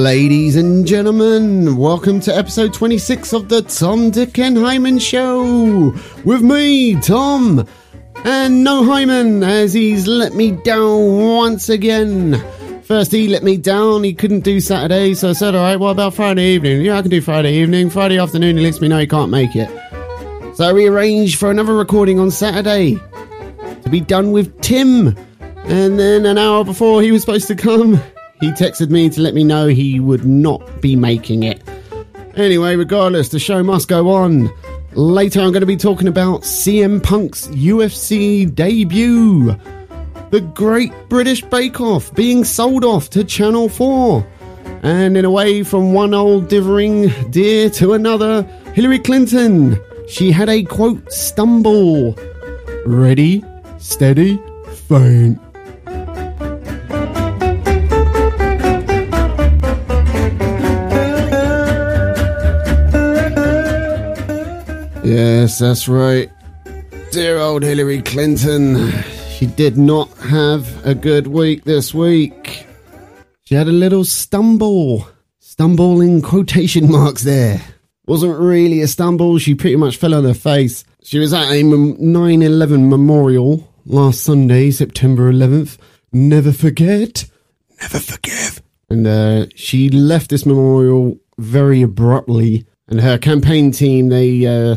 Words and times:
Ladies 0.00 0.56
and 0.56 0.86
gentlemen, 0.86 1.76
welcome 1.76 2.20
to 2.20 2.34
episode 2.34 2.72
26 2.72 3.34
of 3.34 3.50
the 3.50 3.60
Tom, 3.60 4.10
Dick, 4.10 4.38
and 4.38 4.56
Hyman 4.56 4.98
Show 4.98 5.94
with 6.24 6.40
me, 6.40 6.98
Tom, 7.02 7.68
and 8.24 8.64
no 8.64 8.82
Hyman, 8.82 9.44
as 9.44 9.74
he's 9.74 10.06
let 10.06 10.32
me 10.32 10.52
down 10.52 11.18
once 11.18 11.68
again. 11.68 12.42
First, 12.82 13.12
he 13.12 13.28
let 13.28 13.42
me 13.42 13.58
down, 13.58 14.02
he 14.02 14.14
couldn't 14.14 14.40
do 14.40 14.58
Saturday, 14.58 15.12
so 15.12 15.28
I 15.28 15.32
said, 15.34 15.54
Alright, 15.54 15.78
what 15.78 15.90
about 15.90 16.14
Friday 16.14 16.54
evening? 16.54 16.80
Yeah, 16.80 16.96
I 16.96 17.02
can 17.02 17.10
do 17.10 17.20
Friday 17.20 17.52
evening. 17.56 17.90
Friday 17.90 18.18
afternoon, 18.18 18.56
he 18.56 18.64
lets 18.64 18.80
me 18.80 18.88
know 18.88 19.00
he 19.00 19.06
can't 19.06 19.30
make 19.30 19.54
it. 19.54 19.68
So 20.56 20.72
we 20.72 20.86
arranged 20.86 21.38
for 21.38 21.50
another 21.50 21.74
recording 21.74 22.18
on 22.18 22.30
Saturday 22.30 22.94
to 23.82 23.90
be 23.90 24.00
done 24.00 24.32
with 24.32 24.62
Tim. 24.62 25.14
And 25.64 25.98
then 25.98 26.24
an 26.24 26.38
hour 26.38 26.64
before 26.64 27.02
he 27.02 27.12
was 27.12 27.20
supposed 27.20 27.48
to 27.48 27.54
come, 27.54 28.00
he 28.40 28.50
texted 28.52 28.90
me 28.90 29.10
to 29.10 29.20
let 29.20 29.34
me 29.34 29.44
know 29.44 29.68
he 29.68 30.00
would 30.00 30.24
not 30.24 30.80
be 30.80 30.96
making 30.96 31.42
it. 31.42 31.62
Anyway, 32.36 32.74
regardless, 32.74 33.28
the 33.28 33.38
show 33.38 33.62
must 33.62 33.86
go 33.88 34.10
on. 34.10 34.50
Later, 34.92 35.40
I'm 35.40 35.52
going 35.52 35.60
to 35.60 35.66
be 35.66 35.76
talking 35.76 36.08
about 36.08 36.42
CM 36.42 37.02
Punk's 37.02 37.48
UFC 37.48 38.52
debut, 38.52 39.54
the 40.30 40.40
Great 40.40 40.92
British 41.08 41.42
Bake 41.42 41.80
Off 41.80 42.14
being 42.14 42.44
sold 42.44 42.84
off 42.84 43.10
to 43.10 43.24
Channel 43.24 43.68
4, 43.68 44.26
and 44.82 45.16
in 45.16 45.24
a 45.24 45.30
way 45.30 45.62
from 45.62 45.92
one 45.92 46.14
old 46.14 46.48
dithering 46.48 47.08
dear 47.30 47.68
to 47.70 47.92
another, 47.92 48.42
Hillary 48.74 48.98
Clinton. 48.98 49.78
She 50.08 50.32
had 50.32 50.48
a 50.48 50.64
quote 50.64 51.12
stumble. 51.12 52.18
Ready, 52.84 53.44
steady, 53.78 54.40
faint. 54.88 55.40
Yes, 65.10 65.58
that's 65.58 65.88
right. 65.88 66.30
Dear 67.10 67.38
old 67.38 67.64
Hillary 67.64 68.00
Clinton. 68.00 68.92
She 69.30 69.46
did 69.46 69.76
not 69.76 70.08
have 70.18 70.86
a 70.86 70.94
good 70.94 71.26
week 71.26 71.64
this 71.64 71.92
week. 71.92 72.64
She 73.42 73.56
had 73.56 73.66
a 73.66 73.72
little 73.72 74.04
stumble. 74.04 75.08
Stumble 75.40 76.00
in 76.00 76.22
quotation 76.22 76.92
marks 76.92 77.24
there. 77.24 77.60
Wasn't 78.06 78.38
really 78.38 78.82
a 78.82 78.86
stumble, 78.86 79.38
she 79.38 79.56
pretty 79.56 79.74
much 79.74 79.96
fell 79.96 80.14
on 80.14 80.22
her 80.22 80.32
face. 80.32 80.84
She 81.02 81.18
was 81.18 81.34
at 81.34 81.50
a 81.50 81.60
9 81.64 82.42
11 82.42 82.88
memorial 82.88 83.68
last 83.86 84.22
Sunday, 84.22 84.70
September 84.70 85.32
11th. 85.32 85.76
Never 86.12 86.52
forget, 86.52 87.24
never 87.80 87.98
forgive. 87.98 88.62
And 88.88 89.04
uh, 89.08 89.46
she 89.56 89.88
left 89.90 90.30
this 90.30 90.46
memorial 90.46 91.18
very 91.36 91.82
abruptly 91.82 92.64
and 92.90 93.00
her 93.00 93.16
campaign 93.18 93.70
team 93.70 94.08
they 94.08 94.46
uh, 94.46 94.76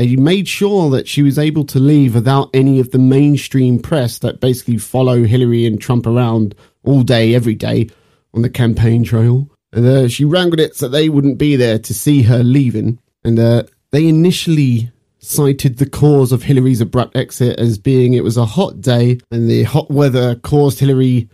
they 0.00 0.16
made 0.16 0.48
sure 0.48 0.88
that 0.88 1.06
she 1.06 1.22
was 1.22 1.38
able 1.38 1.62
to 1.66 1.78
leave 1.78 2.14
without 2.14 2.48
any 2.54 2.80
of 2.80 2.90
the 2.90 2.98
mainstream 2.98 3.78
press 3.78 4.18
that 4.20 4.40
basically 4.40 4.78
follow 4.78 5.24
Hillary 5.24 5.66
and 5.66 5.78
Trump 5.78 6.06
around 6.06 6.54
all 6.82 7.02
day, 7.02 7.34
every 7.34 7.54
day 7.54 7.90
on 8.32 8.40
the 8.40 8.48
campaign 8.48 9.04
trail. 9.04 9.50
And 9.74 9.86
uh, 9.86 10.08
she 10.08 10.24
wrangled 10.24 10.58
it 10.58 10.74
so 10.74 10.88
they 10.88 11.10
wouldn't 11.10 11.36
be 11.36 11.54
there 11.54 11.78
to 11.80 11.92
see 11.92 12.22
her 12.22 12.42
leaving. 12.42 12.98
And 13.24 13.38
uh, 13.38 13.64
they 13.90 14.08
initially 14.08 14.90
cited 15.18 15.76
the 15.76 15.90
cause 15.90 16.32
of 16.32 16.44
Hillary's 16.44 16.80
abrupt 16.80 17.14
exit 17.14 17.60
as 17.60 17.76
being 17.76 18.14
it 18.14 18.24
was 18.24 18.38
a 18.38 18.46
hot 18.46 18.80
day 18.80 19.18
and 19.30 19.50
the 19.50 19.64
hot 19.64 19.90
weather 19.90 20.34
caused 20.34 20.80
Hillary 20.80 21.28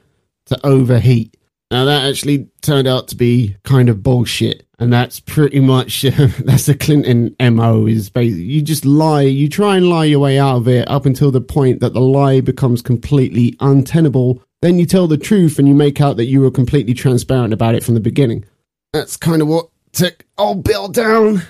to 0.47 0.66
overheat. 0.66 1.35
Now 1.71 1.84
that 1.84 2.09
actually 2.09 2.49
turned 2.62 2.87
out 2.87 3.09
to 3.09 3.16
be 3.16 3.56
kind 3.65 3.88
of 3.88 4.03
bullshit 4.03 4.66
and 4.78 4.93
that's 4.93 5.21
pretty 5.21 5.60
much 5.60 6.03
that's 6.38 6.66
the 6.66 6.75
Clinton 6.75 7.34
mo. 7.41 7.87
Is 7.87 8.10
basically 8.10 8.44
you 8.44 8.62
just 8.62 8.84
lie, 8.84 9.22
you 9.22 9.49
try 9.49 9.77
and 9.77 9.88
lie 9.88 10.04
your 10.04 10.21
way 10.21 10.38
out 10.38 10.56
of 10.56 10.69
it 10.69 10.88
up 10.88 11.06
until 11.06 11.31
the 11.31 11.41
point 11.41 11.81
that 11.81 11.93
the 11.93 12.00
lie 12.00 12.41
becomes 12.41 12.82
completely 12.82 13.56
untenable. 13.60 14.43
Then 14.62 14.78
you 14.78 14.87
tell 14.87 15.06
the 15.06 15.19
truth 15.19 15.59
and 15.59 15.69
you 15.69 15.75
make 15.75 16.00
out 16.00 16.16
that 16.16 16.27
you 16.27 16.41
were 16.41 16.50
completely 16.50 16.94
transparent 16.94 17.53
about 17.53 17.75
it 17.75 17.84
from 17.84 17.94
the 17.94 18.00
beginning. 18.00 18.44
That's 18.93 19.16
kind 19.16 19.43
of 19.43 19.48
what 19.48 19.69
took 19.93 20.25
old 20.38 20.65
Bill 20.65 20.88
down. 20.88 21.43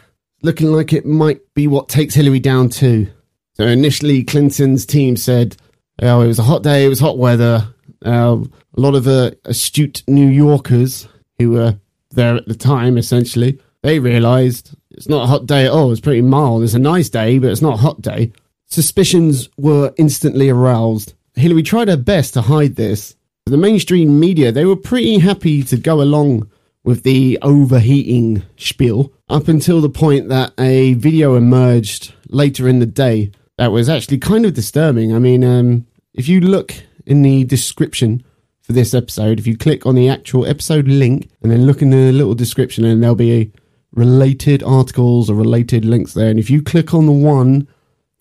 Looking 0.42 0.72
like 0.72 0.92
it 0.92 1.06
might 1.06 1.40
be 1.54 1.66
what 1.66 1.88
takes 1.88 2.14
Hillary 2.14 2.40
down 2.40 2.68
too. 2.68 3.08
So 3.54 3.64
initially, 3.64 4.22
Clinton's 4.22 4.84
team 4.84 5.16
said, 5.16 5.56
"Oh, 6.02 6.20
it 6.20 6.26
was 6.26 6.38
a 6.38 6.44
hot 6.44 6.62
day, 6.62 6.84
it 6.84 6.88
was 6.88 7.00
hot 7.00 7.18
weather." 7.18 7.74
Uh, 8.04 8.38
a 8.76 8.80
lot 8.80 8.94
of 8.94 9.06
uh, 9.06 9.30
astute 9.44 10.02
New 10.06 10.28
Yorkers 10.28 11.08
who 11.38 11.50
were 11.50 11.78
there 12.10 12.36
at 12.36 12.46
the 12.46 12.54
time, 12.54 12.98
essentially, 12.98 13.58
they 13.82 13.98
realised 13.98 14.74
it's 14.90 15.08
not 15.08 15.24
a 15.24 15.26
hot 15.26 15.46
day 15.46 15.66
at 15.66 15.72
all. 15.72 15.92
It's 15.92 16.00
pretty 16.00 16.22
mild. 16.22 16.62
It's 16.62 16.74
a 16.74 16.78
nice 16.78 17.08
day, 17.08 17.38
but 17.38 17.50
it's 17.50 17.62
not 17.62 17.74
a 17.74 17.82
hot 17.82 18.00
day. 18.02 18.32
Suspicions 18.66 19.48
were 19.56 19.94
instantly 19.96 20.48
aroused. 20.48 21.14
Hillary 21.34 21.62
tried 21.62 21.88
her 21.88 21.96
best 21.96 22.34
to 22.34 22.42
hide 22.42 22.76
this. 22.76 23.14
The 23.44 23.56
mainstream 23.56 24.18
media, 24.18 24.50
they 24.50 24.64
were 24.64 24.76
pretty 24.76 25.18
happy 25.18 25.62
to 25.64 25.76
go 25.76 26.00
along 26.02 26.50
with 26.82 27.02
the 27.02 27.38
overheating 27.42 28.42
spiel 28.56 29.12
up 29.28 29.48
until 29.48 29.80
the 29.80 29.88
point 29.88 30.28
that 30.28 30.52
a 30.58 30.94
video 30.94 31.36
emerged 31.36 32.14
later 32.28 32.68
in 32.68 32.78
the 32.78 32.86
day 32.86 33.30
that 33.58 33.72
was 33.72 33.88
actually 33.88 34.18
kind 34.18 34.46
of 34.46 34.54
disturbing. 34.54 35.14
I 35.14 35.18
mean, 35.18 35.44
um, 35.44 35.86
if 36.14 36.28
you 36.28 36.40
look 36.40 36.74
in 37.06 37.22
the 37.22 37.44
description 37.44 38.24
for 38.62 38.72
this 38.72 38.94
episode, 38.94 39.38
if 39.38 39.46
you 39.46 39.56
click 39.56 39.86
on 39.86 39.94
the 39.94 40.08
actual 40.08 40.44
episode 40.44 40.88
link 40.88 41.30
and 41.42 41.50
then 41.50 41.66
look 41.66 41.82
in 41.82 41.90
the 41.90 42.12
little 42.12 42.34
description, 42.34 42.84
and 42.84 43.02
there'll 43.02 43.14
be 43.14 43.52
related 43.92 44.62
articles 44.62 45.30
or 45.30 45.34
related 45.34 45.84
links 45.84 46.14
there. 46.14 46.30
And 46.30 46.38
if 46.38 46.50
you 46.50 46.62
click 46.62 46.92
on 46.92 47.06
the 47.06 47.12
one 47.12 47.68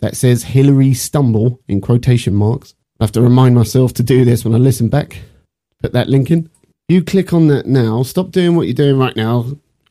that 0.00 0.16
says 0.16 0.44
Hillary 0.44 0.94
Stumble 0.94 1.60
in 1.68 1.80
quotation 1.80 2.34
marks, 2.34 2.74
I 3.00 3.04
have 3.04 3.12
to 3.12 3.22
remind 3.22 3.54
myself 3.54 3.92
to 3.94 4.02
do 4.02 4.24
this 4.24 4.44
when 4.44 4.54
I 4.54 4.58
listen 4.58 4.88
back. 4.88 5.20
Put 5.82 5.92
that 5.92 6.08
link 6.08 6.30
in. 6.30 6.48
You 6.88 7.02
click 7.02 7.32
on 7.32 7.48
that 7.48 7.66
now. 7.66 8.02
Stop 8.04 8.30
doing 8.30 8.56
what 8.56 8.66
you're 8.66 8.74
doing 8.74 8.98
right 8.98 9.16
now. 9.16 9.44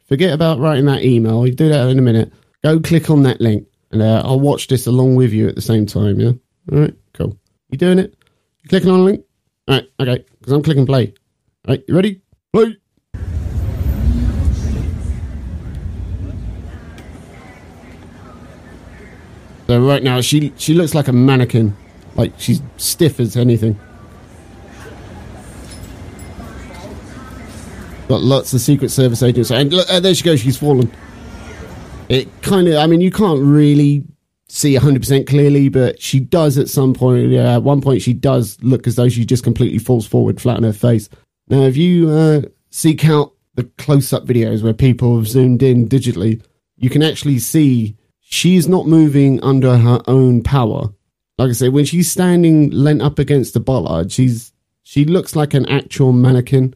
Forget 0.08 0.34
about 0.34 0.60
writing 0.60 0.86
that 0.86 1.04
email. 1.04 1.46
You 1.46 1.54
do 1.54 1.70
that 1.70 1.90
in 1.90 2.00
a 2.00 2.02
minute. 2.02 2.32
Go 2.64 2.80
click 2.80 3.10
on 3.10 3.24
that 3.24 3.42
link, 3.42 3.68
and 3.92 4.02
uh, 4.02 4.24
I'll 4.26 4.40
watch 4.40 4.68
this 4.68 4.88
along 4.88 5.16
with 5.16 5.34
you 5.34 5.48
at 5.48 5.56
the 5.56 5.62
same 5.62 5.86
time. 5.86 6.20
Yeah. 6.20 6.32
All 6.72 6.80
right. 6.80 6.94
Cool. 7.14 7.38
You 7.70 7.78
doing 7.78 8.00
it? 8.00 8.16
Clicking 8.70 8.90
on 8.90 9.00
a 9.00 9.04
link? 9.04 9.26
All 9.68 9.76
right. 9.76 9.90
Okay 10.00 10.26
because 10.46 10.54
I'm 10.54 10.62
clicking 10.62 10.86
play. 10.86 11.12
All 11.68 11.74
right, 11.74 11.84
you 11.88 11.96
ready? 11.96 12.22
Play. 12.54 12.78
So 19.66 19.80
right 19.80 20.04
now 20.04 20.22
she 20.22 20.54
she 20.58 20.76
looks 20.76 20.94
like 20.94 21.08
a 21.08 21.12
mannequin, 21.12 21.76
like 22.14 22.34
she's 22.38 22.62
stiff 22.78 23.20
as 23.20 23.36
anything. 23.36 23.80
Got 28.08 28.22
lots 28.22 28.54
of 28.54 28.62
Secret 28.62 28.90
Service 28.90 29.24
agents, 29.24 29.50
and 29.50 29.74
look, 29.74 29.90
uh, 29.90 30.00
there 30.00 30.14
she 30.14 30.24
goes. 30.24 30.42
She's 30.42 30.58
fallen. 30.58 30.92
It 32.08 32.30
kind 32.44 32.68
of, 32.68 32.76
I 32.76 32.86
mean, 32.86 33.02
you 33.02 33.10
can't 33.10 33.42
really 33.42 34.04
see 34.48 34.76
100% 34.76 35.28
clearly, 35.28 35.70
but 35.70 36.02
she 36.02 36.20
does 36.20 36.58
at 36.58 36.70
some 36.70 36.94
point. 36.94 37.30
Yeah, 37.30 37.56
at 37.56 37.64
one 37.64 37.82
point, 37.82 38.02
she 38.02 38.14
does 38.14 38.58
look 38.62 38.88
as 38.88 38.96
though 38.96 39.10
she 39.10 39.26
just 39.26 39.44
completely 39.44 39.80
falls 39.80 40.06
forward 40.06 40.40
flat 40.40 40.58
on 40.58 40.64
her 40.64 40.74
face. 40.74 41.10
Now, 41.48 41.62
if 41.62 41.78
you 41.78 42.10
uh, 42.10 42.42
seek 42.70 43.06
out 43.06 43.34
the 43.56 43.64
close 43.78 44.12
up 44.14 44.26
videos 44.26 44.64
where 44.64 44.74
people 44.74 45.16
have 45.18 45.28
zoomed 45.28 45.64
in 45.64 45.88
digitally, 45.88 46.44
you 46.78 46.90
can 46.90 47.04
actually 47.04 47.40
see 47.40 47.96
she's 48.20 48.68
not 48.68 48.88
moving 48.88 49.42
under 49.44 49.78
her 49.78 50.02
own 50.08 50.44
power. 50.44 50.90
Like 51.38 51.50
I 51.50 51.54
say, 51.54 51.70
when 51.70 51.86
she's 51.86 52.12
standing 52.12 52.70
lent 52.72 53.02
up 53.02 53.20
against 53.20 53.54
the 53.54 53.60
bollard, 53.60 54.12
she's 54.12 54.54
she 54.84 55.06
looks 55.06 55.36
like 55.36 55.54
an 55.54 55.68
actual 55.68 56.12
mannequin, 56.12 56.76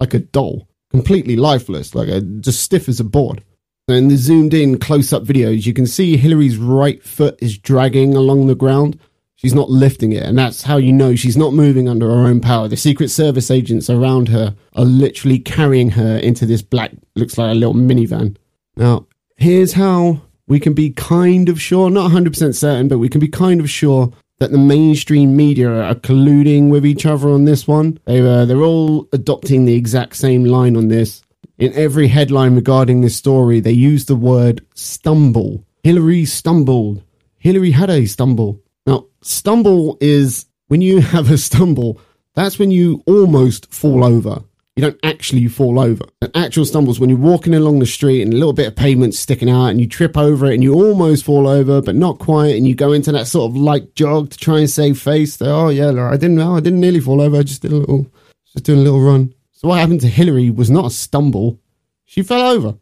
like 0.00 0.14
a 0.14 0.20
doll, 0.20 0.68
completely 0.90 1.36
lifeless, 1.36 1.94
like 1.94 2.08
a, 2.08 2.20
just 2.20 2.62
stiff 2.62 2.88
as 2.88 3.00
a 3.00 3.04
board. 3.04 3.42
In 3.88 4.06
the 4.06 4.16
zoomed 4.16 4.54
in 4.54 4.78
close 4.78 5.12
up 5.12 5.24
videos, 5.24 5.66
you 5.66 5.72
can 5.72 5.86
see 5.86 6.16
Hillary's 6.16 6.56
right 6.56 7.02
foot 7.02 7.36
is 7.42 7.58
dragging 7.58 8.14
along 8.14 8.46
the 8.46 8.54
ground. 8.54 8.98
She's 9.34 9.54
not 9.54 9.70
lifting 9.70 10.12
it, 10.12 10.22
and 10.22 10.38
that's 10.38 10.62
how 10.62 10.76
you 10.76 10.92
know 10.92 11.16
she's 11.16 11.36
not 11.36 11.52
moving 11.52 11.88
under 11.88 12.06
her 12.06 12.26
own 12.26 12.40
power. 12.40 12.68
The 12.68 12.76
Secret 12.76 13.08
Service 13.08 13.50
agents 13.50 13.90
around 13.90 14.28
her 14.28 14.54
are 14.76 14.84
literally 14.84 15.40
carrying 15.40 15.90
her 15.90 16.16
into 16.18 16.46
this 16.46 16.62
black, 16.62 16.92
looks 17.16 17.36
like 17.36 17.50
a 17.50 17.54
little 17.54 17.74
minivan. 17.74 18.36
Now, 18.76 19.06
here's 19.36 19.72
how 19.72 20.20
we 20.46 20.60
can 20.60 20.74
be 20.74 20.90
kind 20.90 21.48
of 21.48 21.60
sure, 21.60 21.90
not 21.90 22.12
100% 22.12 22.54
certain, 22.54 22.86
but 22.86 22.98
we 22.98 23.08
can 23.08 23.20
be 23.20 23.26
kind 23.26 23.60
of 23.60 23.68
sure 23.68 24.12
that 24.38 24.52
the 24.52 24.58
mainstream 24.58 25.34
media 25.34 25.82
are 25.82 25.96
colluding 25.96 26.70
with 26.70 26.86
each 26.86 27.04
other 27.04 27.28
on 27.28 27.44
this 27.44 27.66
one. 27.66 27.98
They, 28.04 28.20
uh, 28.20 28.44
they're 28.44 28.62
all 28.62 29.08
adopting 29.12 29.64
the 29.64 29.74
exact 29.74 30.14
same 30.14 30.44
line 30.44 30.76
on 30.76 30.86
this. 30.86 31.22
In 31.58 31.72
every 31.74 32.08
headline 32.08 32.54
regarding 32.54 33.00
this 33.00 33.16
story, 33.16 33.60
they 33.60 33.72
use 33.72 34.06
the 34.06 34.16
word 34.16 34.64
stumble. 34.74 35.64
Hillary 35.82 36.24
stumbled. 36.24 37.02
Hillary 37.38 37.72
had 37.72 37.90
a 37.90 38.06
stumble. 38.06 38.60
Now, 38.86 39.06
stumble 39.20 39.98
is 40.00 40.46
when 40.68 40.80
you 40.80 41.00
have 41.14 41.30
a 41.30 41.38
stumble, 41.38 42.00
that's 42.34 42.58
when 42.58 42.70
you 42.70 43.02
almost 43.06 43.72
fall 43.72 44.04
over. 44.04 44.42
you 44.74 44.80
don't 44.80 44.98
actually 45.02 45.46
fall 45.48 45.78
over. 45.78 46.04
An 46.22 46.30
actual 46.34 46.64
stumble 46.64 46.92
is 46.92 46.98
when 46.98 47.10
you're 47.10 47.18
walking 47.18 47.54
along 47.54 47.78
the 47.78 47.86
street 47.86 48.22
and 48.22 48.32
a 48.32 48.36
little 48.36 48.54
bit 48.54 48.68
of 48.68 48.74
pavement 48.74 49.14
sticking 49.14 49.50
out 49.50 49.66
and 49.66 49.78
you 49.80 49.86
trip 49.86 50.16
over 50.16 50.46
it 50.46 50.54
and 50.54 50.62
you 50.62 50.72
almost 50.72 51.24
fall 51.24 51.46
over, 51.46 51.82
but 51.82 51.94
not 51.94 52.18
quite, 52.18 52.56
and 52.56 52.66
you 52.66 52.74
go 52.74 52.92
into 52.92 53.12
that 53.12 53.26
sort 53.26 53.50
of 53.50 53.56
light 53.56 53.94
jog 53.94 54.30
to 54.30 54.38
try 54.38 54.60
and 54.60 54.70
save 54.70 54.98
face. 54.98 55.40
oh 55.42 55.68
yeah, 55.68 55.90
I 55.90 56.16
didn't 56.16 56.36
know, 56.36 56.56
I 56.56 56.60
didn't 56.60 56.80
nearly 56.80 57.00
fall 57.00 57.20
over. 57.20 57.36
I 57.36 57.42
just 57.42 57.60
did 57.60 57.72
a 57.72 57.76
little, 57.76 58.06
just 58.52 58.64
doing 58.64 58.80
a 58.80 58.82
little 58.82 59.00
run. 59.02 59.34
So 59.62 59.68
what 59.68 59.78
happened 59.78 60.00
to 60.00 60.08
Hillary 60.08 60.50
was 60.50 60.72
not 60.72 60.86
a 60.86 60.90
stumble. 60.90 61.60
She 62.04 62.24
fell 62.24 62.50
over. 62.50 62.74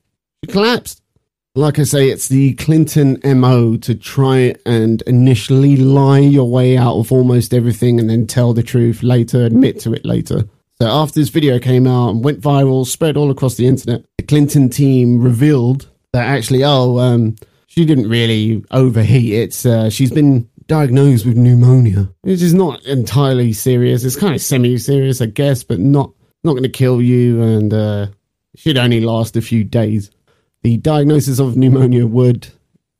She 0.42 0.50
collapsed. 0.50 1.02
Like 1.54 1.78
I 1.78 1.82
say, 1.82 2.08
it's 2.08 2.28
the 2.28 2.54
Clinton 2.54 3.20
MO 3.22 3.76
to 3.76 3.94
try 3.94 4.54
and 4.64 5.02
initially 5.02 5.76
lie 5.76 6.20
your 6.20 6.50
way 6.50 6.78
out 6.78 6.96
of 6.96 7.12
almost 7.12 7.52
everything 7.52 8.00
and 8.00 8.08
then 8.08 8.26
tell 8.26 8.54
the 8.54 8.62
truth 8.62 9.02
later, 9.02 9.44
admit 9.44 9.78
to 9.80 9.92
it 9.92 10.06
later. 10.06 10.44
So 10.80 10.86
after 10.88 11.20
this 11.20 11.28
video 11.28 11.58
came 11.58 11.86
out 11.86 12.10
and 12.10 12.24
went 12.24 12.40
viral, 12.40 12.86
spread 12.86 13.18
all 13.18 13.30
across 13.30 13.56
the 13.56 13.66
internet, 13.66 14.06
the 14.16 14.24
Clinton 14.24 14.70
team 14.70 15.20
revealed 15.20 15.86
that 16.14 16.24
actually, 16.24 16.64
oh, 16.64 16.96
um, 16.96 17.36
she 17.66 17.84
didn't 17.84 18.08
really 18.08 18.64
overheat. 18.70 19.34
It's 19.34 19.66
uh, 19.66 19.90
she's 19.90 20.12
been 20.12 20.48
diagnosed 20.66 21.26
with 21.26 21.36
pneumonia, 21.36 22.08
which 22.22 22.40
is 22.40 22.54
not 22.54 22.82
entirely 22.86 23.52
serious. 23.52 24.02
It's 24.02 24.16
kind 24.16 24.34
of 24.34 24.40
semi-serious, 24.40 25.20
I 25.20 25.26
guess, 25.26 25.62
but 25.62 25.78
not 25.78 26.12
not 26.44 26.52
going 26.52 26.62
to 26.62 26.68
kill 26.68 27.02
you, 27.02 27.42
and 27.42 27.72
uh, 27.72 28.06
should 28.56 28.78
only 28.78 29.00
last 29.00 29.36
a 29.36 29.42
few 29.42 29.64
days. 29.64 30.10
The 30.62 30.76
diagnosis 30.76 31.38
of 31.38 31.56
pneumonia 31.56 32.06
would 32.06 32.48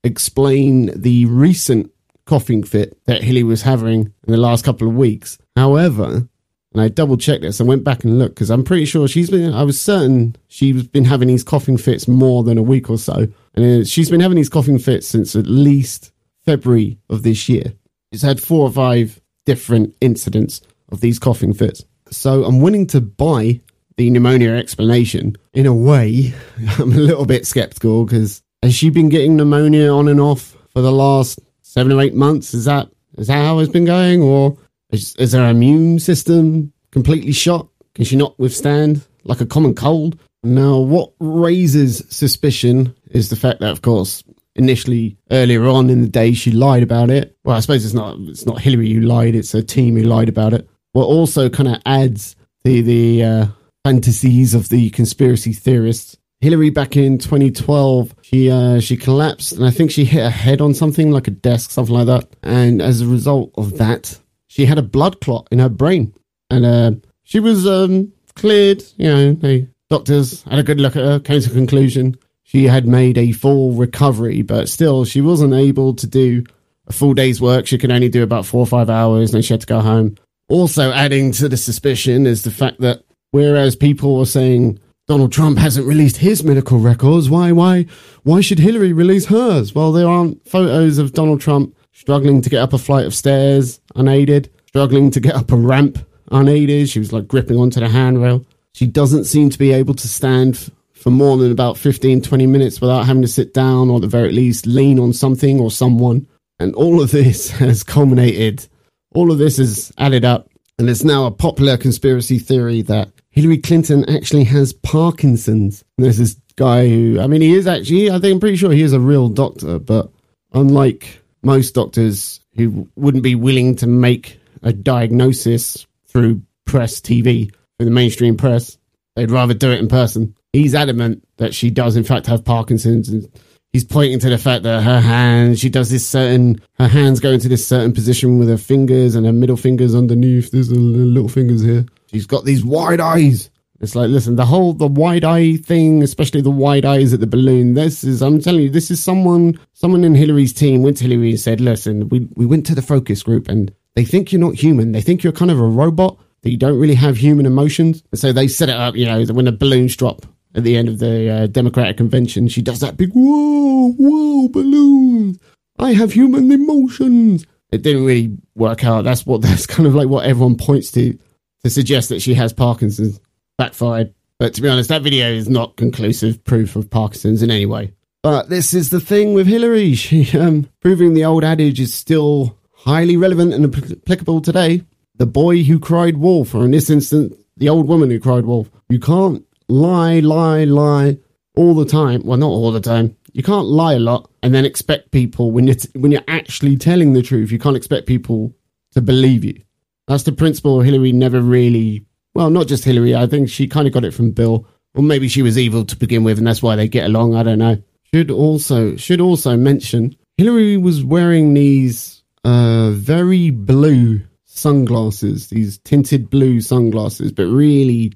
explain 0.03 0.91
the 0.99 1.27
recent 1.27 1.93
coughing 2.25 2.63
fit 2.63 2.97
that 3.07 3.23
Hilly 3.23 3.43
was 3.43 3.63
having 3.63 4.13
in 4.27 4.33
the 4.33 4.37
last 4.37 4.65
couple 4.65 4.89
of 4.89 4.95
weeks. 4.95 5.39
However, 5.57 6.29
and 6.73 6.81
I 6.81 6.89
double 6.89 7.17
checked 7.17 7.43
this 7.43 7.59
and 7.59 7.69
went 7.69 7.83
back 7.83 8.05
and 8.05 8.19
looked 8.19 8.37
because 8.37 8.51
I'm 8.51 8.63
pretty 8.63 8.85
sure 8.85 9.09
she's 9.09 9.31
been, 9.31 9.53
I 9.53 9.65
was 9.65 9.81
certain 9.81 10.37
she's 10.49 10.87
been 10.87 11.05
having 11.05 11.29
these 11.29 11.43
coughing 11.43 11.77
fits 11.77 12.07
more 12.07 12.45
than 12.45 12.59
a 12.59 12.63
week 12.63 12.89
or 12.89 12.99
so. 12.99 13.27
And 13.55 13.87
she's 13.89 14.09
been 14.09 14.21
having 14.21 14.37
these 14.37 14.49
coughing 14.49 14.79
fits 14.79 15.09
since 15.09 15.35
at 15.35 15.47
least 15.47 16.13
February 16.45 16.99
of 17.09 17.25
this 17.25 17.49
year. 17.49 17.75
She's 18.13 18.23
had 18.23 18.41
four 18.41 18.67
or 18.69 18.73
five 18.73 19.21
different 19.45 19.97
incidents 20.01 20.61
of 20.91 21.01
these 21.01 21.19
coughing 21.19 21.53
fits. 21.53 21.85
So 22.11 22.45
I'm 22.45 22.61
willing 22.61 22.87
to 22.89 23.01
buy 23.01 23.61
the 23.97 24.11
pneumonia 24.11 24.53
explanation. 24.53 25.37
In 25.53 25.67
a 25.67 25.75
way, 25.75 26.35
I'm 26.79 26.93
a 26.93 26.97
little 26.97 27.27
bit 27.27 27.47
skeptical 27.47 28.05
because 28.05 28.43
has 28.63 28.75
she 28.75 28.91
been 28.91 29.09
getting 29.09 29.37
pneumonia 29.37 29.91
on 29.91 30.09
and 30.09 30.21
off 30.21 30.57
for 30.73 30.81
the 30.81 30.93
last 30.93 31.39
seven 31.63 31.93
or 31.93 32.01
eight 32.01 32.15
months? 32.15 32.55
Is 32.55 32.65
that 32.65 32.89
is 33.19 33.27
that 33.27 33.45
how 33.45 33.59
it's 33.59 33.73
been 33.73 33.85
going, 33.85 34.23
or 34.23 34.57
is, 34.91 35.15
is 35.17 35.33
her 35.33 35.49
immune 35.49 35.99
system 35.99 36.73
completely 36.91 37.33
shot? 37.33 37.69
Can 37.95 38.05
she 38.05 38.17
not 38.17 38.39
withstand 38.39 39.07
like 39.25 39.41
a 39.41 39.47
common 39.47 39.75
cold? 39.75 40.19
Now, 40.43 40.79
what 40.79 41.13
raises 41.21 42.05
suspicion 42.09 42.95
is 43.11 43.29
the 43.29 43.37
fact 43.37 43.61
that, 43.61 43.73
of 43.73 43.83
course, 43.83 44.25
initially 44.55 45.19
earlier 45.31 45.67
on 45.67 45.91
in 45.91 46.01
the 46.01 46.09
day 46.09 46.33
she 46.33 46.51
lied 46.51 46.83
about 46.83 47.11
it. 47.11 47.37
Well, 47.45 47.57
I 47.57 47.61
suppose 47.61 47.85
it's 47.85 47.95
not 47.95 48.17
it's 48.21 48.47
not 48.47 48.61
Hillary 48.61 48.93
who 48.93 49.01
lied; 49.01 49.35
it's 49.35 49.53
her 49.53 49.63
team 49.63 49.97
who 49.97 50.05
lied 50.05 50.29
about 50.29 50.55
it. 50.55 50.69
What 50.93 51.05
also 51.05 51.49
kind 51.49 51.69
of 51.69 51.81
adds 51.87 52.37
to 52.65 52.83
the 52.83 53.25
uh, 53.25 53.47
fantasies 53.85 54.55
of 54.55 54.69
the 54.69 54.91
conspiracy 54.91 55.53
theorists. 55.53 56.17
Hillary 56.41 56.71
back 56.71 56.97
in 56.97 57.19
2012, 57.19 58.15
she 58.23 58.51
uh, 58.51 58.81
she 58.81 58.97
collapsed 58.97 59.53
and 59.53 59.65
I 59.65 59.71
think 59.71 59.91
she 59.91 60.05
hit 60.05 60.23
her 60.23 60.31
head 60.31 60.61
on 60.61 60.73
something 60.73 61.11
like 61.11 61.29
a 61.29 61.33
desk, 61.33 61.71
something 61.71 61.95
like 61.95 62.07
that. 62.07 62.29
And 62.43 62.81
as 62.81 63.03
a 63.03 63.07
result 63.07 63.53
of 63.57 63.77
that, 63.79 64.19
she 64.49 64.65
had 64.65 64.79
a 64.79 64.83
blood 64.83 65.21
clot 65.21 65.49
in 65.51 65.59
her 65.59 65.69
brain, 65.69 66.15
and 66.49 66.65
uh, 66.65 66.93
she 67.25 67.41
was 67.41 67.67
um, 67.67 68.13
cleared. 68.35 68.83
You 68.97 69.09
know, 69.09 69.33
the 69.35 69.69
doctors 69.91 70.43
had 70.45 70.59
a 70.59 70.63
good 70.63 70.81
look 70.81 70.97
at 70.97 71.05
her, 71.05 71.21
came 71.21 71.41
to 71.43 71.51
a 71.51 71.53
conclusion 71.53 72.17
she 72.51 72.65
had 72.65 72.85
made 72.85 73.17
a 73.17 73.31
full 73.31 73.75
recovery, 73.75 74.43
but 74.43 74.69
still, 74.69 75.05
she 75.05 75.21
wasn't 75.21 75.55
able 75.55 75.95
to 75.95 76.05
do 76.09 76.43
a 76.89 76.93
full 76.93 77.15
day's 77.15 77.41
work. 77.41 77.69
She 77.69 77.79
could 77.79 77.93
only 77.93 78.09
do 78.09 78.25
about 78.25 78.45
four 78.45 78.59
or 78.59 78.67
five 78.67 78.91
hours, 78.91 79.31
and 79.31 79.35
then 79.37 79.43
she 79.43 79.55
had 79.55 79.61
to 79.61 79.69
go 79.69 79.79
home. 79.79 80.17
Also, 80.51 80.91
adding 80.91 81.31
to 81.33 81.49
the 81.49 81.57
suspicion 81.57 82.27
is 82.27 82.43
the 82.43 82.51
fact 82.51 82.81
that 82.81 83.05
whereas 83.31 83.77
people 83.77 84.19
were 84.19 84.27
saying 84.27 84.81
Donald 85.07 85.33
Trump 85.33 85.59
hasn't 85.59 85.87
released 85.87 86.17
his 86.19 86.43
medical 86.43 86.79
records, 86.79 87.31
why, 87.31 87.53
why, 87.53 87.87
why 88.25 88.41
should 88.41 88.59
Hillary 88.59 88.93
release 88.93 89.27
hers? 89.27 89.75
Well, 89.75 89.93
there 89.93 90.09
aren't 90.09 90.47
photos 90.49 90.99
of 90.99 91.13
Donald 91.13 91.41
Trump 91.41 91.77
struggling 91.93 92.43
to 92.43 92.51
get 92.51 92.63
up 92.63 92.73
a 92.73 92.79
flight 92.79 93.07
of 93.07 93.15
stairs 93.15 93.81
unaided, 93.95 94.51
struggling 94.67 95.11
to 95.13 95.21
get 95.21 95.35
up 95.35 95.53
a 95.53 95.57
ramp 95.57 95.99
unaided. 96.31 96.89
She 96.89 96.99
was 96.99 97.13
like 97.13 97.29
gripping 97.29 97.59
onto 97.59 97.81
the 97.81 97.89
handrail. 97.89 98.45
She 98.73 98.87
doesn't 98.87 99.25
seem 99.25 99.51
to 99.51 99.59
be 99.59 99.73
able 99.73 99.95
to 99.95 100.09
stand 100.09 100.71
for 100.95 101.11
more 101.11 101.37
than 101.37 101.51
about 101.51 101.79
15, 101.79 102.23
20 102.23 102.47
minutes 102.47 102.81
without 102.81 103.07
having 103.07 103.23
to 103.23 103.29
sit 103.29 103.55
down 103.55 103.89
or 103.89 103.97
at 103.97 104.03
the 104.03 104.09
very 104.09 104.33
least 104.33 104.67
lean 104.67 104.99
on 104.99 105.13
something 105.13 105.61
or 105.61 105.71
someone. 105.71 106.27
And 106.59 106.75
all 106.75 107.01
of 107.01 107.11
this 107.11 107.51
has 107.59 107.83
culminated, 107.83 108.69
all 109.15 109.31
of 109.31 109.39
this 109.39 109.57
has 109.59 109.93
added 109.99 110.25
up. 110.25 110.49
And 110.79 110.89
it's 110.89 111.05
now 111.05 111.27
a 111.27 111.31
popular 111.31 111.77
conspiracy 111.77 112.39
theory 112.39 112.83
that 112.83 113.11
Hillary 113.31 113.59
Clinton 113.59 114.09
actually 114.09 114.45
has 114.45 114.73
Parkinson's. 114.73 115.85
And 115.99 116.07
there's 116.07 116.19
this 116.19 116.37
guy 116.57 116.89
who, 116.89 117.21
I 117.21 117.27
mean, 117.27 117.43
he 117.43 117.55
is 117.55 117.67
actually, 117.67 118.11
I 118.11 118.19
think 118.19 118.35
I'm 118.35 118.41
pretty 118.41 118.57
sure 118.57 118.73
he 118.73 118.83
is 118.83 118.95
a 118.95 119.01
real 119.01 119.29
doctor, 119.29 119.79
but 119.79 120.11
unlike 120.53 121.21
most 121.43 121.75
doctors, 121.75 122.41
who 122.57 122.89
wouldn't 122.97 123.23
be 123.23 123.35
willing 123.35 123.77
to 123.77 123.87
make 123.87 124.39
a 124.63 124.73
diagnosis 124.73 125.87
through 126.07 126.43
press 126.65 127.01
TV, 127.01 127.51
through 127.79 127.85
the 127.85 127.91
mainstream 127.91 128.37
press. 128.37 128.77
They'd 129.17 129.31
rather 129.31 129.55
do 129.55 129.71
it 129.71 129.81
in 129.81 129.89
person. 129.89 130.35
He's 130.53 130.75
adamant 130.75 131.27
that 131.39 131.55
she 131.55 131.71
does, 131.71 131.97
in 131.97 132.05
fact, 132.05 132.27
have 132.27 132.45
Parkinson's. 132.45 133.09
And 133.09 133.29
he's 133.73 133.85
pointing 133.85 134.19
to 134.21 134.31
the 134.31 134.39
fact 134.39 134.63
that 134.65 134.83
her 134.83 135.01
hands, 135.01 135.61
she 135.61 135.69
does 135.69 135.91
this 135.91 136.07
certain, 136.07 136.61
her 136.79 136.89
hands 136.89 137.21
go 137.21 137.31
into 137.31 137.49
this 137.49 137.67
certain 137.67 137.93
position 137.93 138.39
with 138.39 138.49
her 138.49 138.59
fingers 138.59 139.15
and 139.15 139.27
her 139.27 139.33
middle 139.33 139.57
fingers 139.57 139.95
underneath. 139.95 140.51
There's 140.51 140.69
the 140.69 140.79
little 140.79 141.29
fingers 141.29 141.63
here. 141.63 141.87
She's 142.07 142.27
got 142.27 142.45
these 142.45 142.65
wide 142.65 143.01
eyes. 143.01 143.51
It's 143.81 143.95
like, 143.95 144.11
listen, 144.11 144.37
the 144.37 144.45
whole 144.45 144.75
the 144.75 144.87
wide 144.87 145.25
eye 145.25 145.57
thing, 145.57 146.03
especially 146.03 146.43
the 146.43 146.51
wide 146.51 146.85
eyes 146.85 147.15
at 147.15 147.21
the 147.21 147.27
balloon. 147.27 147.73
This 147.75 148.05
is, 148.05 148.21
I'm 148.21 148.41
telling 148.41 148.63
you, 148.63 148.71
this 148.71 148.91
is 148.91 149.03
someone, 149.03 149.59
someone 149.73 150.05
in 150.05 150.15
Hillary's 150.15 150.53
team 150.53 150.83
went 150.83 150.99
to 150.99 151.05
Hillary 151.05 151.31
and 151.31 151.41
said, 151.41 151.63
listen, 151.63 152.09
we 152.11 152.29
we 152.35 152.45
went 152.45 152.67
to 152.67 152.75
the 152.75 152.83
focus 152.83 153.23
group 153.23 153.49
and 153.49 153.73
they 153.95 154.05
think 154.05 154.33
you're 154.33 154.41
not 154.41 154.55
human. 154.55 154.93
They 154.93 155.01
think 155.01 155.23
you're 155.23 155.33
kind 155.33 155.51
of 155.51 155.59
a 155.59 155.65
robot 155.65 156.19
that 156.43 156.51
you 156.51 156.59
don't 156.59 156.79
really 156.79 156.95
have 156.95 157.17
human 157.17 157.47
emotions. 157.47 158.03
And 158.13 158.21
so 158.21 158.33
they 158.33 158.49
set 158.49 158.69
it 158.69 158.77
up, 158.77 158.97
you 158.97 159.07
know, 159.07 159.25
when 159.33 159.47
the 159.47 159.53
balloons 159.53 159.97
drop 159.97 160.27
at 160.55 160.65
the 160.65 160.77
end 160.77 160.89
of 160.89 160.99
the 160.99 161.31
uh, 161.31 161.47
Democratic 161.47 161.97
convention, 161.97 162.49
she 162.49 162.63
does 162.63 162.81
that 162.81 162.97
big 162.97 163.11
whoa, 163.13 163.93
whoa, 163.93 164.49
balloons. 164.49 165.39
I 165.79 165.93
have 165.93 166.13
human 166.13 166.51
emotions. 166.51 167.47
It 167.73 167.83
didn't 167.83 168.05
really 168.05 168.37
work 168.55 168.85
out. 168.85 169.05
That's 169.05 169.25
what 169.25 169.43
that's 169.43 169.67
kind 169.67 169.87
of 169.87 169.95
like 169.95 170.09
what 170.09 170.27
everyone 170.27 170.57
points 170.57 170.91
to 170.93 171.19
to 171.65 171.71
suggest 171.71 172.09
that 172.09 172.23
she 172.23 172.35
has 172.35 172.53
Parkinson's 172.53 173.21
backfired. 173.59 174.15
But 174.39 174.55
to 174.55 174.63
be 174.63 174.69
honest, 174.69 174.89
that 174.89 175.03
video 175.03 175.31
is 175.31 175.49
not 175.49 175.77
conclusive 175.77 176.43
proof 176.45 176.75
of 176.75 176.89
Parkinson's 176.91 177.43
in 177.43 177.51
any 177.51 177.67
way. 177.67 177.93
But 178.23 178.49
this 178.49 178.75
is 178.75 178.91
the 178.91 179.01
thing 179.01 179.35
with 179.35 179.47
Hillary. 179.47 179.95
She, 179.95 180.39
um, 180.39 180.69
proving 180.81 181.15
the 181.15 181.25
old 181.25 181.45
adage 181.45 181.81
is 181.81 181.93
still 181.93 182.59
highly 182.73 183.17
relevant 183.17 183.53
and 183.53 183.67
applicable 183.67 184.41
today. 184.41 184.83
The 185.17 185.27
boy 185.27 185.63
who 185.63 185.79
cried 185.79 186.17
wolf, 186.17 186.55
or 186.55 186.65
in 186.65 186.71
this 186.71 186.89
instance, 186.89 187.35
the 187.57 187.69
old 187.69 187.87
woman 187.87 188.11
who 188.11 188.19
cried 188.19 188.47
wolf. 188.47 188.71
You 188.89 188.99
can't 188.99 189.45
lie, 189.71 190.21
lie, 190.21 190.65
lie 190.65 191.19
all 191.57 191.75
the 191.75 191.85
time. 191.85 192.23
Well, 192.25 192.39
not 192.39 192.49
all 192.49 192.73
the 192.73 192.81
time. 192.81 193.17
You 193.33 193.43
can't 193.43 193.67
lie 193.67 193.95
a 193.95 193.99
lot 193.99 194.31
and 194.43 194.55
then 194.55 194.65
expect 194.65 195.13
people 195.13 195.53
when 195.53 195.67
you're 195.67 195.77
t- 195.77 195.99
when 195.99 196.11
you're 196.11 196.23
actually 196.29 196.77
telling 196.77 197.13
the 197.13 197.23
truth. 197.23 197.53
You 197.53 197.59
can't 197.59 197.77
expect 197.77 198.07
people 198.07 198.55
to 198.93 199.01
believe 199.01 199.45
you. 199.45 199.63
That's 200.09 200.25
the 200.25 200.33
principle 200.33 200.81
Hillary 200.81 201.13
never 201.13 201.41
really 201.41 202.05
well, 202.35 202.51
not 202.51 202.67
just 202.67 202.85
Hillary. 202.85 203.15
I 203.15 203.27
think 203.27 203.49
she 203.49 203.69
kind 203.69 203.87
of 203.87 203.93
got 203.93 204.05
it 204.05 204.15
from 204.15 204.33
Bill, 204.33 204.67
or 204.95 205.03
maybe 205.03 205.29
she 205.29 205.43
was 205.43 205.59
evil 205.59 205.85
to 205.85 205.97
begin 205.97 206.25
with, 206.25 206.39
and 206.39 206.47
that's 206.47 206.63
why 206.63 206.77
they 206.77 206.89
get 206.89 207.07
along. 207.07 207.35
I 207.35 207.43
don't 207.43 207.59
know. 207.59 207.83
Should 208.13 208.31
also 208.31 208.97
should 208.97 209.21
also 209.21 209.57
mention 209.57 210.17
Hillary 210.37 210.77
was 210.77 211.05
wearing 211.05 211.55
these 211.55 212.23
uh, 212.45 212.91
very 212.91 213.51
blue 213.51 214.23
sunglasses, 214.45 215.49
these 215.49 215.79
tinted 215.79 216.31
blue 216.31 216.61
sunglasses, 216.61 217.31
but 217.33 217.47
really 217.47 218.13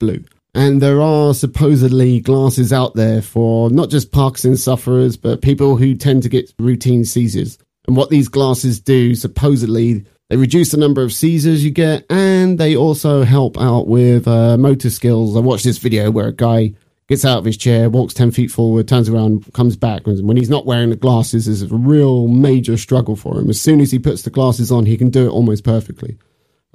blue. 0.00 0.24
And 0.52 0.82
there 0.82 1.00
are 1.00 1.32
supposedly 1.32 2.18
glasses 2.18 2.72
out 2.72 2.94
there 2.94 3.22
for 3.22 3.70
not 3.70 3.88
just 3.88 4.10
Parkinson's 4.10 4.64
sufferers, 4.64 5.16
but 5.16 5.42
people 5.42 5.76
who 5.76 5.94
tend 5.94 6.24
to 6.24 6.28
get 6.28 6.52
routine 6.58 7.04
seizures. 7.04 7.56
And 7.86 7.96
what 7.96 8.10
these 8.10 8.28
glasses 8.28 8.80
do, 8.80 9.14
supposedly, 9.14 10.04
they 10.28 10.36
reduce 10.36 10.72
the 10.72 10.76
number 10.76 11.02
of 11.02 11.12
seizures 11.12 11.64
you 11.64 11.70
get, 11.70 12.04
and 12.10 12.58
they 12.58 12.74
also 12.74 13.22
help 13.22 13.60
out 13.60 13.86
with 13.86 14.26
uh, 14.26 14.56
motor 14.56 14.90
skills. 14.90 15.36
I 15.36 15.40
watched 15.40 15.64
this 15.64 15.78
video 15.78 16.10
where 16.10 16.28
a 16.28 16.32
guy 16.32 16.74
gets 17.08 17.24
out 17.24 17.38
of 17.38 17.44
his 17.44 17.56
chair, 17.56 17.88
walks 17.88 18.14
10 18.14 18.30
feet 18.30 18.50
forward, 18.50 18.86
turns 18.86 19.08
around, 19.08 19.52
comes 19.52 19.76
back. 19.76 20.06
And 20.06 20.26
when 20.26 20.36
he's 20.36 20.50
not 20.50 20.66
wearing 20.66 20.90
the 20.90 20.96
glasses, 20.96 21.48
is 21.48 21.62
a 21.62 21.74
real 21.74 22.28
major 22.28 22.76
struggle 22.76 23.16
for 23.16 23.38
him. 23.38 23.50
As 23.50 23.60
soon 23.60 23.80
as 23.80 23.90
he 23.90 23.98
puts 23.98 24.22
the 24.22 24.30
glasses 24.30 24.70
on, 24.70 24.86
he 24.86 24.96
can 24.96 25.10
do 25.10 25.26
it 25.26 25.32
almost 25.32 25.64
perfectly. 25.64 26.16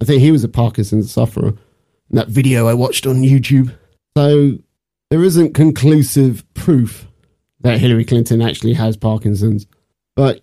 I 0.01 0.05
think 0.05 0.21
he 0.21 0.31
was 0.31 0.43
a 0.43 0.49
Parkinson's 0.49 1.11
sufferer. 1.11 1.53
That 2.11 2.29
video 2.29 2.67
I 2.67 2.73
watched 2.73 3.05
on 3.07 3.21
YouTube. 3.21 3.75
So 4.17 4.57
there 5.09 5.23
isn't 5.23 5.53
conclusive 5.53 6.43
proof 6.53 7.07
that 7.61 7.79
Hillary 7.79 8.05
Clinton 8.05 8.41
actually 8.41 8.73
has 8.73 8.97
Parkinson's, 8.97 9.67
but 10.15 10.41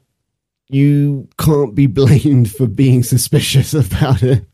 you 0.69 1.29
can't 1.39 1.75
be 1.75 1.87
blamed 1.89 2.51
for 2.51 2.67
being 2.67 3.03
suspicious 3.03 3.75
about 3.75 4.23
it. 4.23 4.45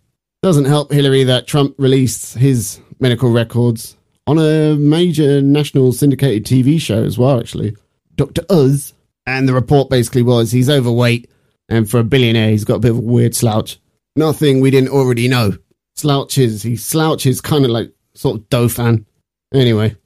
Doesn't 0.43 0.67
help 0.67 0.93
Hillary 0.93 1.25
that 1.25 1.47
Trump 1.47 1.75
released 1.79 2.35
his 2.35 2.81
medical 3.01 3.31
records 3.31 3.97
on 4.27 4.39
a 4.39 4.75
major 4.77 5.41
national 5.41 5.93
syndicated 5.93 6.45
TV 6.45 6.81
show 6.81 7.03
as 7.03 7.19
well, 7.19 7.41
actually. 7.41 7.77
Dr. 8.15 8.43
Oz. 8.51 8.93
And 9.27 9.47
the 9.47 9.53
report 9.53 9.91
basically 9.91 10.23
was 10.23 10.53
he's 10.53 10.71
overweight, 10.71 11.31
and 11.69 11.91
for 11.91 12.01
a 12.01 12.05
billionaire, 12.05 12.51
he's 12.51 12.65
got 12.65 12.77
a 12.77 12.81
bit 12.81 12.93
of 12.93 12.99
a 12.99 13.03
weird 13.03 13.35
slouch. 13.35 13.79
Nothing 14.17 14.61
we 14.61 14.71
didn't 14.71 14.89
already 14.89 15.29
know. 15.29 15.53
Slouches, 15.99 16.63
he 16.63 16.77
slouches 16.77 17.41
kind 17.41 17.65
of 17.65 17.73
like 17.73 17.93
sort 18.15 18.37
of 18.37 18.49
Dauphin. 18.49 19.05
Anyway, 19.53 19.97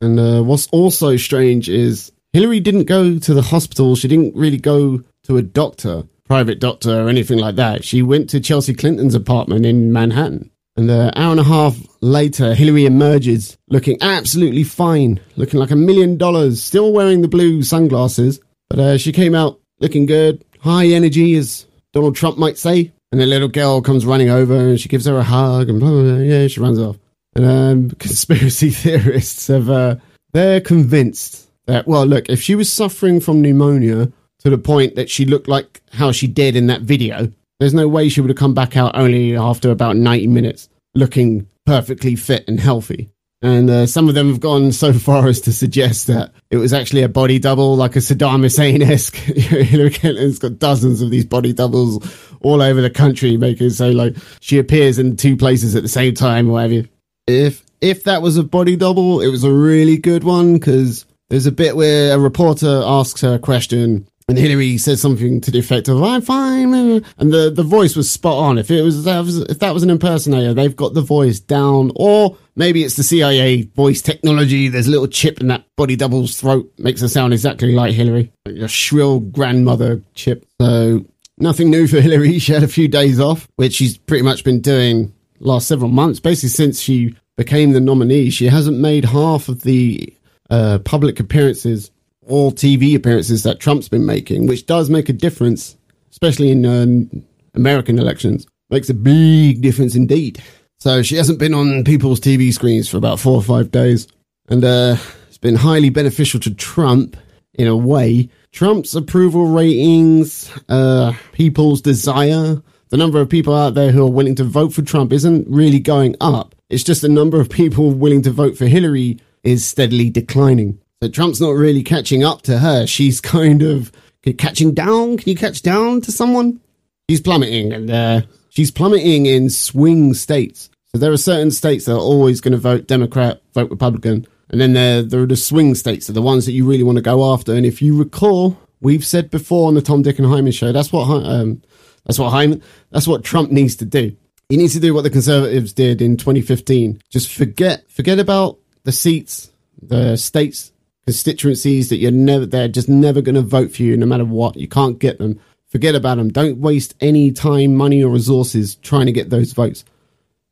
and 0.00 0.18
uh, 0.18 0.42
what's 0.42 0.66
also 0.68 1.16
strange 1.16 1.68
is 1.68 2.10
Hillary 2.32 2.60
didn't 2.60 2.84
go 2.84 3.18
to 3.18 3.34
the 3.34 3.42
hospital. 3.42 3.94
She 3.94 4.08
didn't 4.08 4.34
really 4.34 4.56
go 4.56 5.02
to 5.24 5.36
a 5.36 5.42
doctor, 5.42 6.04
private 6.24 6.58
doctor, 6.58 7.02
or 7.02 7.08
anything 7.08 7.38
like 7.38 7.56
that. 7.56 7.84
She 7.84 8.00
went 8.00 8.30
to 8.30 8.40
Chelsea 8.40 8.72
Clinton's 8.72 9.14
apartment 9.14 9.66
in 9.66 9.92
Manhattan. 9.92 10.50
And 10.76 10.90
an 10.90 11.12
hour 11.16 11.32
and 11.32 11.40
a 11.40 11.44
half 11.44 11.78
later, 12.00 12.54
Hillary 12.54 12.86
emerges 12.86 13.58
looking 13.68 13.98
absolutely 14.00 14.64
fine, 14.64 15.20
looking 15.36 15.60
like 15.60 15.70
a 15.70 15.76
million 15.76 16.16
dollars, 16.16 16.62
still 16.62 16.92
wearing 16.94 17.20
the 17.20 17.28
blue 17.28 17.62
sunglasses. 17.62 18.40
But 18.70 18.78
uh, 18.78 18.98
she 18.98 19.12
came 19.12 19.34
out 19.34 19.60
looking 19.80 20.06
good, 20.06 20.42
high 20.60 20.86
energy, 20.86 21.34
as 21.34 21.66
Donald 21.92 22.16
Trump 22.16 22.38
might 22.38 22.56
say. 22.56 22.92
And 23.12 23.20
the 23.20 23.26
little 23.26 23.48
girl 23.48 23.82
comes 23.82 24.06
running 24.06 24.30
over 24.30 24.56
and 24.56 24.80
she 24.80 24.88
gives 24.88 25.04
her 25.04 25.18
a 25.18 25.22
hug 25.22 25.68
and 25.68 25.78
blah, 25.78 25.90
blah, 25.90 26.02
blah. 26.02 26.16
Yeah, 26.16 26.48
she 26.48 26.60
runs 26.60 26.78
off. 26.78 26.98
And 27.36 27.44
um, 27.44 27.90
conspiracy 27.98 28.70
theorists 28.70 29.46
have, 29.48 29.68
uh, 29.68 29.96
they're 30.32 30.62
convinced 30.62 31.50
that, 31.66 31.86
well, 31.86 32.06
look, 32.06 32.30
if 32.30 32.40
she 32.40 32.54
was 32.54 32.72
suffering 32.72 33.20
from 33.20 33.42
pneumonia 33.42 34.10
to 34.40 34.50
the 34.50 34.58
point 34.58 34.96
that 34.96 35.10
she 35.10 35.26
looked 35.26 35.46
like 35.46 35.82
how 35.92 36.10
she 36.10 36.26
did 36.26 36.56
in 36.56 36.66
that 36.68 36.80
video, 36.80 37.30
there's 37.60 37.74
no 37.74 37.86
way 37.86 38.08
she 38.08 38.20
would 38.20 38.30
have 38.30 38.38
come 38.38 38.54
back 38.54 38.76
out 38.76 38.96
only 38.96 39.36
after 39.36 39.70
about 39.70 39.96
90 39.96 40.26
minutes 40.28 40.68
looking 40.94 41.46
perfectly 41.66 42.16
fit 42.16 42.48
and 42.48 42.58
healthy. 42.58 43.10
And 43.42 43.68
uh, 43.68 43.86
some 43.86 44.08
of 44.08 44.14
them 44.14 44.28
have 44.28 44.40
gone 44.40 44.72
so 44.72 44.92
far 44.92 45.26
as 45.26 45.40
to 45.42 45.52
suggest 45.52 46.06
that 46.06 46.32
it 46.50 46.56
was 46.56 46.72
actually 46.72 47.02
a 47.02 47.08
body 47.08 47.38
double, 47.38 47.76
like 47.76 47.96
a 47.96 47.98
Saddam 47.98 48.42
Hussein 48.42 48.82
esque. 48.82 49.16
Hillary 49.16 49.90
Clinton's 49.90 50.38
got 50.40 50.58
dozens 50.58 51.02
of 51.02 51.10
these 51.10 51.24
body 51.24 51.52
doubles 51.52 51.98
all 52.44 52.62
over 52.62 52.80
the 52.80 52.90
country, 52.90 53.36
making 53.36 53.70
so 53.70 53.90
like 53.90 54.16
she 54.40 54.58
appears 54.58 54.98
in 54.98 55.16
two 55.16 55.36
places 55.36 55.74
at 55.76 55.82
the 55.82 55.88
same 55.88 56.14
time, 56.14 56.48
or 56.48 56.52
whatever. 56.52 56.88
If 57.26 57.64
if 57.80 58.04
that 58.04 58.22
was 58.22 58.36
a 58.36 58.42
body 58.42 58.76
double, 58.76 59.20
it 59.20 59.28
was 59.28 59.44
a 59.44 59.52
really 59.52 59.96
good 59.96 60.24
one 60.24 60.54
because 60.54 61.04
there's 61.30 61.46
a 61.46 61.52
bit 61.52 61.76
where 61.76 62.14
a 62.14 62.18
reporter 62.18 62.82
asks 62.84 63.20
her 63.22 63.34
a 63.34 63.38
question 63.38 64.06
and 64.28 64.38
Hillary 64.38 64.78
says 64.78 65.00
something 65.00 65.40
to 65.42 65.50
the 65.50 65.58
effect 65.58 65.88
of 65.88 66.02
"I'm 66.02 66.22
fine," 66.22 66.72
and 66.74 67.32
the, 67.32 67.50
the 67.50 67.62
voice 67.62 67.96
was 67.96 68.10
spot 68.10 68.38
on. 68.38 68.58
If 68.58 68.70
it 68.70 68.82
was 68.82 69.06
if 69.06 69.58
that 69.58 69.74
was 69.74 69.82
an 69.82 69.90
impersonator, 69.90 70.54
they've 70.54 70.74
got 70.74 70.94
the 70.94 71.00
voice 71.00 71.40
down. 71.40 71.92
Or 71.96 72.36
maybe 72.54 72.84
it's 72.84 72.96
the 72.96 73.02
CIA 73.02 73.62
voice 73.62 74.00
technology. 74.00 74.68
There's 74.68 74.86
a 74.86 74.90
little 74.90 75.08
chip 75.08 75.40
in 75.40 75.48
that 75.48 75.64
body 75.76 75.96
double's 75.96 76.40
throat, 76.40 76.72
makes 76.78 77.00
her 77.00 77.08
sound 77.08 77.32
exactly 77.32 77.72
like 77.72 77.94
Hillary, 77.94 78.32
like 78.46 78.56
a 78.56 78.68
shrill 78.68 79.20
grandmother 79.20 80.02
chip. 80.14 80.46
So 80.60 81.04
nothing 81.38 81.70
new 81.70 81.86
for 81.86 82.00
Hillary. 82.00 82.38
She 82.38 82.52
had 82.52 82.62
a 82.62 82.68
few 82.68 82.88
days 82.88 83.20
off, 83.20 83.48
which 83.56 83.74
she's 83.74 83.96
pretty 83.96 84.22
much 84.22 84.44
been 84.44 84.60
doing 84.60 85.12
last 85.40 85.68
several 85.68 85.90
months, 85.90 86.20
basically 86.20 86.50
since 86.50 86.80
she 86.80 87.14
became 87.36 87.72
the 87.72 87.80
nominee. 87.80 88.30
She 88.30 88.46
hasn't 88.46 88.78
made 88.78 89.04
half 89.04 89.48
of 89.48 89.62
the 89.62 90.12
uh, 90.50 90.78
public 90.84 91.18
appearances 91.18 91.90
all 92.26 92.52
TV 92.52 92.94
appearances 92.94 93.42
that 93.42 93.60
Trump's 93.60 93.88
been 93.88 94.06
making, 94.06 94.46
which 94.46 94.66
does 94.66 94.88
make 94.90 95.08
a 95.08 95.12
difference, 95.12 95.76
especially 96.10 96.50
in 96.50 96.64
um, 96.64 97.24
American 97.54 97.98
elections. 97.98 98.46
Makes 98.70 98.90
a 98.90 98.94
big 98.94 99.60
difference 99.60 99.94
indeed. 99.94 100.42
So 100.78 101.02
she 101.02 101.16
hasn't 101.16 101.38
been 101.38 101.54
on 101.54 101.84
people's 101.84 102.20
TV 102.20 102.52
screens 102.52 102.88
for 102.88 102.96
about 102.96 103.20
four 103.20 103.34
or 103.34 103.42
five 103.42 103.70
days. 103.70 104.08
And 104.48 104.64
uh, 104.64 104.96
it's 105.28 105.38
been 105.38 105.56
highly 105.56 105.90
beneficial 105.90 106.40
to 106.40 106.54
Trump 106.54 107.16
in 107.54 107.68
a 107.68 107.76
way. 107.76 108.28
Trump's 108.52 108.94
approval 108.94 109.46
ratings, 109.46 110.50
uh, 110.68 111.14
people's 111.32 111.80
desire, 111.80 112.62
the 112.90 112.96
number 112.98 113.18
of 113.20 113.30
people 113.30 113.54
out 113.54 113.72
there 113.72 113.90
who 113.90 114.04
are 114.04 114.10
willing 114.10 114.34
to 114.34 114.44
vote 114.44 114.74
for 114.74 114.82
Trump 114.82 115.12
isn't 115.12 115.48
really 115.48 115.80
going 115.80 116.14
up. 116.20 116.54
It's 116.68 116.84
just 116.84 117.00
the 117.00 117.08
number 117.08 117.40
of 117.40 117.48
people 117.48 117.90
willing 117.94 118.20
to 118.22 118.30
vote 118.30 118.58
for 118.58 118.66
Hillary 118.66 119.18
is 119.42 119.64
steadily 119.64 120.10
declining. 120.10 120.78
So 121.02 121.08
Trump's 121.08 121.40
not 121.40 121.52
really 121.52 121.82
catching 121.82 122.22
up 122.22 122.42
to 122.42 122.58
her. 122.58 122.86
She's 122.86 123.20
kind 123.22 123.62
of 123.62 123.90
catching 124.36 124.74
down. 124.74 125.16
Can 125.16 125.30
you 125.30 125.36
catch 125.36 125.62
down 125.62 126.02
to 126.02 126.12
someone? 126.12 126.60
She's 127.08 127.22
plummeting, 127.22 127.72
and 127.72 127.90
uh, 127.90 128.20
she's 128.50 128.70
plummeting 128.70 129.26
in 129.26 129.48
swing 129.48 130.12
states. 130.12 130.70
So 130.88 130.98
there 130.98 131.10
are 131.10 131.16
certain 131.16 131.50
states 131.50 131.86
that 131.86 131.94
are 131.94 131.98
always 131.98 132.42
going 132.42 132.52
to 132.52 132.58
vote 132.58 132.86
Democrat, 132.86 133.40
vote 133.54 133.70
Republican, 133.70 134.26
and 134.52 134.60
then 134.60 134.74
there 134.74 135.02
there 135.02 135.22
are 135.22 135.26
the 135.26 135.36
swing 135.36 135.74
states, 135.74 136.08
are 136.08 136.12
the 136.12 136.22
ones 136.22 136.46
that 136.46 136.52
you 136.52 136.68
really 136.68 136.84
want 136.84 136.96
to 136.96 137.02
go 137.02 137.32
after. 137.32 137.54
And 137.54 137.66
if 137.66 137.82
you 137.82 137.98
recall, 137.98 138.58
we've 138.80 139.04
said 139.04 139.30
before 139.30 139.68
on 139.68 139.74
the 139.74 139.82
Tom 139.82 140.02
Dick 140.02 140.18
and 140.18 140.28
Hyman 140.28 140.52
show, 140.52 140.70
that's 140.70 140.92
what 140.92 141.08
um, 141.08 141.62
that's 142.04 142.18
what 142.18 142.30
Hyman, 142.30 142.62
that's 142.90 143.08
what 143.08 143.24
Trump 143.24 143.50
needs 143.50 143.76
to 143.76 143.84
do. 143.84 144.14
He 144.48 144.58
needs 144.58 144.74
to 144.74 144.80
do 144.80 144.92
what 144.92 145.02
the 145.02 145.10
Conservatives 145.10 145.72
did 145.72 146.02
in 146.02 146.18
2015. 146.18 147.00
Just 147.08 147.32
forget 147.32 147.90
forget 147.90 148.18
about 148.18 148.58
the 148.84 148.92
seats, 148.92 149.50
the 149.80 150.16
states 150.16 150.72
constituencies 151.04 151.88
that 151.88 151.96
you're 151.96 152.12
never 152.12 152.46
they're 152.46 152.68
just 152.68 152.88
never 152.88 153.20
going 153.20 153.34
to 153.34 153.42
vote 153.42 153.74
for 153.74 153.82
you 153.82 153.96
no 153.96 154.06
matter 154.06 154.24
what 154.24 154.56
you 154.56 154.68
can't 154.68 155.00
get 155.00 155.18
them 155.18 155.40
forget 155.66 155.94
about 155.94 156.16
them 156.16 156.30
don't 156.30 156.58
waste 156.58 156.94
any 157.00 157.32
time 157.32 157.74
money 157.74 158.04
or 158.04 158.12
resources 158.12 158.76
trying 158.76 159.06
to 159.06 159.12
get 159.12 159.28
those 159.28 159.52
votes 159.52 159.84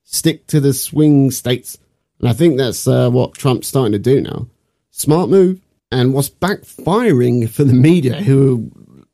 stick 0.03 0.47
to 0.49 0.59
the 0.59 0.73
swing 0.73 1.31
states 1.31 1.79
and 2.21 2.29
i 2.29 2.33
think 2.33 2.57
that's 2.57 2.87
uh, 2.87 3.11
what 3.11 3.35
trump's 3.35 3.69
starting 3.69 3.93
to 3.93 3.99
do 3.99 4.21
now 4.21 4.47
smart 4.91 5.29
move 5.29 5.61
and 5.91 6.15
what's 6.15 6.31
backfiring 6.31 7.49
for 7.49 7.65
the 7.65 7.73
media 7.73 8.23
who 8.23 8.71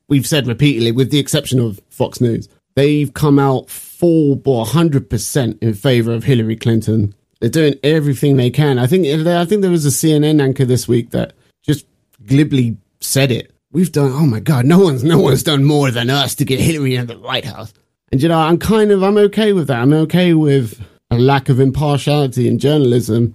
we've 0.09 0.27
said 0.27 0.47
repeatedly 0.47 0.93
with 0.93 1.11
the 1.11 1.19
exception 1.19 1.59
of 1.59 1.81
fox 1.89 2.21
news 2.21 2.49
they've 2.75 3.15
come 3.15 3.39
out 3.39 3.71
full 3.71 4.33
or 4.45 4.67
100% 4.67 5.63
in 5.63 5.75
favor 5.75 6.13
of 6.13 6.25
hillary 6.25 6.57
clinton 6.57 7.15
they're 7.41 7.51
doing 7.51 7.75
everything 7.83 8.37
they 8.37 8.51
can. 8.51 8.79
I 8.79 8.87
think 8.87 9.07
I 9.07 9.45
think 9.45 9.63
there 9.63 9.71
was 9.71 9.87
a 9.87 9.91
CNN 9.91 10.41
anchor 10.41 10.65
this 10.65 10.89
week 10.89 11.11
that 11.11 11.35
just 11.63 11.87
glibly 12.27 12.77
said 13.01 13.31
it. 13.31 13.53
We've 13.73 13.93
done. 13.93 14.13
Oh 14.13 14.27
my 14.27 14.41
God, 14.41 14.65
no 14.65 14.79
one's 14.79 15.05
no 15.05 15.19
one's 15.19 15.43
done 15.43 15.65
more 15.65 15.91
than 15.91 16.09
us 16.09 16.35
to 16.37 16.45
get 16.45 16.61
Hillary 16.61 16.97
in 16.97 17.07
the 17.07 17.19
White 17.19 17.45
House. 17.45 17.75
And 18.11 18.23
you 18.23 18.29
know, 18.29 18.39
I'm 18.39 18.59
kind 18.59 18.91
of 18.91 19.03
I'm 19.03 19.19
okay 19.19 19.53
with 19.53 19.69
that. 19.69 19.81
I'm 19.81 19.93
okay 19.93 20.33
with 20.33 20.81
a 21.17 21.21
lack 21.21 21.49
of 21.49 21.61
impartiality 21.61 22.49
in 22.49 22.59
journalism, 22.59 23.35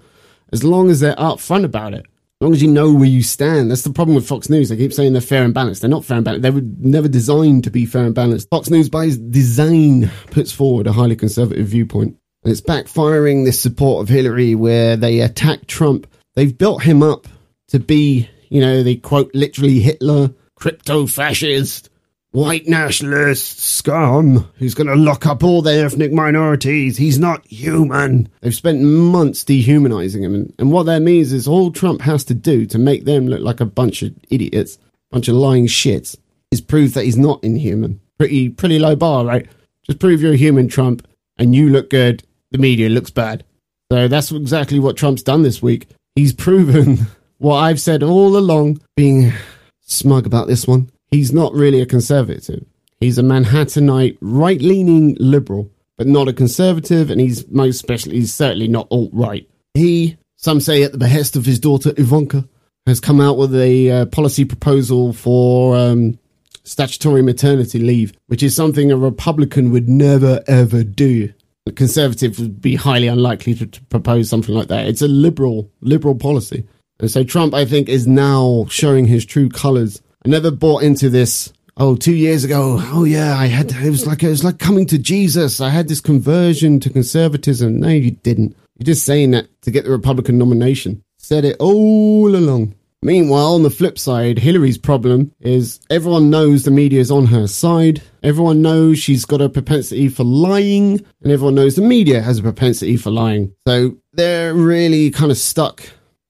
as 0.52 0.64
long 0.64 0.90
as 0.90 1.00
they're 1.00 1.16
upfront 1.16 1.66
about 1.66 1.94
it. 1.94 2.06
As 2.42 2.46
long 2.46 2.54
as 2.54 2.64
you 2.64 2.72
know 2.72 2.92
where 2.92 3.06
you 3.06 3.22
stand. 3.22 3.70
That's 3.70 3.84
the 3.84 3.94
problem 3.94 4.16
with 4.16 4.28
Fox 4.28 4.50
News. 4.50 4.70
They 4.70 4.76
keep 4.76 4.94
saying 4.94 5.14
they're 5.14 5.22
fair 5.22 5.44
and 5.44 5.54
balanced. 5.54 5.82
They're 5.82 5.90
not 5.92 6.04
fair 6.04 6.18
and 6.18 6.26
balanced. 6.26 6.42
They 6.42 6.50
were 6.50 6.64
never 6.80 7.08
designed 7.08 7.66
to 7.66 7.70
be 7.70 7.86
fair 7.86 8.06
and 8.06 8.16
balanced. 8.16 8.50
Fox 8.50 8.72
News, 8.72 8.90
by 8.90 9.12
design, 9.30 10.10
puts 10.32 10.52
forward 10.52 10.88
a 10.88 10.92
highly 10.92 11.16
conservative 11.16 11.68
viewpoint. 11.68 12.18
And 12.44 12.52
it's 12.52 12.62
backfiring 12.62 13.46
this 13.46 13.60
support 13.60 14.02
of 14.02 14.10
Hillary 14.10 14.56
where 14.56 14.98
they 14.98 15.20
attack 15.20 15.68
Trump. 15.68 16.08
They've 16.36 16.58
built 16.58 16.82
him 16.82 17.04
up 17.04 17.28
to 17.68 17.80
be, 17.80 18.28
you 18.50 18.60
know, 18.60 18.82
they 18.82 18.96
quote 18.96 19.30
literally 19.36 19.80
Hitler, 19.80 20.34
crypto 20.56 21.06
fascist, 21.06 21.91
white 22.32 22.66
nationalist 22.68 23.60
scum 23.60 24.50
who's 24.56 24.74
going 24.74 24.88
to 24.88 24.96
lock 24.96 25.26
up 25.26 25.44
all 25.44 25.62
the 25.62 25.74
ethnic 25.74 26.12
minorities. 26.12 26.98
He's 26.98 27.20
not 27.20 27.46
human. 27.46 28.30
They've 28.42 28.56
spent 28.56 28.82
months 28.82 29.44
dehumanizing 29.44 30.24
him. 30.24 30.34
And, 30.34 30.54
and 30.58 30.72
what 30.72 30.86
that 30.86 31.02
means 31.02 31.34
is 31.34 31.48
all 31.48 31.72
Trump 31.72 32.02
has 32.02 32.24
to 32.26 32.34
do 32.34 32.66
to 32.68 32.80
make 32.80 33.06
them 33.06 33.28
look 33.28 33.42
like 33.42 33.60
a 33.60 33.66
bunch 33.66 34.02
of 34.02 34.14
idiots, 34.30 34.78
bunch 35.12 35.28
of 35.28 35.36
lying 35.36 35.68
shits, 35.68 36.18
is 36.52 36.62
prove 36.62 36.94
that 36.94 37.06
he's 37.06 37.18
not 37.18 37.44
inhuman. 37.44 38.00
Pretty, 38.18 38.50
pretty 38.50 38.80
low 38.80 38.96
bar, 38.96 39.26
right? 39.26 39.48
Just 39.86 40.00
prove 40.00 40.22
you're 40.22 40.34
a 40.34 40.38
human, 40.38 40.68
Trump, 40.68 41.08
and 41.38 41.56
you 41.56 41.70
look 41.70 41.90
good 41.90 42.24
the 42.52 42.58
media 42.58 42.90
looks 42.90 43.10
bad. 43.10 43.44
So 43.92 44.08
that's 44.08 44.32
exactly 44.32 44.80
what 44.80 44.98
Trump's 44.98 45.24
done 45.24 45.42
this 45.42 45.62
week. 45.62 45.88
He's 46.16 46.34
proven 46.34 47.08
what 47.40 47.58
I've 47.58 47.82
said 47.82 48.04
all 48.04 48.38
along, 48.38 48.82
being 48.96 49.34
smug 49.82 50.26
about 50.26 50.48
this 50.48 50.68
one. 50.68 50.92
He's 51.12 51.32
not 51.32 51.54
really 51.54 51.82
a 51.82 51.86
conservative. 51.86 52.66
He's 53.00 53.18
a 53.18 53.24
Manhattanite, 53.24 54.18
right 54.22 54.62
leaning 54.62 55.18
liberal, 55.20 55.70
but 55.98 56.08
not 56.08 56.28
a 56.28 56.34
conservative, 56.34 57.12
and 57.12 57.22
he's 57.22 57.48
most 57.50 57.76
especially, 57.76 58.16
he's 58.16 58.34
certainly 58.34 58.68
not 58.68 58.88
alt 58.90 59.12
right. 59.14 59.48
He, 59.74 60.18
some 60.38 60.60
say 60.60 60.84
at 60.84 60.92
the 60.92 60.98
behest 60.98 61.36
of 61.36 61.46
his 61.46 61.60
daughter 61.60 61.94
Ivanka, 61.98 62.48
has 62.88 63.00
come 63.00 63.22
out 63.22 63.38
with 63.38 63.54
a 63.56 63.92
uh, 63.92 64.06
policy 64.08 64.46
proposal 64.46 65.14
for 65.14 65.76
um, 65.76 66.18
statutory 66.64 67.22
maternity 67.22 67.80
leave, 67.80 68.14
which 68.28 68.44
is 68.44 68.56
something 68.56 68.92
a 68.92 68.98
Republican 68.98 69.72
would 69.72 69.90
never 69.90 70.42
ever 70.48 70.84
do 70.84 71.32
A 71.68 71.72
conservative 71.72 72.40
would 72.40 72.62
be 72.62 72.76
highly 72.76 73.08
unlikely 73.08 73.54
to, 73.56 73.68
to 73.68 73.82
propose 73.86 74.30
something 74.30 74.56
like 74.56 74.68
that. 74.68 74.88
It's 74.88 75.02
a 75.02 75.08
liberal 75.08 75.70
liberal 75.82 76.16
policy. 76.16 76.68
And 77.00 77.10
so 77.10 77.24
Trump, 77.24 77.54
I 77.54 77.66
think, 77.66 77.90
is 77.90 78.08
now 78.08 78.66
showing 78.70 79.06
his 79.06 79.26
true 79.26 79.50
colors. 79.50 80.02
I 80.24 80.30
never 80.30 80.52
bought 80.52 80.84
into 80.84 81.10
this. 81.10 81.52
Oh, 81.78 81.96
two 81.96 82.14
years 82.14 82.44
ago. 82.44 82.78
Oh 82.80 83.06
yeah, 83.06 83.36
I 83.36 83.48
had. 83.48 83.72
It 83.72 83.90
was 83.90 84.06
like 84.06 84.22
it 84.24 84.30
was 84.30 84.44
like 84.44 84.60
coming 84.60 84.86
to 84.88 85.00
Jesus. 85.00 85.60
I 85.60 85.70
had 85.70 85.88
this 85.88 86.02
conversion 86.02 86.80
to 86.82 86.90
conservatism. 86.90 87.80
No, 87.80 87.88
you 87.88 88.12
didn't. 88.12 88.56
You're 88.78 88.86
just 88.86 89.06
saying 89.06 89.32
that 89.32 89.48
to 89.64 89.72
get 89.72 89.86
the 89.86 89.92
Republican 89.92 90.38
nomination. 90.38 91.04
Said 91.18 91.46
it 91.46 91.58
all 91.60 92.36
along. 92.36 92.76
Meanwhile, 93.04 93.56
on 93.56 93.64
the 93.64 93.72
flip 93.72 93.98
side, 93.98 94.38
Hillary's 94.38 94.78
problem 94.78 95.32
is 95.40 95.80
everyone 95.90 96.30
knows 96.30 96.64
the 96.64 96.72
media 96.72 97.00
is 97.00 97.10
on 97.10 97.26
her 97.28 97.48
side. 97.48 98.04
Everyone 98.22 98.62
knows 98.62 99.00
she's 99.00 99.26
got 99.26 99.42
a 99.42 99.50
propensity 99.50 100.08
for 100.08 100.24
lying, 100.24 101.04
and 101.24 101.32
everyone 101.32 101.56
knows 101.56 101.76
the 101.76 101.82
media 101.82 102.22
has 102.22 102.38
a 102.38 102.44
propensity 102.44 102.98
for 102.98 103.10
lying. 103.10 103.56
So 103.66 103.98
they're 104.14 104.54
really 104.54 105.10
kind 105.10 105.32
of 105.32 105.38
stuck. 105.38 105.82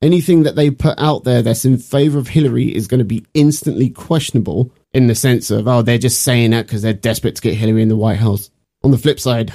Anything 0.01 0.43
that 0.43 0.55
they 0.55 0.71
put 0.71 0.97
out 0.99 1.23
there 1.23 1.41
that's 1.41 1.65
in 1.65 1.77
favor 1.77 2.17
of 2.17 2.27
Hillary 2.27 2.75
is 2.75 2.87
going 2.87 2.99
to 2.99 3.05
be 3.05 3.25
instantly 3.33 3.89
questionable 3.89 4.71
in 4.93 5.07
the 5.07 5.15
sense 5.15 5.51
of, 5.51 5.67
oh, 5.67 5.81
they're 5.81 5.97
just 5.97 6.23
saying 6.23 6.51
that 6.51 6.65
because 6.65 6.81
they're 6.81 6.93
desperate 6.93 7.35
to 7.35 7.41
get 7.41 7.53
Hillary 7.53 7.83
in 7.83 7.89
the 7.89 7.95
White 7.95 8.17
House. 8.17 8.49
On 8.83 8.91
the 8.91 8.97
flip 8.97 9.19
side, 9.19 9.53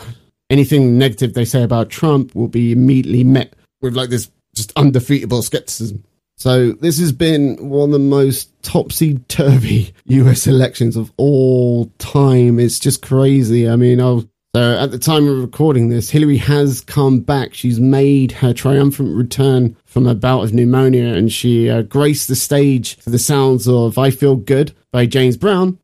anything 0.48 0.98
negative 0.98 1.34
they 1.34 1.44
say 1.44 1.62
about 1.62 1.90
Trump 1.90 2.34
will 2.34 2.48
be 2.48 2.72
immediately 2.72 3.24
met 3.24 3.54
with 3.80 3.96
like 3.96 4.08
this 4.08 4.30
just 4.54 4.72
undefeatable 4.76 5.42
skepticism. 5.42 6.04
So 6.38 6.72
this 6.72 6.98
has 6.98 7.12
been 7.12 7.70
one 7.70 7.88
of 7.88 7.92
the 7.92 7.98
most 7.98 8.50
topsy 8.62 9.18
turvy 9.28 9.94
US 10.06 10.46
elections 10.46 10.96
of 10.96 11.10
all 11.16 11.86
time. 11.98 12.58
It's 12.58 12.78
just 12.78 13.02
crazy. 13.02 13.68
I 13.68 13.76
mean, 13.76 14.00
I'll, 14.00 14.28
so 14.54 14.78
at 14.78 14.90
the 14.90 14.98
time 14.98 15.28
of 15.28 15.40
recording 15.40 15.88
this, 15.88 16.10
Hillary 16.10 16.38
has 16.38 16.80
come 16.82 17.20
back. 17.20 17.54
She's 17.54 17.80
made 17.80 18.32
her 18.32 18.52
triumphant 18.52 19.16
return 19.16 19.76
from 19.96 20.06
a 20.06 20.14
bout 20.14 20.42
of 20.42 20.52
pneumonia 20.52 21.06
and 21.14 21.32
she 21.32 21.70
uh, 21.70 21.80
graced 21.80 22.28
the 22.28 22.36
stage 22.36 22.96
to 22.96 23.08
the 23.08 23.18
sounds 23.18 23.66
of 23.66 23.96
I 23.96 24.10
Feel 24.10 24.36
Good 24.36 24.74
by 24.92 25.06
James 25.06 25.38
Brown, 25.38 25.78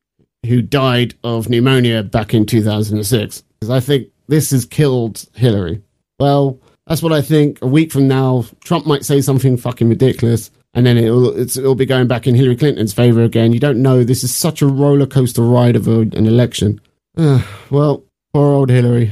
who 0.47 0.61
died 0.61 1.15
of 1.25 1.49
pneumonia 1.49 2.03
back 2.03 2.35
in 2.35 2.45
2006. 2.45 3.43
Because 3.59 3.71
I 3.71 3.81
think 3.81 4.09
this 4.29 4.51
has 4.51 4.67
killed 4.67 5.25
Hillary. 5.33 5.81
Well, 6.21 6.61
that's 6.87 7.03
what 7.03 7.15
I 7.15 7.23
think. 7.23 7.63
A 7.63 7.67
week 7.67 7.91
from 7.91 8.07
now, 8.07 8.45
Trump 8.63 8.85
might 8.85 9.07
say 9.07 9.23
something 9.23 9.57
fucking 9.57 9.89
ridiculous, 9.89 10.51
and 10.75 10.85
then 10.85 10.99
it'll 10.99 11.35
it'll 11.35 11.75
be 11.75 11.87
going 11.87 12.07
back 12.07 12.27
in 12.27 12.35
Hillary 12.35 12.57
Clinton's 12.57 12.93
favor 12.93 13.23
again. 13.23 13.55
You 13.55 13.61
don't 13.61 13.81
know. 13.81 14.05
This 14.05 14.23
is 14.23 14.35
such 14.35 14.61
a 14.61 14.67
roller 14.67 15.07
coaster 15.07 15.41
ride 15.41 15.75
of 15.75 15.89
a, 15.89 16.01
an 16.01 16.27
election. 16.27 16.83
Uh, 17.17 17.43
well, 17.71 18.05
poor 18.35 18.53
old 18.53 18.69
Hillary. 18.69 19.11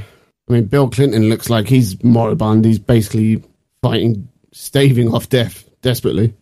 I 0.50 0.52
mean, 0.52 0.66
Bill 0.66 0.90
Clinton 0.90 1.30
looks 1.30 1.48
like 1.48 1.68
he's 1.68 2.04
moribund. 2.04 2.66
He's 2.66 2.78
basically 2.78 3.42
fighting, 3.82 4.28
staving 4.52 5.12
off 5.12 5.28
death 5.28 5.68
desperately. 5.82 6.34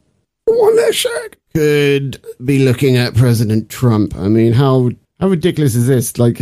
One 0.46 0.76
less 0.76 0.94
shag. 0.94 1.36
Could 1.54 2.24
be 2.44 2.64
looking 2.64 2.96
at 2.96 3.14
President 3.14 3.68
Trump. 3.68 4.16
I 4.16 4.28
mean, 4.28 4.52
how 4.52 4.90
how 5.20 5.28
ridiculous 5.28 5.74
is 5.74 5.86
this? 5.86 6.18
Like, 6.18 6.38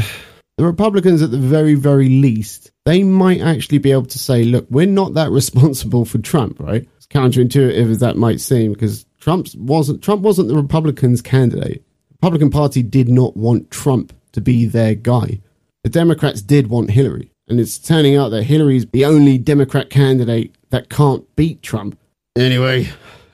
the 0.58 0.64
Republicans, 0.64 1.22
at 1.22 1.30
the 1.30 1.38
very 1.38 1.74
very 1.74 2.08
least, 2.08 2.70
they 2.84 3.02
might 3.02 3.40
actually 3.40 3.78
be 3.78 3.92
able 3.92 4.06
to 4.06 4.18
say, 4.18 4.44
look, 4.44 4.66
we're 4.70 4.86
not 4.86 5.14
that 5.14 5.30
responsible 5.30 6.04
for 6.04 6.18
Trump, 6.18 6.60
right? 6.60 6.88
It's 6.96 7.06
counterintuitive 7.06 7.90
as 7.90 7.98
that 8.00 8.16
might 8.16 8.40
seem, 8.40 8.72
because 8.72 9.06
Trump 9.20 9.48
wasn't 9.54 10.02
Trump 10.02 10.22
wasn't 10.22 10.48
the 10.48 10.56
Republicans' 10.56 11.22
candidate. 11.22 11.82
The 12.08 12.14
Republican 12.14 12.50
Party 12.50 12.82
did 12.82 13.08
not 13.08 13.36
want 13.36 13.70
Trump 13.70 14.12
to 14.32 14.40
be 14.40 14.66
their 14.66 14.94
guy. 14.94 15.40
The 15.84 15.90
Democrats 15.90 16.42
did 16.42 16.68
want 16.68 16.90
Hillary. 16.90 17.30
And 17.48 17.60
it's 17.60 17.78
turning 17.78 18.16
out 18.16 18.30
that 18.30 18.42
Hillary's 18.42 18.86
the 18.86 19.04
only 19.04 19.38
Democrat 19.38 19.88
candidate 19.88 20.56
that 20.70 20.90
can't 20.90 21.24
beat 21.36 21.62
Trump. 21.62 21.96
Anyway, 22.34 22.88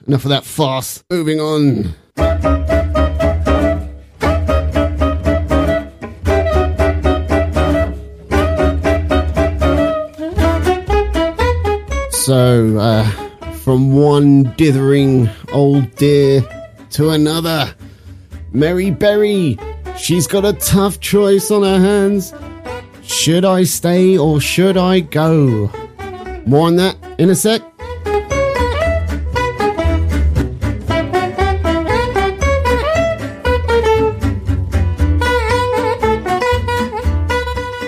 enough 0.07 0.25
of 0.25 0.29
that 0.29 0.45
farce. 0.45 1.03
Moving 1.11 1.41
on. 1.41 1.95
So, 12.11 12.77
uh, 12.79 13.11
from 13.65 13.93
one 13.93 14.45
dithering 14.57 15.31
old 15.53 15.95
dear 15.97 16.43
to 16.91 17.09
another, 17.09 17.75
Mary 18.53 18.91
Berry, 18.91 19.59
she's 19.97 20.27
got 20.27 20.45
a 20.45 20.53
tough 20.53 21.01
choice 21.01 21.51
on 21.51 21.63
her 21.63 21.81
hands. 21.81 22.35
Should 23.13 23.45
I 23.45 23.65
stay 23.65 24.19
or 24.19 24.41
should 24.41 24.77
I 24.77 25.01
go? 25.01 25.71
More 26.45 26.67
on 26.67 26.77
that 26.77 26.97
in 27.19 27.31
a 27.31 27.37
sec. 27.37 27.63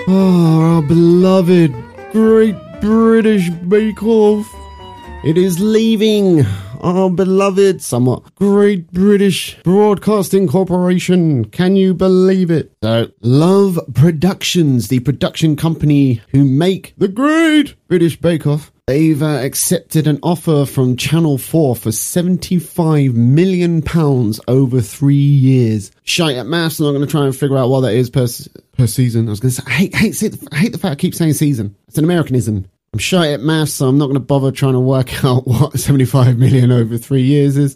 Oh, 0.07 0.61
our 0.61 0.81
beloved 0.83 1.73
Great 2.13 2.55
British 2.79 3.49
Bake 3.49 4.03
Off. 4.03 4.47
It 5.25 5.37
is 5.37 5.59
leaving 5.59 6.45
our 6.85 7.09
beloved, 7.09 7.81
somewhat 7.81 8.35
Great 8.35 8.91
British 8.91 9.57
Broadcasting 9.63 10.47
Corporation. 10.47 11.45
Can 11.45 11.75
you 11.75 11.95
believe 11.95 12.51
it? 12.51 12.71
So, 12.83 13.09
Love 13.21 13.79
Productions, 13.95 14.89
the 14.89 14.99
production 14.99 15.55
company 15.55 16.21
who 16.29 16.45
make 16.45 16.93
the 16.95 17.07
Great 17.07 17.73
British 17.87 18.21
Bake 18.21 18.45
Off, 18.45 18.71
they've 18.85 19.23
uh, 19.23 19.39
accepted 19.43 20.05
an 20.05 20.19
offer 20.21 20.63
from 20.63 20.95
Channel 20.95 21.39
4 21.39 21.75
for 21.75 21.91
75 21.91 23.15
million 23.15 23.81
pounds 23.81 24.39
over 24.47 24.79
three 24.79 25.15
years. 25.15 25.91
Shite 26.03 26.37
at 26.37 26.45
maths, 26.45 26.79
I'm 26.79 26.85
not 26.85 26.91
going 26.91 27.01
to 27.05 27.11
try 27.11 27.25
and 27.25 27.35
figure 27.35 27.57
out 27.57 27.69
what 27.69 27.81
that 27.81 27.95
is 27.95 28.11
per, 28.11 28.27
per 28.77 28.85
season. 28.85 29.27
I 29.27 29.31
was 29.31 29.39
going 29.39 29.53
to 29.55 29.61
say, 29.61 29.63
I 29.65 29.71
hate, 29.71 29.95
hate, 29.95 30.37
I 30.51 30.55
hate 30.57 30.71
the 30.71 30.77
fact 30.77 30.91
I 30.91 30.95
keep 30.95 31.15
saying 31.15 31.33
season. 31.33 31.75
It's 31.87 31.97
an 31.97 32.03
Americanism. 32.03 32.67
I'm 32.95 32.99
shy 32.99 33.33
at 33.33 33.41
maths, 33.41 33.73
so 33.73 33.89
I'm 33.89 33.97
not 33.97 34.05
going 34.05 34.13
to 34.13 34.21
bother 34.21 34.53
trying 34.53 34.71
to 34.71 34.79
work 34.79 35.21
out 35.25 35.45
what 35.45 35.77
75 35.77 36.37
million 36.37 36.71
over 36.71 36.97
three 36.97 37.23
years 37.23 37.57
is. 37.57 37.75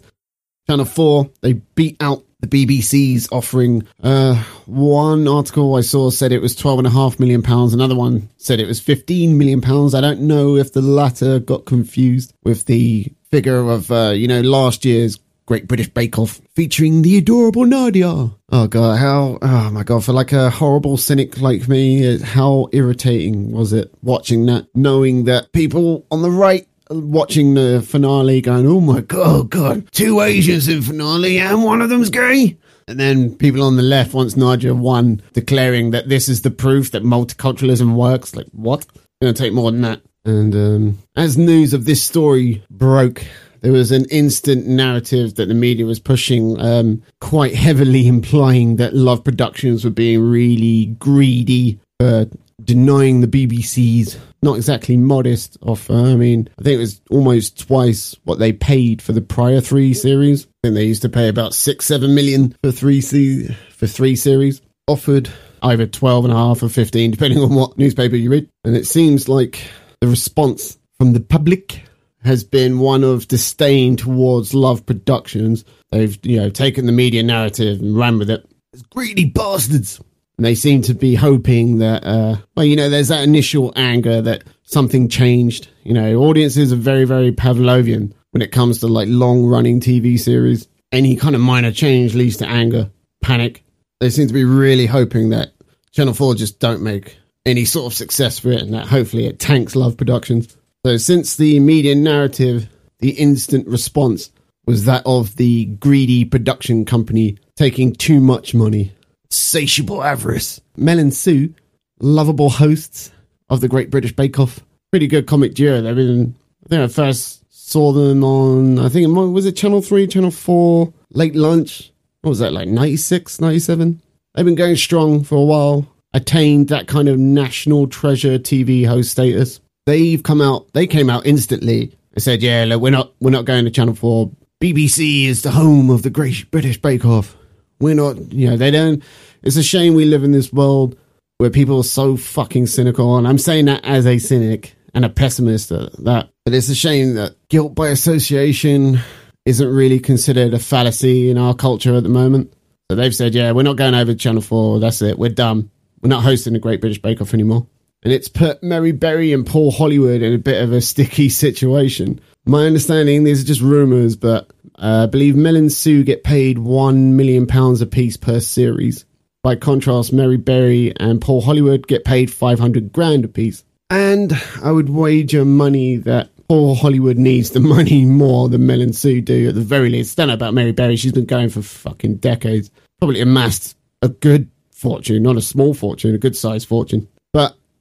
Channel 0.66 0.86
4, 0.86 1.30
they 1.42 1.52
beat 1.52 1.98
out 2.00 2.24
the 2.40 2.46
BBC's 2.46 3.28
offering. 3.30 3.86
Uh, 4.02 4.42
one 4.64 5.28
article 5.28 5.76
I 5.76 5.82
saw 5.82 6.08
said 6.08 6.32
it 6.32 6.40
was 6.40 6.56
12.5 6.56 7.20
million 7.20 7.42
pounds. 7.42 7.74
Another 7.74 7.94
one 7.94 8.30
said 8.38 8.60
it 8.60 8.66
was 8.66 8.80
15 8.80 9.36
million 9.36 9.60
pounds. 9.60 9.94
I 9.94 10.00
don't 10.00 10.22
know 10.22 10.56
if 10.56 10.72
the 10.72 10.80
latter 10.80 11.38
got 11.38 11.66
confused 11.66 12.32
with 12.42 12.64
the 12.64 13.12
figure 13.30 13.68
of, 13.68 13.92
uh, 13.92 14.14
you 14.14 14.26
know, 14.26 14.40
last 14.40 14.86
year's 14.86 15.18
Great 15.50 15.66
British 15.66 15.88
Bake 15.88 16.16
Off 16.16 16.40
featuring 16.54 17.02
the 17.02 17.18
adorable 17.18 17.66
Nadia. 17.66 18.30
Oh 18.52 18.66
god, 18.68 19.00
how 19.00 19.36
oh 19.42 19.70
my 19.72 19.82
god, 19.82 20.04
for 20.04 20.12
like 20.12 20.30
a 20.30 20.48
horrible 20.48 20.96
cynic 20.96 21.40
like 21.40 21.66
me, 21.68 22.20
how 22.20 22.68
irritating 22.70 23.50
was 23.50 23.72
it 23.72 23.92
watching 24.00 24.46
that, 24.46 24.68
knowing 24.76 25.24
that 25.24 25.52
people 25.52 26.06
on 26.08 26.22
the 26.22 26.30
right 26.30 26.68
watching 26.88 27.54
the 27.54 27.84
finale 27.84 28.40
going, 28.40 28.64
Oh 28.64 28.80
my 28.80 29.00
god, 29.00 29.50
god, 29.50 29.90
two 29.90 30.20
Asians 30.20 30.68
in 30.68 30.82
finale 30.82 31.40
and 31.40 31.64
one 31.64 31.82
of 31.82 31.88
them's 31.88 32.10
gay. 32.10 32.56
And 32.86 33.00
then 33.00 33.34
people 33.34 33.64
on 33.64 33.74
the 33.74 33.82
left, 33.82 34.14
once 34.14 34.36
Nadia 34.36 34.72
won, 34.72 35.20
declaring 35.32 35.90
that 35.90 36.08
this 36.08 36.28
is 36.28 36.42
the 36.42 36.52
proof 36.52 36.92
that 36.92 37.02
multiculturalism 37.02 37.96
works. 37.96 38.36
Like, 38.36 38.46
what? 38.52 38.86
It's 38.94 39.04
gonna 39.20 39.32
take 39.32 39.52
more 39.52 39.72
than 39.72 39.80
that. 39.80 40.00
And 40.24 40.54
um, 40.54 40.98
as 41.16 41.36
news 41.36 41.74
of 41.74 41.86
this 41.86 42.02
story 42.02 42.62
broke, 42.70 43.24
there 43.60 43.72
was 43.72 43.92
an 43.92 44.06
instant 44.06 44.66
narrative 44.66 45.34
that 45.36 45.46
the 45.46 45.54
media 45.54 45.86
was 45.86 45.98
pushing 45.98 46.60
um, 46.60 47.02
quite 47.20 47.54
heavily, 47.54 48.06
implying 48.06 48.76
that 48.76 48.94
Love 48.94 49.24
Productions 49.24 49.84
were 49.84 49.90
being 49.90 50.20
really 50.22 50.86
greedy, 50.98 51.78
uh, 51.98 52.26
denying 52.62 53.20
the 53.20 53.26
BBC's 53.26 54.18
not 54.42 54.56
exactly 54.56 54.96
modest 54.96 55.58
offer. 55.60 55.92
I 55.92 56.14
mean, 56.14 56.48
I 56.58 56.62
think 56.62 56.76
it 56.76 56.80
was 56.80 57.00
almost 57.10 57.66
twice 57.66 58.16
what 58.24 58.38
they 58.38 58.52
paid 58.52 59.02
for 59.02 59.12
the 59.12 59.20
prior 59.20 59.60
three 59.60 59.94
series. 59.94 60.46
I 60.46 60.50
think 60.68 60.74
they 60.74 60.84
used 60.84 61.02
to 61.02 61.08
pay 61.08 61.28
about 61.28 61.54
six, 61.54 61.86
seven 61.86 62.14
million 62.14 62.56
for 62.62 62.72
three 62.72 63.00
se- 63.00 63.54
for 63.70 63.86
three 63.86 64.16
series. 64.16 64.62
Offered 64.86 65.30
either 65.62 65.86
twelve 65.86 66.24
and 66.24 66.32
a 66.32 66.36
half 66.36 66.62
or 66.62 66.68
fifteen, 66.68 67.10
depending 67.10 67.40
on 67.40 67.54
what 67.54 67.78
newspaper 67.78 68.16
you 68.16 68.30
read. 68.30 68.48
And 68.64 68.76
it 68.76 68.86
seems 68.86 69.28
like 69.28 69.62
the 70.00 70.08
response 70.08 70.78
from 70.98 71.12
the 71.12 71.20
public 71.20 71.82
has 72.22 72.44
been 72.44 72.78
one 72.78 73.04
of 73.04 73.28
disdain 73.28 73.96
towards 73.96 74.54
Love 74.54 74.84
Productions. 74.84 75.64
They've, 75.90 76.18
you 76.24 76.36
know, 76.36 76.50
taken 76.50 76.86
the 76.86 76.92
media 76.92 77.22
narrative 77.22 77.80
and 77.80 77.96
ran 77.96 78.18
with 78.18 78.30
it. 78.30 78.46
It's 78.72 78.82
greedy 78.82 79.26
bastards. 79.26 80.00
And 80.36 80.44
they 80.46 80.54
seem 80.54 80.82
to 80.82 80.94
be 80.94 81.14
hoping 81.14 81.78
that, 81.78 82.02
uh, 82.04 82.36
well, 82.56 82.64
you 82.64 82.76
know, 82.76 82.88
there's 82.88 83.08
that 83.08 83.24
initial 83.24 83.72
anger 83.76 84.22
that 84.22 84.44
something 84.62 85.08
changed. 85.08 85.68
You 85.82 85.92
know, 85.92 86.16
audiences 86.16 86.72
are 86.72 86.76
very, 86.76 87.04
very 87.04 87.32
Pavlovian 87.32 88.12
when 88.30 88.42
it 88.42 88.52
comes 88.52 88.78
to 88.80 88.86
like 88.86 89.08
long 89.08 89.44
running 89.44 89.80
TV 89.80 90.18
series. 90.18 90.66
Any 90.92 91.16
kind 91.16 91.34
of 91.34 91.40
minor 91.40 91.72
change 91.72 92.14
leads 92.14 92.38
to 92.38 92.48
anger, 92.48 92.90
panic. 93.22 93.62
They 94.00 94.10
seem 94.10 94.28
to 94.28 94.34
be 94.34 94.44
really 94.44 94.86
hoping 94.86 95.28
that 95.30 95.52
Channel 95.92 96.14
4 96.14 96.34
just 96.36 96.58
don't 96.58 96.82
make 96.82 97.18
any 97.44 97.64
sort 97.64 97.92
of 97.92 97.96
success 97.96 98.38
for 98.38 98.50
it, 98.50 98.62
and 98.62 98.74
that 98.74 98.86
hopefully 98.86 99.26
it 99.26 99.38
tanks 99.38 99.76
Love 99.76 99.96
Productions. 99.96 100.56
So, 100.84 100.96
since 100.96 101.36
the 101.36 101.60
media 101.60 101.94
narrative, 101.94 102.68
the 103.00 103.10
instant 103.10 103.68
response 103.68 104.30
was 104.66 104.86
that 104.86 105.02
of 105.04 105.36
the 105.36 105.66
greedy 105.66 106.24
production 106.24 106.86
company 106.86 107.36
taking 107.54 107.92
too 107.92 108.18
much 108.18 108.54
money. 108.54 108.92
Satiable 109.30 110.02
avarice. 110.02 110.60
Mel 110.76 110.98
and 110.98 111.12
Sue, 111.12 111.54
lovable 112.00 112.48
hosts 112.48 113.12
of 113.50 113.60
the 113.60 113.68
Great 113.68 113.90
British 113.90 114.16
Bake 114.16 114.38
Off. 114.38 114.60
Pretty 114.90 115.06
good 115.06 115.26
comic 115.26 115.52
duo. 115.52 115.82
They've 115.82 115.94
been, 115.94 116.34
I 116.64 116.68
think 116.68 116.82
I 116.82 116.88
first 116.88 117.44
saw 117.50 117.92
them 117.92 118.24
on, 118.24 118.78
I 118.78 118.88
think, 118.88 119.14
was 119.14 119.44
it 119.44 119.56
Channel 119.56 119.82
3, 119.82 120.06
Channel 120.06 120.30
4, 120.30 120.92
Late 121.10 121.36
Lunch? 121.36 121.92
What 122.22 122.30
was 122.30 122.38
that, 122.38 122.54
like 122.54 122.68
96, 122.68 123.38
97? 123.38 124.00
They've 124.34 124.44
been 124.46 124.54
going 124.54 124.76
strong 124.76 125.24
for 125.24 125.36
a 125.36 125.44
while, 125.44 125.86
attained 126.14 126.68
that 126.68 126.88
kind 126.88 127.08
of 127.08 127.18
national 127.18 127.86
treasure 127.86 128.38
TV 128.38 128.86
host 128.86 129.10
status. 129.10 129.60
They've 129.90 130.22
come 130.22 130.40
out, 130.40 130.72
they 130.72 130.86
came 130.86 131.10
out 131.10 131.26
instantly 131.26 131.98
and 132.14 132.22
said, 132.22 132.44
yeah, 132.44 132.64
look, 132.64 132.80
we're 132.80 132.90
not, 132.90 133.12
we're 133.18 133.30
not 133.30 133.44
going 133.44 133.64
to 133.64 133.72
Channel 133.72 133.96
4. 133.96 134.30
BBC 134.62 135.24
is 135.24 135.42
the 135.42 135.50
home 135.50 135.90
of 135.90 136.04
the 136.04 136.10
Great 136.10 136.48
British 136.52 136.80
Bake 136.80 137.04
Off. 137.04 137.36
We're 137.80 137.96
not, 137.96 138.32
you 138.32 138.48
know, 138.48 138.56
they 138.56 138.70
don't, 138.70 139.02
it's 139.42 139.56
a 139.56 139.64
shame 139.64 139.94
we 139.94 140.04
live 140.04 140.22
in 140.22 140.30
this 140.30 140.52
world 140.52 140.96
where 141.38 141.50
people 141.50 141.80
are 141.80 141.82
so 141.82 142.16
fucking 142.16 142.68
cynical. 142.68 143.16
And 143.16 143.26
I'm 143.26 143.36
saying 143.36 143.64
that 143.64 143.84
as 143.84 144.06
a 144.06 144.18
cynic 144.18 144.76
and 144.94 145.04
a 145.04 145.08
pessimist 145.08 145.72
at 145.72 145.92
that. 146.04 146.30
But 146.44 146.54
it's 146.54 146.68
a 146.68 146.74
shame 146.76 147.14
that 147.14 147.34
guilt 147.48 147.74
by 147.74 147.88
association 147.88 149.00
isn't 149.46 149.68
really 149.68 149.98
considered 149.98 150.54
a 150.54 150.60
fallacy 150.60 151.30
in 151.30 151.36
our 151.36 151.52
culture 151.52 151.96
at 151.96 152.04
the 152.04 152.08
moment. 152.08 152.54
So 152.88 152.94
they've 152.94 153.12
said, 153.12 153.34
yeah, 153.34 153.50
we're 153.50 153.64
not 153.64 153.74
going 153.74 153.94
over 153.94 154.12
to 154.12 154.16
Channel 154.16 154.42
4. 154.42 154.78
That's 154.78 155.02
it. 155.02 155.18
We're 155.18 155.30
done. 155.30 155.68
We're 156.00 156.10
not 156.10 156.22
hosting 156.22 156.52
the 156.52 156.60
Great 156.60 156.80
British 156.80 157.02
Bake 157.02 157.20
Off 157.20 157.34
anymore. 157.34 157.66
And 158.02 158.12
it's 158.12 158.28
put 158.28 158.62
Mary 158.62 158.92
Berry 158.92 159.32
and 159.32 159.46
Paul 159.46 159.70
Hollywood 159.70 160.22
in 160.22 160.32
a 160.32 160.38
bit 160.38 160.62
of 160.62 160.72
a 160.72 160.80
sticky 160.80 161.28
situation. 161.28 162.20
My 162.46 162.66
understanding, 162.66 163.24
these 163.24 163.42
are 163.42 163.46
just 163.46 163.60
rumours, 163.60 164.16
but 164.16 164.50
uh, 164.76 165.04
I 165.04 165.06
believe 165.06 165.36
Mel 165.36 165.56
and 165.56 165.70
Sue 165.70 166.02
get 166.02 166.24
paid 166.24 166.56
£1 166.56 167.12
million 167.12 167.46
a 167.50 167.86
piece 167.86 168.16
per 168.16 168.40
series. 168.40 169.04
By 169.42 169.56
contrast, 169.56 170.12
Mary 170.12 170.36
Berry 170.38 170.94
and 170.96 171.20
Paul 171.20 171.42
Hollywood 171.42 171.86
get 171.86 172.04
paid 172.04 172.32
500 172.32 172.92
grand 172.92 173.24
a 173.24 173.28
piece. 173.28 173.64
And 173.90 174.32
I 174.62 174.72
would 174.72 174.88
wager 174.88 175.44
money 175.44 175.96
that 175.96 176.30
Paul 176.48 176.74
Hollywood 176.74 177.18
needs 177.18 177.50
the 177.50 177.60
money 177.60 178.04
more 178.04 178.48
than 178.48 178.66
Mel 178.66 178.80
and 178.80 178.96
Sue 178.96 179.20
do 179.20 179.48
at 179.48 179.54
the 179.54 179.60
very 179.60 179.90
least. 179.90 180.16
Don't 180.16 180.28
know 180.28 180.34
about 180.34 180.54
Mary 180.54 180.72
Berry. 180.72 180.96
She's 180.96 181.12
been 181.12 181.26
going 181.26 181.48
for 181.48 181.62
fucking 181.62 182.16
decades. 182.16 182.70
Probably 182.98 183.20
amassed 183.20 183.76
a 184.02 184.08
good 184.08 184.50
fortune, 184.72 185.22
not 185.22 185.36
a 185.36 185.42
small 185.42 185.74
fortune, 185.74 186.14
a 186.14 186.18
good 186.18 186.36
sized 186.36 186.66
fortune. 186.66 187.06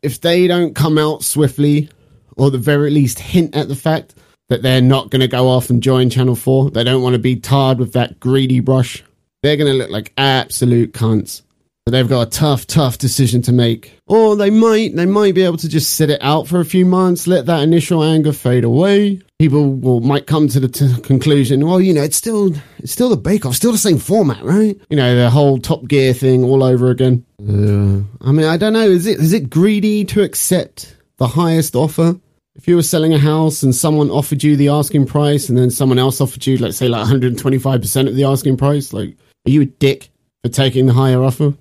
But 0.01 0.12
if 0.12 0.21
they 0.21 0.47
don't 0.47 0.75
come 0.75 0.97
out 0.97 1.23
swiftly, 1.23 1.89
or 2.35 2.51
the 2.51 2.57
very 2.57 2.89
least 2.89 3.19
hint 3.19 3.55
at 3.55 3.67
the 3.67 3.75
fact 3.75 4.15
that 4.49 4.62
they're 4.62 4.81
not 4.81 5.09
going 5.09 5.21
to 5.21 5.27
go 5.27 5.47
off 5.47 5.69
and 5.69 5.83
join 5.83 6.09
Channel 6.09 6.35
4, 6.35 6.71
they 6.71 6.83
don't 6.83 7.03
want 7.03 7.13
to 7.13 7.19
be 7.19 7.35
tarred 7.35 7.79
with 7.79 7.93
that 7.93 8.19
greedy 8.19 8.59
brush, 8.59 9.03
they're 9.43 9.57
going 9.57 9.71
to 9.71 9.77
look 9.77 9.89
like 9.89 10.13
absolute 10.17 10.93
cunts. 10.93 11.43
So 11.88 11.91
they've 11.91 12.07
got 12.07 12.27
a 12.27 12.29
tough, 12.29 12.67
tough 12.67 12.97
decision 12.97 13.41
to 13.43 13.51
make. 13.51 13.97
Or 14.05 14.35
they 14.35 14.49
might, 14.49 14.95
they 14.95 15.05
might 15.05 15.33
be 15.33 15.43
able 15.43 15.57
to 15.57 15.69
just 15.69 15.95
sit 15.95 16.09
it 16.09 16.21
out 16.21 16.47
for 16.47 16.59
a 16.59 16.65
few 16.65 16.85
months, 16.85 17.25
let 17.25 17.45
that 17.47 17.63
initial 17.63 18.03
anger 18.03 18.33
fade 18.33 18.63
away. 18.63 19.21
People 19.39 19.73
will 19.73 20.02
might 20.02 20.28
come 20.28 20.49
to 20.49 20.60
the 20.60 20.67
t- 20.67 21.02
conclusion, 21.02 21.65
well, 21.65 21.80
you 21.80 21.93
know, 21.93 22.04
it's 22.04 22.17
still, 22.17 22.54
it's 22.80 22.91
still 22.91 23.08
the 23.08 23.15
Bake 23.15 23.45
Off, 23.45 23.56
still 23.56 23.71
the 23.71 23.78
same 23.78 23.97
format, 23.97 24.43
right? 24.43 24.78
You 24.89 24.97
know, 24.97 25.15
the 25.15 25.30
whole 25.30 25.60
Top 25.60 25.88
Gear 25.88 26.13
thing 26.13 26.43
all 26.43 26.62
over 26.62 26.89
again. 26.89 27.25
Uh, 27.41 28.04
I 28.28 28.34
mean, 28.34 28.45
I 28.45 28.58
don't 28.58 28.73
know. 28.73 28.82
Is 28.82 29.06
it 29.06 29.17
is 29.17 29.32
it 29.32 29.49
greedy 29.49 30.04
to 30.06 30.23
accept 30.23 30.93
the 31.17 31.28
highest 31.28 31.73
offer? 31.73 32.19
If 32.56 32.67
you 32.67 32.75
were 32.75 32.82
selling 32.82 33.13
a 33.13 33.17
house 33.17 33.63
and 33.63 33.73
someone 33.73 34.10
offered 34.10 34.43
you 34.43 34.58
the 34.58 34.67
asking 34.67 35.06
price, 35.06 35.47
and 35.47 35.58
then 35.58 35.71
someone 35.71 35.99
else 35.99 36.19
offered 36.19 36.45
you, 36.45 36.58
let's 36.58 36.75
say, 36.75 36.89
like 36.89 36.99
125 36.99 37.82
percent 37.82 38.10
of 38.10 38.15
the 38.17 38.25
asking 38.25 38.58
price, 38.58 38.91
like, 38.91 39.15
are 39.47 39.52
you 39.52 39.62
a 39.62 39.65
dick 39.65 40.10
for 40.43 40.49
taking 40.49 40.86
the 40.86 40.93
higher 40.93 41.23
offer? 41.23 41.54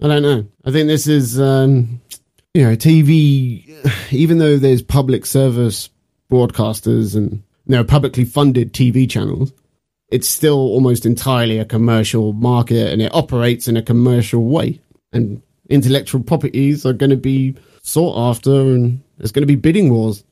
I 0.00 0.06
don't 0.06 0.22
know. 0.22 0.46
I 0.64 0.70
think 0.70 0.86
this 0.86 1.08
is, 1.08 1.40
um, 1.40 2.00
you 2.54 2.62
know, 2.62 2.76
TV. 2.76 3.68
Even 4.12 4.38
though 4.38 4.56
there's 4.56 4.82
public 4.82 5.26
service 5.26 5.88
broadcasters 6.32 7.14
and 7.14 7.42
you 7.66 7.76
know 7.76 7.84
publicly 7.84 8.24
funded 8.24 8.72
TV 8.72 9.08
channels, 9.08 9.52
it's 10.08 10.28
still 10.28 10.58
almost 10.58 11.04
entirely 11.04 11.58
a 11.58 11.64
commercial 11.64 12.32
market, 12.32 12.92
and 12.92 13.02
it 13.02 13.14
operates 13.14 13.68
in 13.68 13.76
a 13.76 13.82
commercial 13.82 14.44
way. 14.44 14.80
And 15.12 15.42
intellectual 15.68 16.22
properties 16.22 16.86
are 16.86 16.94
going 16.94 17.10
to 17.10 17.16
be 17.16 17.56
sought 17.82 18.30
after, 18.30 18.50
and 18.50 19.02
there's 19.18 19.32
going 19.32 19.42
to 19.42 19.54
be 19.54 19.56
bidding 19.56 19.92
wars. 19.92 20.24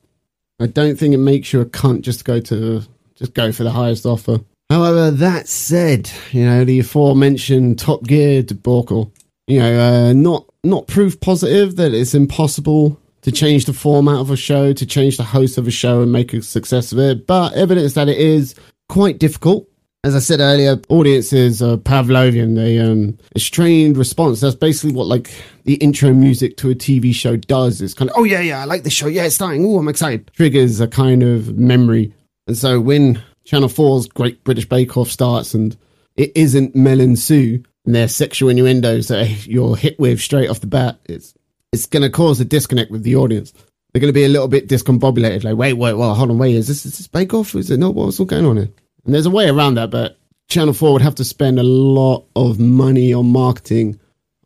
I 0.58 0.66
don't 0.66 0.98
think 0.98 1.14
it 1.14 1.18
makes 1.18 1.52
you 1.52 1.60
a 1.60 1.66
cunt 1.66 2.02
just 2.02 2.20
to 2.20 2.24
go 2.24 2.40
to 2.40 2.82
just 3.14 3.34
go 3.34 3.52
for 3.52 3.64
the 3.64 3.70
highest 3.70 4.06
offer. 4.06 4.40
However, 4.70 5.10
that 5.10 5.48
said, 5.48 6.10
you 6.32 6.44
know 6.44 6.64
the 6.64 6.80
aforementioned 6.80 7.78
Top 7.78 8.04
Gear 8.04 8.42
debacle 8.42 9.12
you 9.50 9.58
know, 9.58 9.80
uh, 9.80 10.12
not 10.12 10.46
not 10.62 10.86
proof 10.86 11.20
positive 11.20 11.74
that 11.76 11.92
it's 11.92 12.14
impossible 12.14 12.99
to 13.22 13.32
change 13.32 13.66
the 13.66 13.72
format 13.72 14.16
of 14.16 14.30
a 14.30 14.36
show, 14.36 14.72
to 14.72 14.86
change 14.86 15.16
the 15.16 15.22
host 15.22 15.58
of 15.58 15.66
a 15.66 15.70
show 15.70 16.02
and 16.02 16.12
make 16.12 16.32
a 16.32 16.42
success 16.42 16.92
of 16.92 16.98
it, 16.98 17.26
but 17.26 17.52
evidence 17.54 17.94
that 17.94 18.08
it 18.08 18.18
is 18.18 18.54
quite 18.88 19.18
difficult. 19.18 19.66
As 20.02 20.16
I 20.16 20.18
said 20.20 20.40
earlier, 20.40 20.80
audiences 20.88 21.60
are 21.60 21.76
Pavlovian. 21.76 22.56
They 22.56 22.78
um, 22.78 23.18
a 23.36 23.38
strained 23.38 23.98
response. 23.98 24.40
That's 24.40 24.54
basically 24.54 24.94
what 24.94 25.06
like 25.06 25.30
the 25.64 25.74
intro 25.74 26.14
music 26.14 26.56
to 26.58 26.70
a 26.70 26.74
TV 26.74 27.14
show 27.14 27.36
does. 27.36 27.82
It's 27.82 27.92
kind 27.92 28.10
of, 28.10 28.16
oh 28.16 28.24
yeah, 28.24 28.40
yeah, 28.40 28.62
I 28.62 28.64
like 28.64 28.82
this 28.82 28.94
show. 28.94 29.08
Yeah, 29.08 29.24
it's 29.24 29.34
starting. 29.34 29.66
Oh, 29.66 29.78
I'm 29.78 29.88
excited. 29.88 30.30
Triggers 30.34 30.80
a 30.80 30.88
kind 30.88 31.22
of 31.22 31.58
memory. 31.58 32.14
And 32.46 32.56
so 32.56 32.80
when 32.80 33.22
Channel 33.44 33.68
4's 33.68 34.08
Great 34.08 34.42
British 34.42 34.66
Bake 34.66 34.96
Off 34.96 35.10
starts 35.10 35.52
and 35.52 35.76
it 36.16 36.32
isn't 36.34 36.74
Mel 36.74 37.00
and 37.00 37.18
Sue, 37.18 37.62
and 37.84 37.94
their 37.94 38.08
sexual 38.08 38.48
innuendos 38.48 39.08
that 39.08 39.46
you're 39.46 39.76
hit 39.76 39.98
with 39.98 40.20
straight 40.20 40.48
off 40.48 40.60
the 40.60 40.66
bat, 40.66 40.98
it's 41.06 41.34
it's 41.72 41.86
going 41.86 42.02
to 42.02 42.10
cause 42.10 42.40
a 42.40 42.44
disconnect 42.44 42.90
with 42.90 43.02
the 43.02 43.16
audience. 43.16 43.52
They're 43.92 44.00
going 44.00 44.12
to 44.12 44.18
be 44.18 44.24
a 44.24 44.28
little 44.28 44.48
bit 44.48 44.68
discombobulated, 44.68 45.44
like, 45.44 45.56
wait, 45.56 45.74
wait, 45.74 45.94
well, 45.94 46.14
hold 46.14 46.30
on, 46.30 46.38
wait, 46.38 46.54
is 46.54 46.68
this, 46.68 46.86
is 46.86 46.98
this 46.98 47.08
Bake 47.08 47.34
Off? 47.34 47.54
Is 47.54 47.70
it 47.70 47.78
not? 47.78 47.94
What's 47.94 48.20
all 48.20 48.26
going 48.26 48.46
on 48.46 48.56
here? 48.56 48.68
And 49.04 49.14
there's 49.14 49.26
a 49.26 49.30
way 49.30 49.48
around 49.48 49.74
that, 49.74 49.90
but 49.90 50.18
Channel 50.48 50.74
4 50.74 50.92
would 50.92 51.02
have 51.02 51.16
to 51.16 51.24
spend 51.24 51.58
a 51.58 51.64
lot 51.64 52.26
of 52.36 52.60
money 52.60 53.12
on 53.12 53.32
marketing, 53.32 53.98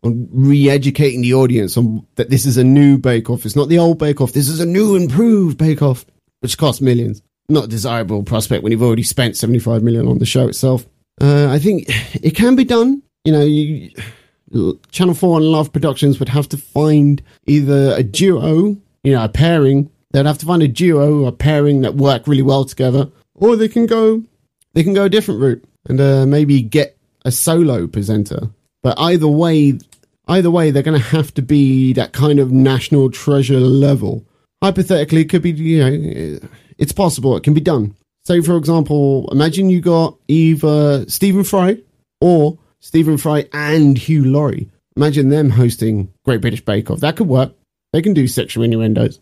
on 0.03 0.27
re-educating 0.31 1.21
the 1.21 1.35
audience 1.35 1.77
on 1.77 2.07
that 2.15 2.29
this 2.29 2.45
is 2.45 2.57
a 2.57 2.63
new 2.63 2.97
Bake 2.97 3.29
Off. 3.29 3.45
It's 3.45 3.55
not 3.55 3.69
the 3.69 3.79
old 3.79 3.99
Bake 3.99 4.21
Off. 4.21 4.33
This 4.33 4.49
is 4.49 4.59
a 4.59 4.65
new, 4.65 4.95
improved 4.95 5.57
Bake 5.57 5.81
Off, 5.81 6.05
which 6.39 6.57
costs 6.57 6.81
millions. 6.81 7.21
Not 7.47 7.65
a 7.65 7.67
desirable 7.67 8.23
prospect 8.23 8.63
when 8.63 8.71
you've 8.71 8.81
already 8.81 9.03
spent 9.03 9.37
75 9.37 9.83
million 9.83 10.07
on 10.07 10.17
the 10.17 10.25
show 10.25 10.47
itself. 10.47 10.85
Uh, 11.21 11.49
I 11.49 11.59
think 11.59 11.85
it 12.15 12.35
can 12.35 12.55
be 12.55 12.63
done 12.63 13.03
you 13.25 13.31
know, 13.31 13.41
you, 13.41 13.89
Channel 14.91 15.13
4 15.13 15.37
and 15.37 15.47
Love 15.47 15.73
Productions 15.73 16.19
would 16.19 16.29
have 16.29 16.49
to 16.49 16.57
find 16.57 17.21
either 17.45 17.93
a 17.95 18.03
duo, 18.03 18.77
you 19.03 19.13
know, 19.13 19.23
a 19.23 19.29
pairing. 19.29 19.89
They'd 20.11 20.25
have 20.25 20.37
to 20.39 20.45
find 20.45 20.63
a 20.63 20.67
duo, 20.67 21.25
a 21.25 21.31
pairing 21.31 21.81
that 21.81 21.95
work 21.95 22.27
really 22.27 22.41
well 22.41 22.65
together, 22.65 23.09
or 23.33 23.55
they 23.55 23.67
can 23.67 23.85
go, 23.85 24.23
they 24.73 24.83
can 24.83 24.93
go 24.93 25.03
a 25.05 25.09
different 25.09 25.41
route 25.41 25.65
and 25.87 25.99
uh, 25.99 26.25
maybe 26.25 26.61
get 26.61 26.97
a 27.25 27.31
solo 27.31 27.87
presenter. 27.87 28.49
But 28.81 28.99
either 28.99 29.27
way, 29.27 29.79
either 30.27 30.51
way, 30.51 30.71
they're 30.71 30.83
going 30.83 30.99
to 30.99 31.07
have 31.07 31.33
to 31.33 31.41
be 31.41 31.93
that 31.93 32.13
kind 32.13 32.39
of 32.39 32.51
national 32.51 33.11
treasure 33.11 33.59
level. 33.59 34.25
Hypothetically, 34.63 35.21
it 35.21 35.29
could 35.29 35.41
be, 35.41 35.51
you 35.51 35.79
know, 35.79 36.47
it's 36.77 36.91
possible. 36.91 37.35
It 37.35 37.43
can 37.43 37.53
be 37.53 37.61
done. 37.61 37.95
Say, 38.23 38.41
for 38.41 38.57
example, 38.57 39.29
imagine 39.31 39.69
you 39.69 39.81
got 39.81 40.17
either 40.27 41.07
Stephen 41.09 41.43
Fry 41.43 41.77
or 42.21 42.57
Stephen 42.85 43.17
Fry 43.17 43.49
and 43.51 43.97
Hugh 43.97 44.25
Laurie. 44.25 44.69
Imagine 44.95 45.29
them 45.29 45.49
hosting 45.49 46.13
Great 46.23 46.39
British 46.39 46.63
Bake 46.63 46.91
Off. 46.91 46.99
That 46.99 47.15
could 47.15 47.27
work. 47.27 47.51
They 47.91 48.03
can 48.03 48.13
do 48.13 48.27
sexual 48.27 48.63
innuendos. 48.63 49.19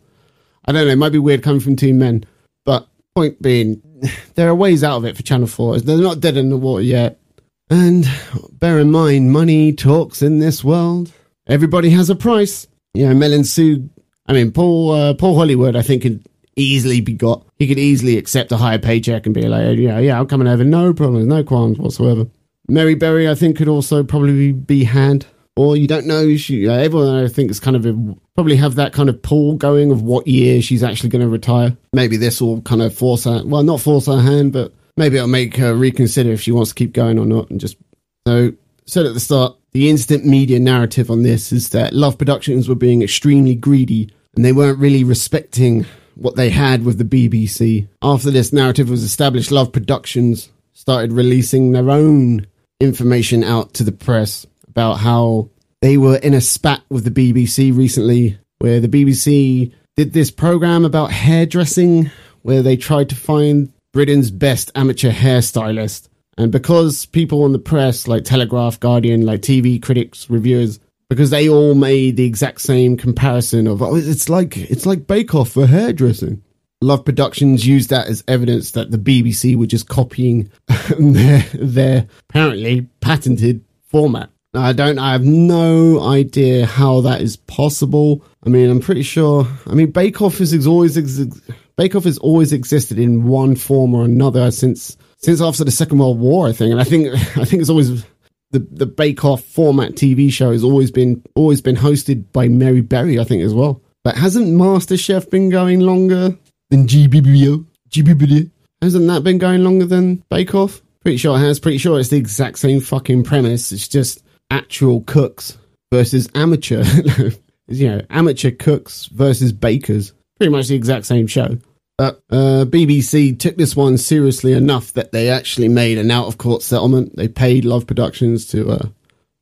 I 0.65 0.73
don't 0.73 0.85
know. 0.85 0.91
It 0.91 0.97
might 0.97 1.13
be 1.13 1.17
weird 1.17 1.43
coming 1.43 1.61
from 1.61 1.77
two 1.77 1.93
men, 1.93 2.25
but 2.65 2.89
point 3.15 3.41
being, 3.41 3.81
there 4.35 4.49
are 4.49 4.53
ways 4.53 4.83
out 4.83 4.97
of 4.97 5.05
it 5.05 5.15
for 5.15 5.23
Channel 5.23 5.47
4. 5.47 5.79
They're 5.79 5.97
not 5.97 6.19
dead 6.19 6.35
in 6.35 6.49
the 6.49 6.57
water 6.57 6.83
yet. 6.83 7.21
And 7.69 8.05
bear 8.51 8.79
in 8.79 8.91
mind, 8.91 9.31
money 9.31 9.71
talks 9.71 10.21
in 10.21 10.39
this 10.39 10.61
world. 10.61 11.13
Everybody 11.47 11.89
has 11.91 12.09
a 12.09 12.15
price. 12.15 12.67
You 12.93 13.07
know, 13.07 13.15
Mel 13.15 13.31
and 13.31 13.47
Sue. 13.47 13.89
I 14.27 14.33
mean, 14.33 14.51
Paul 14.51 14.91
uh, 14.91 15.13
Paul 15.13 15.37
Hollywood, 15.37 15.77
I 15.77 15.83
think, 15.83 16.01
could 16.01 16.27
easily 16.57 16.99
be 16.99 17.13
got. 17.13 17.47
He 17.59 17.67
could 17.69 17.79
easily 17.79 18.17
accept 18.17 18.51
a 18.51 18.57
higher 18.57 18.77
paycheck 18.77 19.25
and 19.25 19.33
be 19.33 19.47
like, 19.47 19.77
yeah, 19.77 19.99
yeah, 19.99 20.19
I'm 20.19 20.27
coming 20.27 20.49
over. 20.49 20.65
No 20.65 20.93
problems, 20.93 21.27
no 21.27 21.45
qualms 21.45 21.79
whatsoever. 21.79 22.27
Mary 22.67 22.95
Berry, 22.95 23.29
I 23.29 23.35
think, 23.35 23.57
could 23.57 23.67
also 23.67 24.03
probably 24.03 24.51
be 24.51 24.83
had. 24.83 25.25
Or 25.55 25.77
you 25.77 25.87
don't 25.87 26.07
know. 26.07 26.35
She, 26.35 26.67
everyone, 26.67 27.23
I 27.23 27.27
think, 27.27 27.51
is 27.51 27.59
kind 27.59 27.75
of 27.75 27.85
a, 27.85 28.15
probably 28.35 28.55
have 28.55 28.75
that 28.75 28.93
kind 28.93 29.09
of 29.09 29.21
pull 29.21 29.55
going 29.55 29.91
of 29.91 30.01
what 30.01 30.27
year 30.27 30.61
she's 30.61 30.83
actually 30.83 31.09
going 31.09 31.21
to 31.21 31.27
retire. 31.27 31.77
Maybe 31.93 32.17
this 32.17 32.41
will 32.41 32.61
kind 32.61 32.81
of 32.81 32.93
force 32.93 33.25
her, 33.25 33.43
well, 33.45 33.61
not 33.61 33.79
force 33.79 34.07
her 34.07 34.19
hand, 34.19 34.53
but 34.53 34.73
maybe 34.97 35.17
it'll 35.17 35.27
make 35.27 35.55
her 35.57 35.75
reconsider 35.75 36.31
if 36.31 36.41
she 36.41 36.51
wants 36.51 36.69
to 36.71 36.75
keep 36.75 36.93
going 36.93 37.19
or 37.19 37.25
not. 37.25 37.51
And 37.51 37.59
just 37.59 37.77
so 38.25 38.53
said 38.85 39.05
at 39.05 39.13
the 39.13 39.19
start, 39.19 39.55
the 39.71 39.89
instant 39.89 40.25
media 40.25 40.59
narrative 40.59 41.11
on 41.11 41.23
this 41.23 41.51
is 41.51 41.69
that 41.69 41.93
Love 41.93 42.17
Productions 42.17 42.67
were 42.67 42.75
being 42.75 43.01
extremely 43.01 43.55
greedy 43.55 44.09
and 44.35 44.43
they 44.43 44.53
weren't 44.53 44.79
really 44.79 45.03
respecting 45.03 45.85
what 46.15 46.35
they 46.35 46.49
had 46.49 46.83
with 46.83 46.97
the 46.97 47.03
BBC. 47.03 47.87
After 48.01 48.31
this 48.31 48.53
narrative 48.53 48.89
was 48.89 49.03
established, 49.03 49.51
Love 49.51 49.71
Productions 49.71 50.49
started 50.73 51.13
releasing 51.13 51.71
their 51.71 51.89
own 51.89 52.45
information 52.79 53.43
out 53.43 53.73
to 53.75 53.83
the 53.83 53.91
press 53.91 54.45
about 54.67 54.95
how 54.95 55.49
they 55.81 55.97
were 55.97 56.17
in 56.17 56.33
a 56.33 56.41
spat 56.41 56.81
with 56.89 57.03
the 57.03 57.11
BBC 57.11 57.75
recently, 57.75 58.37
where 58.59 58.79
the 58.79 58.87
BBC 58.87 59.73
did 59.95 60.13
this 60.13 60.31
program 60.31 60.85
about 60.85 61.11
hairdressing, 61.11 62.09
where 62.41 62.61
they 62.61 62.77
tried 62.77 63.09
to 63.09 63.15
find 63.15 63.71
Britain's 63.91 64.31
best 64.31 64.71
amateur 64.75 65.11
hairstylist. 65.11 66.09
And 66.37 66.51
because 66.51 67.05
people 67.05 67.45
in 67.45 67.51
the 67.51 67.59
press, 67.59 68.07
like 68.07 68.23
Telegraph, 68.23 68.79
Guardian, 68.79 69.25
like 69.25 69.41
TV 69.41 69.81
critics, 69.81 70.29
reviewers, 70.29 70.79
because 71.09 71.29
they 71.29 71.47
all 71.47 71.75
made 71.75 72.17
the 72.17 72.25
exact 72.25 72.61
same 72.61 72.97
comparison 72.97 73.67
of 73.67 73.83
oh, 73.83 73.95
it's 73.95 74.29
like 74.29 74.57
it's 74.57 74.85
like 74.85 75.05
Bake 75.05 75.35
Off 75.35 75.51
for 75.51 75.67
hairdressing. 75.67 76.43
Love 76.83 77.05
Productions 77.05 77.65
used 77.65 77.89
that 77.89 78.07
as 78.07 78.23
evidence 78.27 78.71
that 78.71 78.91
the 78.91 78.97
BBC 78.97 79.55
were 79.55 79.65
just 79.65 79.87
copying 79.87 80.51
their 80.99 81.39
their 81.53 82.07
apparently 82.29 82.87
patented 83.01 83.63
format. 83.87 84.29
I 84.55 84.73
don't. 84.73 84.99
I 84.99 85.13
have 85.13 85.25
no 85.25 85.99
idea 86.01 86.67
how 86.67 87.01
that 87.01 87.21
is 87.21 87.37
possible. 87.37 88.23
I 88.45 88.49
mean, 88.49 88.69
I'm 88.69 88.81
pretty 88.81 89.01
sure. 89.01 89.47
I 89.65 89.73
mean, 89.73 89.91
Bake 89.91 90.21
Off 90.21 90.39
is 90.41 90.67
always 90.67 90.97
ex- 90.97 91.41
Bake 91.75 91.95
Off 91.95 92.03
has 92.03 92.19
always 92.19 92.53
existed 92.53 92.99
in 92.99 93.23
one 93.23 93.55
form 93.55 93.95
or 93.95 94.05
another 94.05 94.51
since 94.51 94.95
since 95.17 95.41
after 95.41 95.63
the 95.63 95.71
Second 95.71 95.97
World 95.97 96.19
War, 96.19 96.47
I 96.47 96.51
think. 96.51 96.71
And 96.71 96.81
I 96.81 96.83
think 96.83 97.07
I 97.37 97.45
think 97.45 97.61
it's 97.61 97.69
always 97.69 98.03
the 98.51 98.59
the 98.59 98.85
Bake 98.85 99.25
Off 99.25 99.43
format 99.43 99.93
TV 99.93 100.31
show 100.31 100.51
has 100.51 100.63
always 100.63 100.91
been 100.91 101.23
always 101.33 101.61
been 101.61 101.75
hosted 101.75 102.31
by 102.31 102.47
Mary 102.47 102.81
Berry, 102.81 103.19
I 103.19 103.23
think 103.23 103.41
as 103.41 103.55
well. 103.55 103.81
But 104.03 104.17
hasn't 104.17 104.47
MasterChef 104.47 105.29
been 105.31 105.49
going 105.49 105.79
longer 105.79 106.37
than 106.73 106.87
GBBO? 106.87 107.63
GBBO 107.91 108.49
hasn't 108.81 109.05
that 109.05 109.23
been 109.23 109.37
going 109.37 109.63
longer 109.63 109.85
than 109.85 110.23
Bake 110.31 110.55
Off? 110.55 110.81
Pretty 111.01 111.17
sure 111.17 111.37
it 111.37 111.41
has. 111.41 111.59
Pretty 111.59 111.77
sure 111.77 111.99
it's 111.99 112.09
the 112.09 112.17
exact 112.17 112.57
same 112.57 112.79
fucking 112.79 113.23
premise. 113.23 113.71
It's 113.71 113.87
just 113.87 114.23
actual 114.49 115.01
cooks 115.01 115.55
versus 115.91 116.27
amateur. 116.33 116.83
you 117.67 117.89
know, 117.89 118.01
amateur 118.09 118.49
cooks 118.49 119.05
versus 119.05 119.53
bakers. 119.53 120.13
Pretty 120.39 120.51
much 120.51 120.67
the 120.67 120.75
exact 120.75 121.05
same 121.05 121.27
show. 121.27 121.59
But 121.99 122.23
uh, 122.31 122.65
BBC 122.65 123.37
took 123.37 123.55
this 123.55 123.75
one 123.75 123.99
seriously 123.99 124.53
enough 124.53 124.93
that 124.93 125.11
they 125.11 125.29
actually 125.29 125.67
made 125.67 125.99
an 125.99 126.09
out 126.09 126.25
of 126.25 126.39
court 126.39 126.63
settlement. 126.63 127.15
They 127.15 127.27
paid 127.27 127.65
Love 127.65 127.85
Productions 127.85 128.47
to 128.47 128.71
uh, 128.71 128.87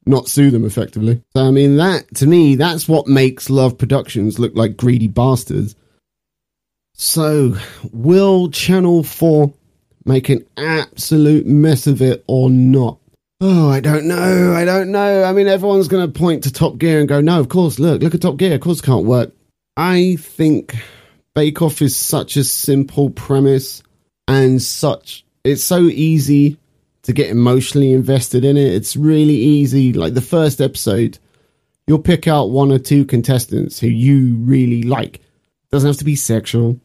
not 0.05 0.27
sue 0.27 0.51
them 0.51 0.65
effectively. 0.65 1.23
So, 1.33 1.45
I 1.45 1.51
mean, 1.51 1.77
that, 1.77 2.13
to 2.15 2.27
me, 2.27 2.55
that's 2.55 2.89
what 2.89 3.07
makes 3.07 3.49
Love 3.49 3.77
Productions 3.77 4.37
look 4.37 4.53
like 4.53 4.75
greedy 4.75 5.07
bastards. 5.07 5.75
So, 7.03 7.57
will 7.91 8.51
Channel 8.51 9.01
4 9.01 9.51
make 10.05 10.29
an 10.29 10.45
absolute 10.55 11.47
mess 11.47 11.87
of 11.87 11.99
it 11.99 12.23
or 12.27 12.51
not? 12.51 12.99
Oh, 13.41 13.71
I 13.71 13.79
don't 13.79 14.05
know. 14.05 14.53
I 14.53 14.65
don't 14.65 14.91
know. 14.91 15.23
I 15.23 15.33
mean, 15.33 15.47
everyone's 15.47 15.87
going 15.87 16.05
to 16.05 16.19
point 16.19 16.43
to 16.43 16.53
Top 16.53 16.77
Gear 16.77 16.99
and 16.99 17.09
go, 17.09 17.19
no, 17.19 17.39
of 17.39 17.49
course, 17.49 17.79
look, 17.79 18.03
look 18.03 18.13
at 18.13 18.21
Top 18.21 18.37
Gear. 18.37 18.53
Of 18.53 18.61
course, 18.61 18.81
it 18.81 18.85
can't 18.85 19.07
work. 19.07 19.33
I 19.75 20.17
think 20.19 20.75
Bake 21.33 21.63
Off 21.63 21.81
is 21.81 21.97
such 21.97 22.37
a 22.37 22.43
simple 22.43 23.09
premise 23.09 23.81
and 24.27 24.61
such, 24.61 25.25
it's 25.43 25.63
so 25.63 25.85
easy 25.85 26.59
to 27.01 27.13
get 27.13 27.31
emotionally 27.31 27.93
invested 27.93 28.45
in 28.45 28.57
it. 28.57 28.73
It's 28.73 28.95
really 28.95 29.37
easy. 29.37 29.91
Like 29.91 30.13
the 30.13 30.21
first 30.21 30.61
episode, 30.61 31.17
you'll 31.87 31.97
pick 31.97 32.27
out 32.27 32.51
one 32.51 32.71
or 32.71 32.77
two 32.77 33.05
contestants 33.05 33.79
who 33.79 33.87
you 33.87 34.35
really 34.35 34.83
like. 34.83 35.19
Doesn't 35.71 35.89
have 35.89 35.97
to 35.97 36.05
be 36.05 36.15
sexual. 36.15 36.79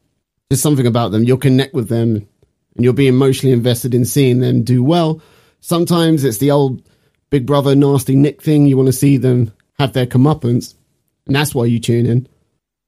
Just 0.50 0.62
something 0.62 0.86
about 0.86 1.10
them. 1.10 1.24
You'll 1.24 1.38
connect 1.38 1.74
with 1.74 1.88
them 1.88 2.26
and 2.74 2.84
you'll 2.84 2.92
be 2.92 3.08
emotionally 3.08 3.52
invested 3.52 3.94
in 3.94 4.04
seeing 4.04 4.40
them 4.40 4.62
do 4.62 4.82
well 4.82 5.20
Sometimes 5.66 6.22
it's 6.22 6.38
the 6.38 6.52
old 6.52 6.88
Big 7.28 7.44
Brother 7.44 7.74
nasty 7.74 8.14
Nick 8.14 8.40
thing. 8.40 8.66
You 8.66 8.76
want 8.76 8.86
to 8.86 8.92
see 8.92 9.16
them 9.16 9.52
have 9.80 9.92
their 9.92 10.06
comeuppance, 10.06 10.74
and 11.26 11.34
that's 11.34 11.56
why 11.56 11.64
you 11.64 11.80
tune 11.80 12.06
in. 12.06 12.28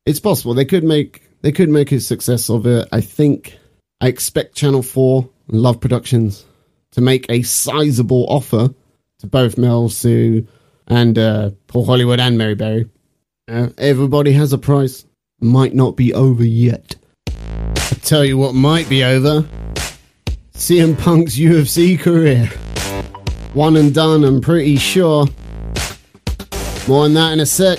It's 0.07 0.21
possible 0.21 0.55
they 0.55 0.65
could 0.65 0.85
make 0.85 1.29
they 1.43 1.51
could 1.51 1.71
make 1.71 1.91
a 1.91 1.99
success 1.99 2.49
of 2.49 2.67
it. 2.67 2.87
I 2.93 3.01
think 3.01 3.59
I 4.01 4.07
expect 4.07 4.55
Channel 4.55 4.85
Four 4.85 5.29
and 5.49 5.61
Love 5.61 5.81
Productions 5.81 6.45
to 6.93 7.01
make 7.01 7.27
a 7.29 7.43
sizable 7.43 8.27
offer 8.29 8.73
to 9.19 9.27
both 9.27 9.59
Mel 9.59 9.89
Sue 9.89 10.47
and 10.87 11.19
uh, 11.19 11.51
Paul 11.67 11.85
Hollywood 11.85 12.21
and 12.21 12.39
Mary 12.39 12.55
Berry. 12.55 12.89
Uh, 13.49 13.71
everybody 13.77 14.31
has 14.35 14.53
a 14.53 14.59
price. 14.59 15.05
Might 15.41 15.75
not 15.75 15.97
be 15.97 16.15
over 16.15 16.45
yet. 16.45 16.95
Tell 18.03 18.25
you 18.25 18.39
what 18.39 18.55
might 18.55 18.89
be 18.89 19.05
over. 19.05 19.47
CM 20.55 20.99
Punk's 20.99 21.37
UFC 21.37 21.99
career. 21.99 22.47
One 23.55 23.77
and 23.77 23.95
done, 23.95 24.25
I'm 24.25 24.41
pretty 24.41 24.77
sure. 24.77 25.27
More 26.87 27.05
on 27.05 27.15
that 27.15 27.33
in 27.33 27.41
a 27.41 27.47
sec. 27.47 27.79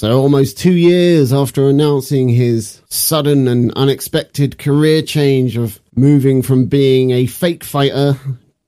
So, 0.00 0.18
almost 0.18 0.56
two 0.56 0.72
years 0.72 1.30
after 1.30 1.68
announcing 1.68 2.30
his 2.30 2.80
sudden 2.88 3.46
and 3.46 3.70
unexpected 3.74 4.56
career 4.56 5.02
change 5.02 5.58
of 5.58 5.78
moving 5.94 6.40
from 6.40 6.64
being 6.64 7.10
a 7.10 7.26
fake 7.26 7.62
fighter 7.62 8.14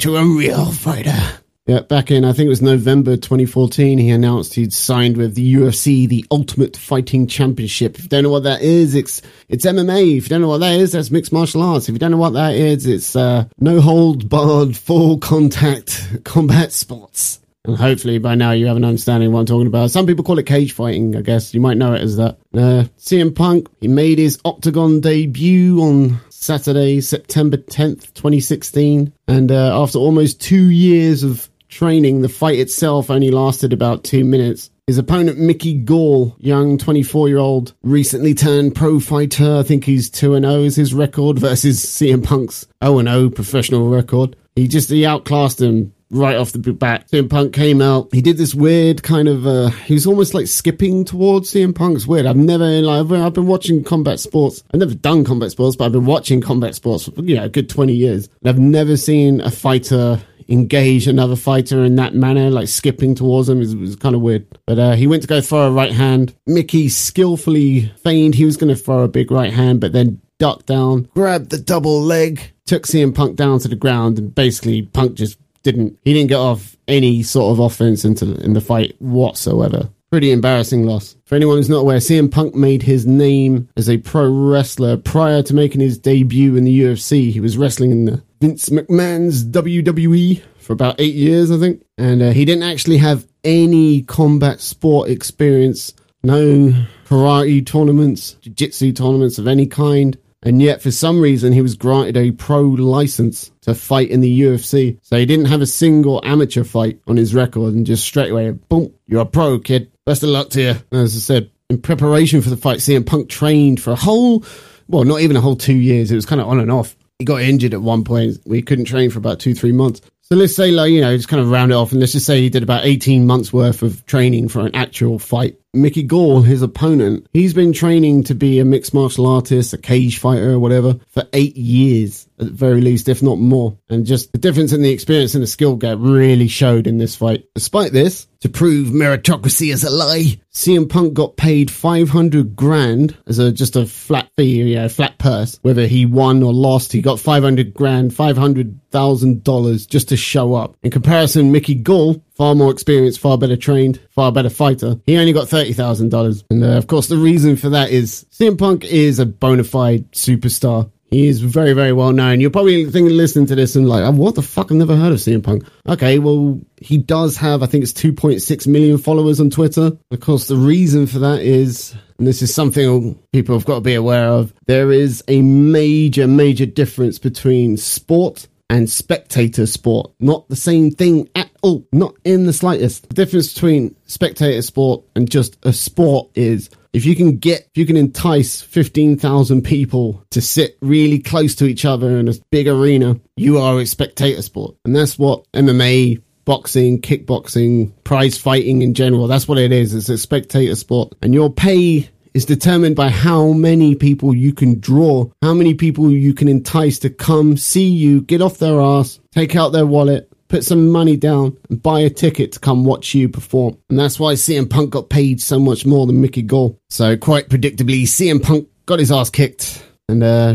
to 0.01 0.17
a 0.19 0.27
real 0.27 0.71
fighter. 0.73 1.19
Yeah, 1.65 1.81
back 1.81 2.11
in, 2.11 2.27
I 2.27 2.35
think 2.35 2.49
it 2.49 2.51
was 2.51 2.61
November 2.61 3.17
2014, 3.17 3.97
he 3.97 4.11
announced 4.11 4.53
he'd 4.53 4.75
signed 4.75 5.17
with 5.17 5.35
the 5.35 5.55
UFC, 5.55 6.07
the 6.07 6.27
Ultimate 6.31 6.77
Fighting 6.77 7.27
Championship. 7.27 7.97
If 7.97 8.03
you 8.03 8.09
don't 8.11 8.25
know 8.25 8.31
what 8.31 8.43
that 8.43 8.61
is, 8.61 8.95
it's, 8.95 9.23
it's 9.49 9.65
MMA. 9.65 10.19
If 10.19 10.25
you 10.25 10.29
don't 10.29 10.43
know 10.43 10.49
what 10.49 10.59
that 10.59 10.79
is, 10.79 10.93
that's 10.93 11.11
mixed 11.11 11.33
martial 11.33 11.63
arts. 11.63 11.89
If 11.89 11.95
you 11.95 11.99
don't 11.99 12.11
know 12.11 12.19
what 12.19 12.35
that 12.35 12.57
is, 12.57 12.85
it's, 12.85 13.17
uh, 13.17 13.47
no 13.59 13.81
hold 13.81 14.29
barred, 14.29 14.77
full 14.77 15.17
contact 15.17 16.25
combat 16.25 16.73
sports. 16.73 17.39
And 17.65 17.77
hopefully 17.77 18.19
by 18.19 18.35
now 18.35 18.51
you 18.51 18.67
have 18.67 18.77
an 18.77 18.85
understanding 18.85 19.29
of 19.29 19.35
what 19.35 19.41
I'm 19.41 19.47
talking 19.47 19.69
about. 19.69 19.91
Some 19.91 20.07
people 20.07 20.25
call 20.25 20.39
it 20.39 20.47
cage 20.47 20.73
fighting, 20.73 21.15
I 21.17 21.21
guess. 21.21 21.55
You 21.55 21.61
might 21.61 21.77
know 21.77 21.95
it 21.95 22.03
as 22.03 22.17
that. 22.17 22.39
Uh, 22.53 22.85
CM 22.99 23.35
Punk, 23.35 23.69
he 23.81 23.87
made 23.87 24.19
his 24.19 24.41
Octagon 24.45 25.01
debut 25.01 25.81
on 25.81 26.21
Saturday, 26.29 27.01
September 27.01 27.57
10th, 27.57 28.15
2016. 28.15 29.13
And 29.29 29.53
uh, 29.53 29.81
after 29.81 29.99
almost 29.99 30.41
two 30.41 30.71
years 30.71 31.23
of 31.23 31.49
training, 31.69 32.23
the 32.23 32.29
fight 32.29 32.59
itself 32.59 33.11
only 33.11 33.31
lasted 33.31 33.73
about 33.73 34.03
two 34.03 34.25
minutes. 34.25 34.71
His 34.89 34.99
opponent, 34.99 35.39
Mickey 35.39 35.75
Gall, 35.75 36.35
young 36.41 36.77
24 36.79 37.29
year 37.29 37.39
old, 37.39 37.75
recently 37.85 38.35
turned 38.35 38.75
pro 38.75 38.99
fighter. 38.99 39.59
I 39.59 39.63
think 39.63 39.85
he's 39.85 40.11
2 40.11 40.41
0 40.41 40.65
is 40.65 40.75
his 40.75 40.93
record 40.93 41.39
versus 41.39 41.85
CM 41.85 42.25
Punk's 42.25 42.67
0 42.83 43.03
0 43.05 43.31
professional 43.31 43.89
record. 43.89 44.35
He 44.57 44.67
just, 44.67 44.91
he 44.91 45.07
outclassed 45.07 45.63
him 45.63 45.95
right 46.13 46.37
off 46.37 46.53
the 46.53 46.59
bat. 46.73 47.09
CM 47.11 47.29
Punk 47.29 47.53
came 47.53 47.81
out. 47.81 48.09
He 48.13 48.21
did 48.21 48.37
this 48.37 48.55
weird 48.55 49.03
kind 49.03 49.29
of, 49.29 49.47
uh, 49.47 49.69
he 49.69 49.95
was 49.95 50.07
almost 50.07 50.35
like 50.35 50.47
skipping 50.47 51.05
towards 51.05 51.53
CM 51.53 51.75
Punk's 51.75 52.07
weird. 52.07 52.27
I've 52.27 52.37
never, 52.37 52.65
like, 52.65 53.13
I've 53.13 53.33
been 53.33 53.47
watching 53.47 53.83
combat 53.83 54.21
sports. 54.21 54.63
I've 54.73 54.81
never 54.81 54.95
done 54.95 55.25
combat 55.25 55.51
sports, 55.51 55.77
but 55.77 55.87
I've 55.87 55.93
been 55.93 56.07
watching 56.07 56.41
combat 56.41 56.75
sports 56.75 57.05
for, 57.05 57.23
you 57.23 57.37
know, 57.37 57.45
a 57.45 57.49
good 57.49 57.69
20 57.69 57.93
years. 57.93 58.29
And 58.41 58.49
I've 58.49 58.59
never 58.59 58.97
seen 58.97 59.41
a 59.41 59.51
fighter 59.51 60.21
engage 60.49 61.07
another 61.07 61.37
fighter 61.37 61.83
in 61.85 61.97
that 61.97 62.15
manner, 62.15 62.51
like 62.51 62.69
skipping 62.69 63.15
towards 63.15 63.49
him. 63.49 63.59
It 63.59 63.61
was, 63.61 63.77
was 63.77 63.97
kind 63.97 64.15
of 64.15 64.21
weird. 64.21 64.47
But 64.67 64.79
uh, 64.79 64.93
he 64.93 65.07
went 65.07 65.23
to 65.23 65.29
go 65.29 65.41
throw 65.41 65.69
a 65.69 65.71
right 65.71 65.93
hand. 65.93 66.35
Mickey 66.47 66.89
skillfully 66.89 67.93
feigned 68.03 68.35
he 68.35 68.45
was 68.45 68.57
going 68.57 68.75
to 68.75 68.81
throw 68.81 69.03
a 69.03 69.09
big 69.09 69.31
right 69.31 69.53
hand, 69.53 69.81
but 69.81 69.93
then 69.93 70.21
ducked 70.39 70.67
down, 70.67 71.09
grabbed 71.15 71.51
the 71.51 71.59
double 71.59 72.01
leg, 72.03 72.53
took 72.67 72.85
CM 72.85 73.15
Punk 73.15 73.37
down 73.37 73.61
to 73.61 73.69
the 73.69 73.77
ground, 73.77 74.19
and 74.19 74.35
basically 74.35 74.83
Punk 74.83 75.15
just 75.15 75.39
didn't. 75.63 75.99
He 76.05 76.13
didn't 76.13 76.29
get 76.29 76.39
off 76.39 76.77
any 76.89 77.23
sort 77.23 77.53
of 77.53 77.59
offense 77.59 78.05
into 78.05 78.35
in 78.43 78.53
the 78.53 78.61
fight 78.61 78.95
whatsoever. 79.01 79.91
Pretty 80.11 80.31
embarrassing 80.31 80.85
loss. 80.85 81.17
For 81.25 81.37
anyone 81.37 81.57
who's 81.57 81.71
not 81.71 81.79
aware, 81.79 81.97
CM 81.97 82.31
Punk 82.31 82.55
made 82.55 82.83
his 82.83 83.07
name 83.07 83.69
as 83.79 83.89
a 83.89 83.97
pro 83.97 84.31
wrestler 84.31 84.99
prior 84.99 85.43
to 85.45 85.55
making 85.55 85.81
his 85.81 85.97
debut 85.97 86.57
in 86.57 86.65
the 86.65 86.81
UFC. 86.83 87.33
He 87.33 87.41
was 87.41 87.57
wrestling 87.57 87.93
in 87.93 88.05
the 88.05 88.23
Vince 88.41 88.69
McMahon's 88.69 89.45
WWE 89.45 90.43
for 90.59 90.75
about 90.75 91.01
eight 91.01 91.15
years, 91.15 91.51
I 91.51 91.59
think. 91.59 91.83
And 91.97 92.21
uh, 92.21 92.31
he 92.33 92.45
didn't 92.45 92.65
actually 92.65 92.99
have 92.99 93.27
any 93.45 94.03
combat 94.03 94.61
sport 94.61 95.09
experience, 95.09 95.95
no 96.23 96.73
karate 97.07 97.65
tournaments, 97.65 98.35
jiu 98.41 98.53
jitsu 98.53 98.93
tournaments 98.93 99.39
of 99.39 99.47
any 99.47 99.67
kind. 99.67 100.19
And 100.45 100.61
yet, 100.61 100.83
for 100.83 100.91
some 100.91 101.21
reason, 101.21 101.53
he 101.53 101.63
was 101.63 101.77
granted 101.77 102.17
a 102.17 102.33
pro 102.33 102.63
license 102.63 103.53
to 103.63 103.75
fight 103.75 104.11
in 104.11 104.21
the 104.21 104.41
UFC. 104.41 104.99
So 105.03 105.17
he 105.17 105.27
didn't 105.27 105.47
have 105.47 105.61
a 105.61 105.67
single 105.67 106.21
amateur 106.25 106.65
fight 106.65 107.01
on 107.07 107.17
his 107.17 107.35
record 107.35 107.75
and 107.75 107.87
just 107.87 108.05
straight 108.05 108.33
away, 108.33 108.51
boom, 108.51 108.93
you're 109.07 109.21
a 109.21 109.27
pro, 109.27 109.61
kid. 109.61 109.93
Best 110.05 110.25
of 110.25 110.31
luck 110.31 110.51
to 110.51 110.61
you. 110.61 110.75
As 110.91 111.15
I 111.15 111.21
said, 111.21 111.51
in 111.71 111.81
preparation 111.81 112.43
for 112.43 112.51
the 112.51 112.57
fight, 112.57 112.79
CM 112.79 113.07
Punk 113.07 113.29
trained 113.29 113.81
for 113.81 113.93
a 113.93 113.97
whole, 113.97 114.45
well, 114.89 115.05
not 115.05 115.21
even 115.21 115.37
a 115.37 115.41
whole 115.41 115.57
two 115.57 115.77
years. 115.77 116.11
It 116.11 116.17
was 116.17 116.27
kind 116.27 116.41
of 116.41 116.49
on 116.49 116.59
and 116.59 116.73
off. 116.73 116.97
He 117.21 117.25
got 117.25 117.41
injured 117.43 117.73
at 117.73 117.83
one 117.83 118.03
point. 118.03 118.39
We 118.45 118.63
couldn't 118.63 118.87
train 118.87 119.11
for 119.11 119.19
about 119.19 119.39
two, 119.39 119.55
three 119.55 119.71
months. 119.71 120.01
So 120.23 120.35
let's 120.35 120.57
say, 120.57 120.73
like, 120.73 120.91
you 120.91 121.01
know, 121.01 121.17
just 121.17 121.29
kind 121.29 121.41
of 121.41 121.51
round 121.51 121.71
it 121.71 121.77
off 121.77 121.93
and 121.93 122.01
let's 122.01 122.13
just 122.13 122.27
say 122.27 122.41
he 122.41 122.51
did 122.51 122.65
about 122.65 122.85
18 122.85 123.27
months 123.27 123.53
worth 123.53 123.83
of 123.83 124.05
training 124.07 124.49
for 124.49 124.67
an 124.67 124.75
actual 124.75 125.21
fight. 125.21 125.59
Mickey 125.75 126.03
Gall, 126.03 126.43
his 126.43 126.61
opponent, 126.61 127.27
he's 127.33 127.55
been 127.55 127.73
training 127.73 128.25
to 128.25 128.35
be 128.35 128.59
a 128.59 128.65
mixed 128.65 128.93
martial 128.93 129.27
artist, 129.27 129.73
a 129.73 129.79
cage 129.79 130.19
fighter, 130.19 130.53
or 130.53 130.59
whatever, 130.59 130.97
for 131.09 131.25
eight 131.33 131.57
years 131.57 132.29
at 132.39 132.47
the 132.47 132.53
very 132.53 132.81
least, 132.81 133.09
if 133.09 133.23
not 133.23 133.39
more. 133.39 133.77
And 133.89 134.05
just 134.05 134.33
the 134.33 134.39
difference 134.39 134.73
in 134.73 134.83
the 134.83 134.91
experience 134.91 135.35
and 135.35 135.43
the 135.43 135.47
skill 135.47 135.77
gap 135.77 135.99
really 136.01 136.49
showed 136.49 136.87
in 136.87 136.99
this 136.99 137.17
fight. 137.17 137.45
Despite 137.55 137.93
this, 137.93 138.27
to 138.41 138.49
prove 138.49 138.89
meritocracy 138.89 139.73
is 139.73 139.85
a 139.85 139.91
lie, 139.91 140.41
CM 140.53 140.89
Punk 140.89 141.15
got 141.15 141.37
paid 141.37 141.71
500 141.71 142.57
grand 142.57 143.17
as 143.27 143.39
a 143.39 143.53
just 143.53 143.77
a 143.77 143.87
flat 143.87 144.29
fee, 144.37 144.63
yeah, 144.75 144.89
flat 144.89 145.17
purse. 145.19 145.59
Whether 145.63 145.87
he 145.87 146.05
won 146.05 146.43
or 146.43 146.53
lost, 146.53 146.93
he 146.93 147.01
got 147.01 147.21
500 147.21 147.73
grand, 147.73 148.15
500,000 148.15 149.45
dollars 149.45 149.87
just 149.87 150.09
to 150.09 150.17
show 150.17 150.55
up. 150.55 150.77
In 150.83 150.91
comparison, 150.91 151.53
Mickey 151.53 151.77
Gall, 151.77 152.23
far 152.35 152.55
more 152.55 152.71
experienced, 152.71 153.21
far 153.21 153.39
better 153.39 153.57
trained, 153.57 154.01
far 154.11 154.33
better 154.33 154.51
fighter, 154.51 154.97
he 155.07 155.17
only 155.17 155.33
got 155.33 155.49
$30,000. 155.49 156.45
And 156.51 156.65
uh, 156.65 156.69
of 156.79 156.87
course, 156.87 157.09
the 157.09 157.17
reason 157.17 157.57
for 157.57 157.71
that 157.71 157.91
is 157.91 158.27
CM 158.31 158.59
Punk 158.59 158.85
is 158.85 159.19
a 159.19 159.27
bona 159.27 159.65
fide 159.65 160.11
superstar. 160.13 160.91
He 161.13 161.29
is 161.29 161.43
very, 161.43 161.75
very 161.75 161.93
well 161.93 162.13
known. 162.13 162.41
You're 162.41 162.49
probably 162.49 162.87
thinking, 162.87 163.15
listening 163.15 163.45
to 163.49 163.55
this 163.55 163.77
and 163.77 163.87
like, 163.87 164.03
oh, 164.03 164.13
what 164.13 164.35
the 164.35 164.41
fuck? 164.41 164.73
I've 164.73 164.79
never 164.79 164.97
heard 164.97 165.13
of 165.13 165.19
CM 165.19 165.43
Punk. 165.43 165.65
Okay, 165.87 166.19
well, 166.19 166.59
he 166.79 166.97
does 166.97 167.37
have, 167.37 167.63
I 167.63 167.67
think 167.67 167.83
it's 167.85 167.93
2.6 167.93 168.67
million 168.67 168.97
followers 168.97 169.39
on 169.39 169.51
Twitter. 169.51 169.93
Of 170.11 170.21
course, 170.21 170.47
the 170.47 170.57
reason 170.57 171.07
for 171.07 171.19
that 171.19 171.43
is, 171.43 171.95
and 172.17 172.27
this 172.27 172.41
is 172.41 172.55
something 172.55 173.19
people 173.31 173.55
have 173.55 173.67
got 173.67 173.75
to 173.75 173.81
be 173.83 173.95
aware 173.95 174.27
of, 174.27 174.55
there 174.67 174.91
is 174.91 175.23
a 175.29 175.43
major, 175.43 176.27
major 176.27 176.65
difference 176.65 177.19
between 177.19 177.77
sport 177.77 178.49
and 178.71 178.89
spectator 178.89 179.67
sport. 179.67 180.13
Not 180.21 180.49
the 180.49 180.57
same 180.57 180.91
thing 180.91 181.29
at 181.35 181.51
all. 181.63 181.87
Not 181.93 182.15
in 182.25 182.47
the 182.47 182.53
slightest. 182.53 183.09
The 183.09 183.15
difference 183.15 183.53
between 183.53 183.95
spectator 184.07 184.63
sport 184.63 185.05
and 185.15 185.31
just 185.31 185.59
a 185.65 185.73
sport 185.73 186.31
is 186.35 186.71
if 186.93 187.07
you 187.07 187.17
can 187.17 187.39
get, 187.39 187.63
if 187.63 187.77
you 187.77 187.87
can 187.87 187.97
entice 187.97 188.61
15,000 188.61 189.63
people 189.63 190.25
to 190.31 190.41
sit 190.41 190.77
really 190.81 191.19
close 191.19 191.55
to 191.57 191.67
each 191.67 191.85
other 191.85 192.19
in 192.19 192.29
a 192.29 192.35
big 192.51 192.69
arena, 192.69 193.19
you 193.37 193.59
are 193.59 193.81
a 193.81 193.87
spectator 193.87 194.43
sport. 194.43 194.77
And 194.85 194.95
that's 194.95 195.19
what 195.19 195.51
MMA, 195.53 196.23
boxing, 196.45 197.01
kickboxing, 197.01 197.93
prize 198.05 198.37
fighting 198.39 198.83
in 198.83 198.95
general, 198.95 199.27
that's 199.27 199.49
what 199.49 199.59
it 199.59 199.73
is. 199.73 199.95
It's 199.95 200.09
a 200.09 200.19
spectator 200.19 200.75
sport. 200.75 201.15
And 201.23 201.33
your 201.33 201.51
pay 201.51 202.11
is 202.35 202.45
determined 202.45 202.97
by 202.97 203.09
how 203.09 203.53
many 203.53 203.95
people 203.95 204.35
you 204.35 204.53
can 204.53 204.81
draw, 204.81 205.27
how 205.43 205.55
many 205.55 205.75
people 205.75 206.11
you 206.11 206.35
can 206.35 206.49
entice 206.49 206.99
to 207.01 207.11
come 207.11 207.57
see 207.57 207.89
you, 207.89 208.23
get 208.23 208.43
off 208.43 208.59
their 208.59 208.81
ass, 208.81 209.21
take 209.33 209.57
out 209.57 209.71
their 209.71 209.87
wallet, 209.87 210.31
put 210.49 210.65
some 210.65 210.91
money 210.91 211.17
down 211.17 211.57
and 211.71 211.83
buy 211.83 212.01
a 212.01 212.11
ticket 212.11 212.53
to 212.53 212.61
come 212.61 212.85
watch 212.85 213.15
you 213.15 213.29
perform. 213.29 213.77
And 213.89 213.99
that's 213.99 214.21
why 214.21 214.35
CM 214.35 214.69
Punk 214.69 214.91
got 214.91 215.09
paid 215.09 215.41
so 215.41 215.59
much 215.59 215.87
more 215.87 216.07
than 216.07 216.21
Mickey 216.21 216.43
Gall. 216.43 216.79
So 216.91 217.17
quite 217.17 217.49
predictably, 217.49 218.03
CM 218.03 218.43
Punk 218.43 218.69
got 218.85 218.99
his 218.99 219.11
ass 219.11 219.31
kicked. 219.31 219.83
And 220.09 220.23
uh, 220.23 220.55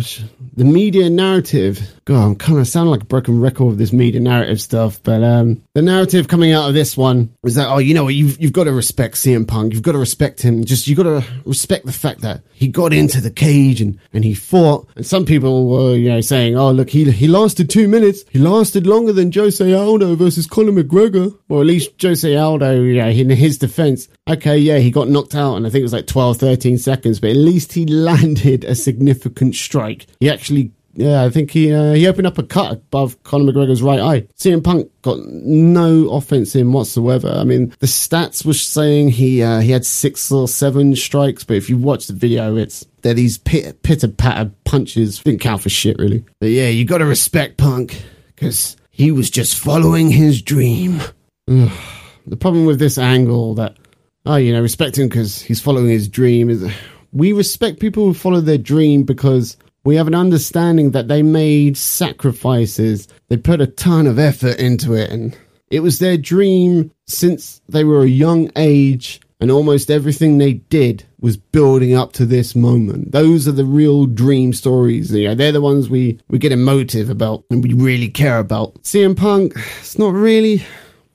the 0.56 0.66
media 0.66 1.10
narrative. 1.10 1.97
God, 2.08 2.26
I'm 2.26 2.36
kind 2.38 2.58
of 2.58 2.66
sounding 2.70 2.92
like 2.92 3.02
a 3.02 3.06
broken 3.06 3.42
record 3.42 3.66
with 3.66 3.78
this 3.78 3.92
media 3.92 4.22
narrative 4.22 4.62
stuff, 4.62 5.04
but 5.04 5.22
um, 5.22 5.62
the 5.74 5.82
narrative 5.82 6.30
coming 6.30 6.54
out 6.54 6.70
of 6.70 6.74
this 6.74 6.96
one 6.96 7.36
is 7.44 7.56
that 7.56 7.68
oh, 7.68 7.80
you 7.80 7.94
know 7.94 8.06
what, 8.06 8.16
you've 8.16 8.40
you've 8.42 8.54
got 8.54 8.64
to 8.64 8.72
respect 8.72 9.16
CM 9.16 9.46
Punk, 9.46 9.74
you've 9.74 9.82
got 9.82 9.92
to 9.92 9.98
respect 9.98 10.42
him. 10.42 10.64
Just 10.64 10.88
you 10.88 10.96
got 10.96 11.04
to 11.04 11.22
respect 11.44 11.86
the 11.86 11.92
fact 11.92 12.22
that 12.22 12.44
he 12.54 12.70
got 12.70 12.94
into 12.94 13.20
the 13.20 13.30
cage 13.30 13.82
and 13.82 14.00
and 14.14 14.24
he 14.24 14.34
fought. 14.36 14.88
And 14.96 15.06
some 15.06 15.26
people 15.26 15.68
were 15.68 15.98
you 15.98 16.08
know 16.08 16.22
saying, 16.22 16.58
oh 16.58 16.72
look, 16.72 16.90
he 16.90 17.12
he 17.12 17.28
lasted 17.28 17.70
two 17.70 17.90
minutes, 17.90 18.24
he 18.30 18.40
lasted 18.40 18.88
longer 18.88 19.12
than 19.12 19.30
Jose 19.30 19.74
Aldo 19.74 20.16
versus 20.16 20.48
Conor 20.48 20.82
McGregor, 20.82 21.38
or 21.50 21.60
at 21.60 21.68
least 21.68 22.02
Jose 22.02 22.38
Aldo, 22.38 22.84
yeah, 22.84 23.08
in 23.08 23.30
his 23.32 23.58
defense. 23.58 24.08
Okay, 24.30 24.58
yeah, 24.58 24.78
he 24.78 24.92
got 24.92 25.10
knocked 25.10 25.36
out, 25.36 25.56
and 25.56 25.68
I 25.68 25.70
think 25.70 25.82
it 25.82 25.84
was 25.84 25.94
like 25.94 26.08
12, 26.08 26.38
13 26.38 26.78
seconds, 26.78 27.20
but 27.20 27.32
at 27.32 27.36
least 27.36 27.74
he 27.74 27.86
landed 27.86 28.64
a 28.64 28.76
significant 28.76 29.56
strike. 29.56 30.08
He 30.22 30.30
actually 30.30 30.72
yeah, 30.98 31.24
I 31.24 31.30
think 31.30 31.52
he 31.52 31.72
uh, 31.72 31.94
he 31.94 32.08
opened 32.08 32.26
up 32.26 32.40
a 32.40 32.44
cut 32.44 32.72
above 32.72 33.22
Conor 33.22 33.52
McGregor's 33.52 33.84
right 33.84 34.00
eye. 34.00 34.22
CM 34.36 34.64
Punk 34.64 34.90
got 35.04 35.20
no 35.28 36.10
offense 36.10 36.56
in 36.56 36.74
whatsoever. 36.74 37.30
I 37.30 37.44
mean, 37.44 37.70
the 37.78 37.86
stats 37.86 38.44
were 38.44 38.56
saying 38.56 39.10
he 39.10 39.44
uh, 39.44 39.60
he 39.60 39.70
had 39.70 39.86
six 39.86 40.32
or 40.32 40.48
seven 40.48 40.96
strikes, 40.96 41.44
but 41.44 41.56
if 41.56 41.70
you 41.70 41.78
watch 41.78 42.08
the 42.08 42.14
video, 42.14 42.56
it's 42.56 42.84
they're 43.04 43.14
these 43.14 43.38
pit, 43.38 43.84
pitter 43.84 44.08
patter 44.08 44.52
punches. 44.66 45.20
Didn't 45.20 45.42
count 45.42 45.62
for 45.62 45.70
shit 45.70 46.00
really. 46.00 46.26
But 46.40 46.50
yeah, 46.50 46.70
you 46.70 46.84
got 46.84 46.98
to 46.98 47.06
respect 47.06 47.58
Punk 47.58 48.04
because 48.34 48.76
he 48.90 49.12
was 49.12 49.30
just 49.30 49.60
following 49.60 50.10
his 50.10 50.42
dream. 50.42 51.00
The 51.46 52.38
problem 52.38 52.66
with 52.66 52.80
this 52.80 52.98
angle 52.98 53.54
that 53.54 53.78
oh, 54.26 54.36
you 54.38 54.52
know, 54.52 54.62
respect 54.62 54.98
him 54.98 55.10
because 55.10 55.42
he's 55.44 55.62
following 55.62 55.90
his 55.90 56.08
dream 56.08 56.50
is 56.50 56.70
we 57.14 57.34
respect 57.34 57.80
people 57.80 58.04
who 58.04 58.14
follow 58.16 58.42
their 58.42 58.58
dream 58.58 59.04
because 59.04 59.58
we 59.88 59.96
have 59.96 60.08
an 60.08 60.16
understanding 60.16 60.92
that 60.92 61.08
they 61.08 61.24
made 61.24 61.78
sacrifices. 61.78 63.08
They 63.30 63.38
put 63.38 63.62
a 63.62 63.68
ton 63.68 64.06
of 64.06 64.20
effort 64.20 64.60
into 64.60 64.94
it 64.94 65.10
and 65.10 65.34
it 65.72 65.80
was 65.80 66.00
their 66.00 66.18
dream 66.18 66.92
since 67.06 67.62
they 67.70 67.86
were 67.86 68.02
a 68.02 68.08
young 68.08 68.52
age 68.58 69.22
and 69.40 69.50
almost 69.50 69.90
everything 69.90 70.40
they 70.40 70.56
did 70.56 71.06
was 71.22 71.38
building 71.38 71.96
up 71.96 72.12
to 72.14 72.26
this 72.26 72.54
moment. 72.54 73.14
Those 73.14 73.48
are 73.48 73.54
the 73.54 73.64
real 73.64 74.08
dream 74.08 74.52
stories. 74.52 75.10
They're 75.10 75.54
the 75.54 75.62
ones 75.62 75.90
we, 75.90 76.20
we 76.28 76.38
get 76.38 76.52
emotive 76.52 77.10
about 77.10 77.46
and 77.50 77.64
we 77.64 77.72
really 77.72 78.10
care 78.10 78.40
about. 78.40 78.74
CM 78.84 79.16
Punk, 79.16 79.54
it's 79.80 79.98
not 79.98 80.12
really 80.12 80.66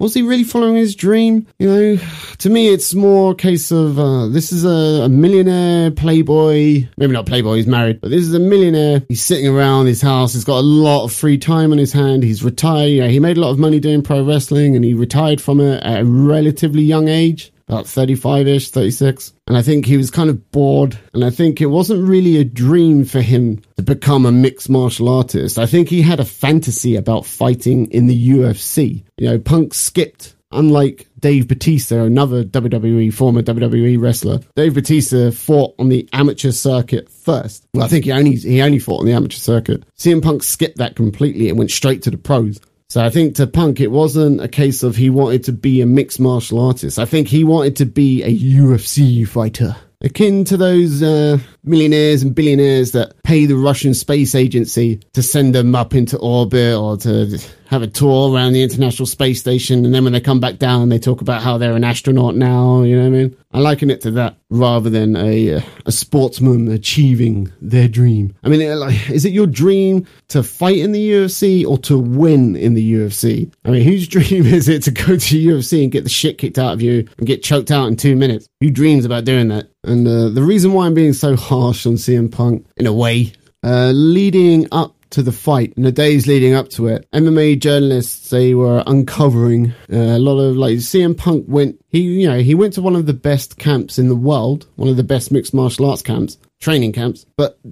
was 0.03 0.15
he 0.15 0.23
really 0.23 0.43
following 0.43 0.75
his 0.75 0.97
dream? 0.97 1.47
You 1.61 1.69
know, 1.69 2.03
to 2.39 2.51
me, 2.51 2.69
it's 2.69 2.93
more 2.93 3.33
a 3.33 3.35
case 3.37 3.71
of 3.71 4.01
uh, 4.01 4.27
this 4.27 4.51
is 4.51 4.65
a, 4.65 5.05
a, 5.05 5.09
millionaire 5.09 5.93
playboy. 5.93 6.89
Maybe 6.97 7.13
not 7.13 7.27
playboy, 7.27 7.55
he's 7.57 7.69
married, 7.69 8.01
but 8.01 8.11
this 8.11 8.23
is 8.23 8.35
a 8.35 8.41
millionaire. 8.41 9.05
He's 9.09 9.23
sitting 9.23 9.47
around 9.47 9.87
his 9.87 10.03
house. 10.03 10.35
He's 10.35 10.43
got 10.43 10.59
a 10.59 10.67
lot 10.67 11.05
of 11.05 11.13
free 11.13 11.39
time 11.39 11.71
on 11.71 11.79
his 11.79 11.93
hand. 11.93 12.25
He's 12.25 12.43
retired. 12.43 12.89
You 12.89 13.03
know, 13.03 13.09
he 13.09 13.21
made 13.21 13.37
a 13.37 13.41
lot 13.41 13.51
of 13.51 13.61
money 13.61 13.79
doing 13.79 14.03
pro 14.03 14.25
wrestling 14.25 14.75
and 14.75 14.85
he 14.85 14.93
retired 14.93 15.41
from 15.41 15.61
it 15.61 15.81
at 15.85 16.01
a 16.01 16.05
relatively 16.05 16.83
young 16.83 17.07
age 17.07 17.53
about 17.73 17.87
35 17.87 18.47
ish, 18.47 18.71
36. 18.71 19.33
And 19.47 19.57
I 19.57 19.63
think 19.63 19.87
he 19.87 19.97
was 19.97 20.11
kind 20.11 20.29
of 20.29 20.51
bored. 20.51 20.99
And 21.15 21.25
I 21.25 21.31
think 21.31 21.61
it 21.61 21.67
wasn't 21.67 22.07
really 22.07 22.37
a 22.37 22.45
dream 22.45 23.05
for 23.05 23.21
him 23.21 23.63
to 23.77 23.83
become 23.83 24.27
a 24.27 24.33
mixed 24.33 24.69
martial 24.69 25.09
artist. 25.09 25.59
I 25.59 25.67
think 25.67 25.89
he 25.89 26.03
had 26.03 26.21
a 26.21 26.25
fantasy 26.25 26.97
about 26.97 27.25
fighting 27.25 27.91
in 27.91 28.07
the 28.07 28.31
UFC. 28.31 29.05
You 29.17 29.31
know, 29.31 29.39
Punk 29.39 29.75
skipped 29.75 30.35
unlike 30.53 31.09
Dave 31.19 31.49
Batista, 31.49 32.05
another 32.05 32.45
WWE, 32.45 33.13
former 33.13 33.43
WWE 33.43 34.01
wrestler, 34.01 34.41
Dave 34.55 34.75
Batista 34.75 35.31
fought 35.31 35.75
on 35.79 35.89
the 35.89 36.07
amateur 36.13 36.51
circuit 36.51 37.09
first. 37.09 37.65
Well, 37.73 37.85
I 37.85 37.89
think 37.89 38.05
he 38.05 38.13
only, 38.13 38.37
he 38.37 38.61
only 38.61 38.79
fought 38.79 39.01
on 39.01 39.07
the 39.07 39.13
amateur 39.13 39.39
circuit. 39.39 39.85
CM 39.97 40.23
Punk 40.23 40.43
skipped 40.43 40.79
that 40.79 40.95
completely 40.95 41.49
and 41.49 41.59
went 41.59 41.71
straight 41.71 42.03
to 42.03 42.11
the 42.11 42.19
pros. 42.19 42.61
So 42.93 43.03
I 43.03 43.09
think 43.09 43.37
to 43.37 43.47
Punk, 43.47 43.81
it 43.81 43.91
wasn't 43.91 44.43
a 44.43 44.49
case 44.49 44.83
of 44.83 44.97
he 44.97 45.09
wanted 45.09 45.45
to 45.45 45.53
be 45.53 45.81
a 45.81 45.87
mixed 45.87 46.21
martial 46.21 46.61
artist. 46.61 46.99
I 46.99 47.07
think 47.07 47.27
he 47.27 47.43
wanted 47.43 47.77
to 47.77 47.87
be 47.87 48.23
a 48.23 48.29
UFC 48.31 49.27
fighter 49.27 49.75
akin 50.03 50.45
to 50.45 50.59
those 50.59 51.03
uh, 51.03 51.39
millionaires 51.65 52.23
and 52.23 52.35
billionaires 52.35 52.93
that 52.93 53.23
pay 53.23 53.47
the 53.47 53.57
Russian 53.57 53.95
space 53.95 54.35
agency 54.35 54.97
to 55.13 55.23
send 55.23 55.55
them 55.55 55.75
up 55.75 55.95
into 55.95 56.19
orbit 56.19 56.77
or 56.77 56.97
to 56.99 57.39
have 57.73 57.83
a 57.83 57.87
tour 57.87 58.33
around 58.33 58.53
the 58.53 58.63
International 58.63 59.07
Space 59.07 59.41
Station. 59.41 59.87
And 59.87 59.95
then 59.95 60.05
when 60.05 60.13
they 60.13 60.21
come 60.21 60.41
back 60.41 60.59
down, 60.59 60.91
they 60.91 60.99
talk 60.99 61.23
about 61.23 61.43
how 61.43 61.57
they're 61.57 61.75
an 61.75 61.85
astronaut 61.85 62.37
now. 62.37 62.83
You 62.83 62.97
know 62.97 63.03
what 63.09 63.17
I 63.17 63.23
mean? 63.23 63.37
I 63.53 63.61
liken 63.61 63.91
it 63.91 64.03
to 64.03 64.11
that 64.13 64.37
rather 64.51 64.91
than 64.91 65.17
a, 65.17 65.55
uh, 65.55 65.61
a 65.87 65.93
sportsman 65.93 66.71
achieving 66.71 67.51
their 67.63 67.89
dream. 67.89 68.35
I 68.45 68.49
mean, 68.51 68.61
is 68.61 69.25
it 69.25 69.33
your 69.33 69.47
dream 69.47 70.07
to 70.29 70.43
fight 70.43 70.79
in 70.79 70.93
the 70.93 71.11
UFC 71.13 71.67
or 71.67 71.79
to 71.79 71.99
win 71.99 72.57
in 72.57 72.75
the 72.75 72.95
UFC? 72.95 73.51
I 73.65 73.71
mean, 73.71 73.83
whose 73.89 74.07
dream 74.07 74.45
is 74.45 74.69
it 74.69 74.83
to 74.85 74.91
go 74.91 75.17
to 75.17 75.39
UFC 75.39 75.83
and 75.83 75.93
get 75.93 76.05
the 76.05 76.11
shit 76.11 76.37
kicked 76.37 76.59
out 76.59 76.75
of 76.75 76.83
you 76.83 77.09
and 77.17 77.27
get 77.27 77.43
choked 77.43 77.71
out 77.71 77.89
in 77.89 77.97
two 77.97 78.17
minutes? 78.17 78.49
Who 78.61 78.71
dreams 78.71 79.07
about 79.07 79.25
doing 79.25 79.49
that? 79.49 79.69
And 79.85 80.07
uh, 80.07 80.29
the 80.29 80.43
reason 80.43 80.73
why 80.75 80.87
I'm 80.87 80.95
being 80.95 81.13
so 81.13 81.37
harsh 81.53 81.87
on 81.87 81.95
CM 81.95 82.31
Punk, 82.31 82.67
in 82.77 82.87
a 82.87 82.93
way, 82.93 83.33
uh, 83.63 83.93
leading 83.95 84.67
up 84.73 84.95
to 85.11 85.23
the 85.23 85.33
fight 85.33 85.75
in 85.77 85.83
the 85.83 85.93
days 85.93 86.27
leading 86.27 86.55
up 86.55 86.71
to 86.71 86.87
it, 86.87 87.07
MMA 87.13 87.61
journalists 87.61 88.31
they 88.31 88.55
were 88.55 88.83
uncovering 88.87 89.75
uh, 89.93 90.17
a 90.17 90.19
lot 90.19 90.39
of 90.39 90.57
like 90.57 90.79
CM 90.79 91.17
Punk 91.17 91.45
went 91.47 91.79
he 91.91 92.01
you 92.01 92.29
know 92.29 92.39
he 92.39 92.55
went 92.55 92.73
to 92.75 92.83
one 92.83 92.97
of 92.97 93.05
the 93.05 93.13
best 93.13 93.59
camps 93.59 93.99
in 93.99 94.09
the 94.09 94.17
world, 94.17 94.67
one 94.77 94.89
of 94.89 94.97
the 94.97 95.05
best 95.05 95.31
mixed 95.31 95.53
martial 95.55 95.89
arts 95.89 96.03
camps, 96.03 96.39
training 96.61 96.93
camps, 96.93 97.27
but. 97.37 97.59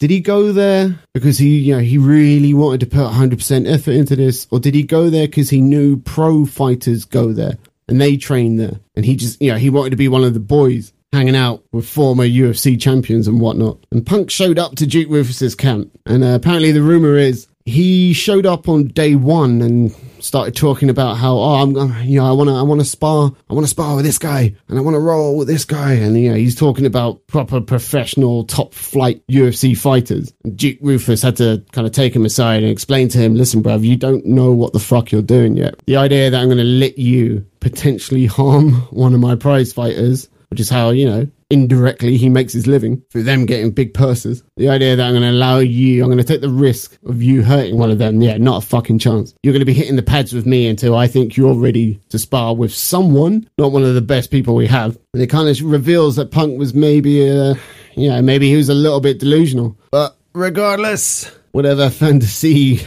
Did 0.00 0.08
he 0.08 0.20
go 0.20 0.50
there 0.50 0.98
because 1.12 1.36
he, 1.36 1.58
you 1.58 1.74
know, 1.74 1.82
he 1.82 1.98
really 1.98 2.54
wanted 2.54 2.80
to 2.80 2.86
put 2.86 3.06
100% 3.06 3.70
effort 3.70 3.90
into 3.90 4.16
this, 4.16 4.46
or 4.50 4.58
did 4.58 4.74
he 4.74 4.82
go 4.82 5.10
there 5.10 5.26
because 5.26 5.50
he 5.50 5.60
knew 5.60 5.98
pro 5.98 6.46
fighters 6.46 7.04
go 7.04 7.34
there 7.34 7.58
and 7.86 8.00
they 8.00 8.16
train 8.16 8.56
there, 8.56 8.80
and 8.94 9.04
he 9.04 9.14
just, 9.14 9.42
you 9.42 9.52
know, 9.52 9.58
he 9.58 9.68
wanted 9.68 9.90
to 9.90 9.96
be 9.96 10.08
one 10.08 10.24
of 10.24 10.32
the 10.32 10.40
boys? 10.40 10.94
Hanging 11.12 11.36
out 11.36 11.64
with 11.72 11.88
former 11.88 12.24
UFC 12.24 12.80
champions 12.80 13.26
and 13.26 13.40
whatnot. 13.40 13.84
And 13.90 14.06
Punk 14.06 14.30
showed 14.30 14.58
up 14.58 14.76
to 14.76 14.86
Duke 14.86 15.08
Roufus's 15.08 15.56
camp, 15.56 15.90
and 16.06 16.22
uh, 16.22 16.28
apparently 16.28 16.70
the 16.70 16.82
rumor 16.82 17.16
is 17.16 17.48
he 17.64 18.12
showed 18.12 18.46
up 18.46 18.68
on 18.68 18.88
day 18.88 19.14
one 19.14 19.62
and 19.62 19.94
started 20.18 20.54
talking 20.54 20.90
about 20.90 21.16
how 21.16 21.36
oh 21.36 21.62
I'm 21.62 22.02
you 22.04 22.18
know 22.18 22.26
I 22.26 22.32
want 22.32 22.48
to 22.48 22.54
I 22.54 22.62
want 22.62 22.80
to 22.80 22.84
spar 22.84 23.32
I 23.48 23.54
want 23.54 23.64
to 23.64 23.70
spar 23.70 23.96
with 23.96 24.04
this 24.04 24.18
guy 24.18 24.54
and 24.68 24.78
I 24.78 24.82
want 24.82 24.94
to 24.94 25.00
roll 25.00 25.36
with 25.36 25.48
this 25.48 25.64
guy 25.64 25.94
and 25.94 26.18
you 26.18 26.30
know 26.30 26.36
he's 26.36 26.54
talking 26.54 26.84
about 26.84 27.26
proper 27.26 27.60
professional 27.60 28.44
top 28.44 28.74
flight 28.74 29.22
UFC 29.28 29.76
fighters. 29.76 30.32
Duke 30.54 30.80
Roufus 30.80 31.22
had 31.22 31.36
to 31.36 31.64
kind 31.72 31.86
of 31.86 31.92
take 31.92 32.14
him 32.14 32.24
aside 32.24 32.62
and 32.62 32.70
explain 32.70 33.08
to 33.08 33.18
him, 33.18 33.34
listen, 33.34 33.62
bruv, 33.62 33.84
you 33.84 33.96
don't 33.96 34.26
know 34.26 34.52
what 34.52 34.72
the 34.72 34.78
fuck 34.78 35.12
you're 35.12 35.22
doing 35.22 35.56
yet. 35.56 35.74
The 35.86 35.96
idea 35.96 36.30
that 36.30 36.40
I'm 36.40 36.48
going 36.48 36.58
to 36.58 36.64
let 36.64 36.98
you 36.98 37.46
potentially 37.60 38.26
harm 38.26 38.72
one 38.90 39.14
of 39.14 39.20
my 39.20 39.36
prize 39.36 39.72
fighters 39.72 40.28
which 40.50 40.60
is 40.60 40.68
how, 40.68 40.90
you 40.90 41.06
know, 41.06 41.28
indirectly 41.48 42.16
he 42.16 42.28
makes 42.28 42.52
his 42.52 42.66
living 42.66 43.02
through 43.10 43.22
them 43.22 43.46
getting 43.46 43.70
big 43.70 43.94
purses. 43.94 44.42
The 44.56 44.68
idea 44.68 44.96
that 44.96 45.06
I'm 45.06 45.12
going 45.12 45.22
to 45.22 45.30
allow 45.30 45.58
you, 45.58 46.02
I'm 46.02 46.08
going 46.08 46.18
to 46.18 46.24
take 46.24 46.40
the 46.40 46.48
risk 46.48 46.98
of 47.06 47.22
you 47.22 47.42
hurting 47.42 47.78
one 47.78 47.90
of 47.90 47.98
them. 47.98 48.20
Yeah, 48.20 48.36
not 48.36 48.62
a 48.62 48.66
fucking 48.66 48.98
chance. 48.98 49.34
You're 49.42 49.52
going 49.52 49.60
to 49.60 49.66
be 49.66 49.72
hitting 49.72 49.96
the 49.96 50.02
pads 50.02 50.32
with 50.32 50.46
me 50.46 50.68
until 50.68 50.96
I 50.96 51.06
think 51.06 51.36
you're 51.36 51.54
ready 51.54 52.00
to 52.10 52.18
spar 52.18 52.54
with 52.54 52.74
someone, 52.74 53.48
not 53.58 53.72
one 53.72 53.84
of 53.84 53.94
the 53.94 54.00
best 54.00 54.30
people 54.30 54.54
we 54.54 54.66
have. 54.66 54.98
And 55.14 55.22
it 55.22 55.28
kind 55.28 55.48
of 55.48 55.60
reveals 55.62 56.16
that 56.16 56.30
Punk 56.30 56.58
was 56.58 56.74
maybe, 56.74 57.28
uh, 57.28 57.54
you 57.96 58.10
know, 58.10 58.22
maybe 58.22 58.48
he 58.48 58.56
was 58.56 58.68
a 58.68 58.74
little 58.74 59.00
bit 59.00 59.18
delusional. 59.18 59.76
But 59.90 60.16
regardless, 60.32 61.30
whatever 61.52 61.90
fantasy 61.90 62.80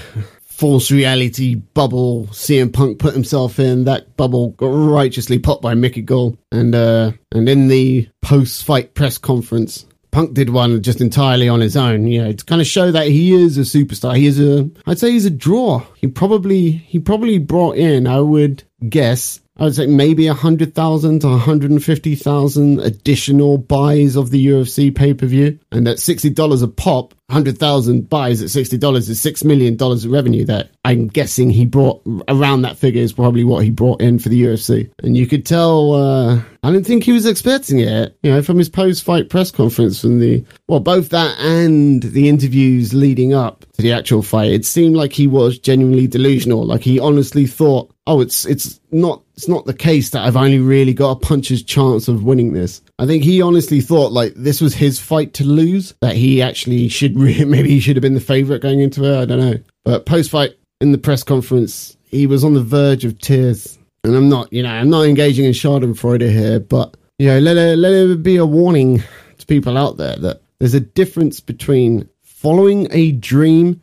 false 0.53 0.91
reality 0.91 1.55
bubble 1.55 2.27
CM 2.27 2.71
Punk 2.71 2.99
put 2.99 3.13
himself 3.13 3.59
in. 3.59 3.85
That 3.85 4.15
bubble 4.15 4.49
got 4.51 4.67
righteously 4.67 5.39
popped 5.39 5.61
by 5.61 5.73
Mickey 5.73 6.01
Gall. 6.01 6.37
And 6.51 6.75
uh, 6.75 7.13
and 7.31 7.49
in 7.49 7.67
the 7.67 8.07
post 8.21 8.63
fight 8.63 8.93
press 8.93 9.17
conference, 9.17 9.85
Punk 10.11 10.35
did 10.35 10.51
one 10.51 10.81
just 10.83 11.01
entirely 11.01 11.49
on 11.49 11.59
his 11.59 11.75
own, 11.75 12.05
you 12.05 12.23
know, 12.23 12.31
to 12.31 12.45
kind 12.45 12.61
of 12.61 12.67
show 12.67 12.91
that 12.91 13.07
he 13.07 13.33
is 13.33 13.57
a 13.57 13.61
superstar. 13.61 14.15
He 14.15 14.27
is 14.27 14.39
a, 14.39 14.69
I'd 14.85 14.99
say 14.99 15.11
he's 15.11 15.25
a 15.25 15.31
draw. 15.31 15.83
He 15.95 16.07
probably, 16.07 16.71
he 16.71 16.99
probably 16.99 17.39
brought 17.39 17.77
in, 17.77 18.05
I 18.05 18.19
would 18.19 18.63
guess, 18.87 19.41
I 19.63 19.67
would 19.67 19.75
say 19.75 19.87
maybe 19.87 20.27
100,000 20.27 21.19
to 21.19 21.27
150,000 21.27 22.79
additional 22.81 23.57
buys 23.57 24.17
of 24.17 24.29
the 24.29 24.47
UFC 24.47 24.93
pay 24.93 25.13
per 25.13 25.25
view. 25.25 25.57
And 25.71 25.87
at 25.87 25.99
$60 25.99 26.63
a 26.63 26.67
pop, 26.67 27.13
100,000 27.27 28.09
buys 28.09 28.41
at 28.41 28.49
$60 28.49 28.95
is 28.97 29.23
$6 29.23 29.45
million 29.45 29.81
of 29.81 30.11
revenue 30.11 30.43
that 30.43 30.71
I'm 30.83 31.07
guessing 31.07 31.49
he 31.49 31.65
brought 31.65 32.01
around 32.27 32.63
that 32.63 32.77
figure 32.77 33.01
is 33.01 33.13
probably 33.13 33.45
what 33.45 33.63
he 33.63 33.69
brought 33.69 34.01
in 34.01 34.19
for 34.19 34.27
the 34.27 34.43
UFC. 34.43 34.91
And 35.01 35.15
you 35.15 35.27
could 35.27 35.45
tell, 35.45 35.93
uh, 35.93 36.41
I 36.61 36.71
didn't 36.71 36.85
think 36.85 37.05
he 37.05 37.13
was 37.13 37.25
expecting 37.25 37.79
it, 37.79 38.17
you 38.21 38.31
know, 38.31 38.41
from 38.41 38.57
his 38.57 38.67
post 38.67 39.05
fight 39.05 39.29
press 39.29 39.49
conference 39.49 40.01
from 40.01 40.19
the, 40.19 40.43
well, 40.67 40.81
both 40.81 41.07
that 41.09 41.39
and 41.39 42.03
the 42.03 42.27
interviews 42.27 42.93
leading 42.93 43.33
up 43.33 43.65
to 43.75 43.81
the 43.81 43.93
actual 43.93 44.23
fight. 44.23 44.51
It 44.51 44.65
seemed 44.65 44.97
like 44.97 45.13
he 45.13 45.25
was 45.25 45.57
genuinely 45.57 46.07
delusional. 46.07 46.65
Like 46.65 46.81
he 46.81 46.99
honestly 46.99 47.47
thought, 47.47 47.92
oh, 48.07 48.21
it's, 48.21 48.45
it's 48.45 48.79
not 48.91 49.23
it's 49.35 49.47
not 49.47 49.65
the 49.65 49.73
case 49.73 50.11
that 50.11 50.25
I've 50.25 50.35
only 50.35 50.59
really 50.59 50.93
got 50.93 51.11
a 51.11 51.19
puncher's 51.19 51.63
chance 51.63 52.07
of 52.07 52.23
winning 52.23 52.53
this. 52.53 52.81
I 52.99 53.05
think 53.05 53.23
he 53.23 53.41
honestly 53.41 53.81
thought 53.81 54.11
like 54.11 54.33
this 54.35 54.61
was 54.61 54.73
his 54.73 54.99
fight 54.99 55.33
to 55.35 55.43
lose, 55.43 55.93
that 56.01 56.15
he 56.15 56.41
actually 56.41 56.87
should 56.89 57.17
re- 57.17 57.45
maybe 57.45 57.69
he 57.69 57.79
should 57.79 57.95
have 57.95 58.01
been 58.01 58.13
the 58.13 58.19
favorite 58.19 58.61
going 58.61 58.79
into 58.79 59.03
it. 59.03 59.21
I 59.21 59.25
don't 59.25 59.39
know. 59.39 59.59
But 59.83 60.05
post 60.05 60.31
fight 60.31 60.51
in 60.81 60.91
the 60.91 60.97
press 60.97 61.23
conference, 61.23 61.97
he 62.05 62.27
was 62.27 62.43
on 62.43 62.53
the 62.53 62.63
verge 62.63 63.05
of 63.05 63.19
tears. 63.19 63.77
And 64.03 64.15
I'm 64.15 64.27
not, 64.27 64.51
you 64.51 64.63
know, 64.63 64.69
I'm 64.69 64.89
not 64.89 65.05
engaging 65.05 65.45
in 65.45 65.53
Schadenfreude 65.53 66.29
here, 66.29 66.59
but 66.59 66.97
you 67.17 67.27
know, 67.27 67.39
let 67.39 67.55
it, 67.55 67.77
let 67.77 67.93
it 67.93 68.21
be 68.21 68.35
a 68.35 68.45
warning 68.45 69.01
to 69.37 69.45
people 69.45 69.77
out 69.77 69.97
there 69.97 70.17
that 70.17 70.41
there's 70.59 70.73
a 70.73 70.79
difference 70.79 71.39
between 71.39 72.09
following 72.21 72.87
a 72.91 73.13
dream 73.13 73.81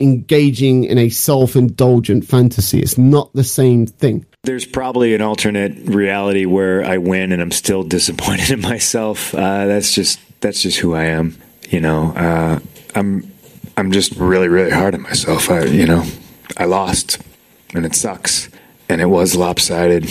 engaging 0.00 0.84
in 0.84 0.98
a 0.98 1.08
self-indulgent 1.10 2.24
fantasy. 2.24 2.80
It's 2.80 2.98
not 2.98 3.32
the 3.34 3.44
same 3.44 3.86
thing. 3.86 4.26
There's 4.42 4.64
probably 4.64 5.14
an 5.14 5.20
alternate 5.20 5.76
reality 5.86 6.46
where 6.46 6.82
I 6.84 6.96
win 6.98 7.32
and 7.32 7.42
I'm 7.42 7.50
still 7.50 7.82
disappointed 7.96 8.50
in 8.50 8.60
myself. 8.60 9.34
Uh, 9.34 9.66
that's 9.66 9.92
just 9.92 10.18
that's 10.40 10.62
just 10.62 10.78
who 10.78 10.94
I 10.94 11.04
am. 11.04 11.36
You 11.68 11.80
know, 11.80 12.12
uh, 12.16 12.58
I'm 12.94 13.30
I'm 13.76 13.92
just 13.92 14.16
really 14.16 14.48
really 14.48 14.70
hard 14.70 14.94
on 14.94 15.02
myself. 15.02 15.50
I 15.50 15.64
you 15.64 15.86
know 15.86 16.04
I 16.56 16.64
lost 16.64 17.18
and 17.74 17.84
it 17.84 17.94
sucks 17.94 18.48
and 18.88 19.00
it 19.00 19.06
was 19.06 19.36
lopsided 19.36 20.04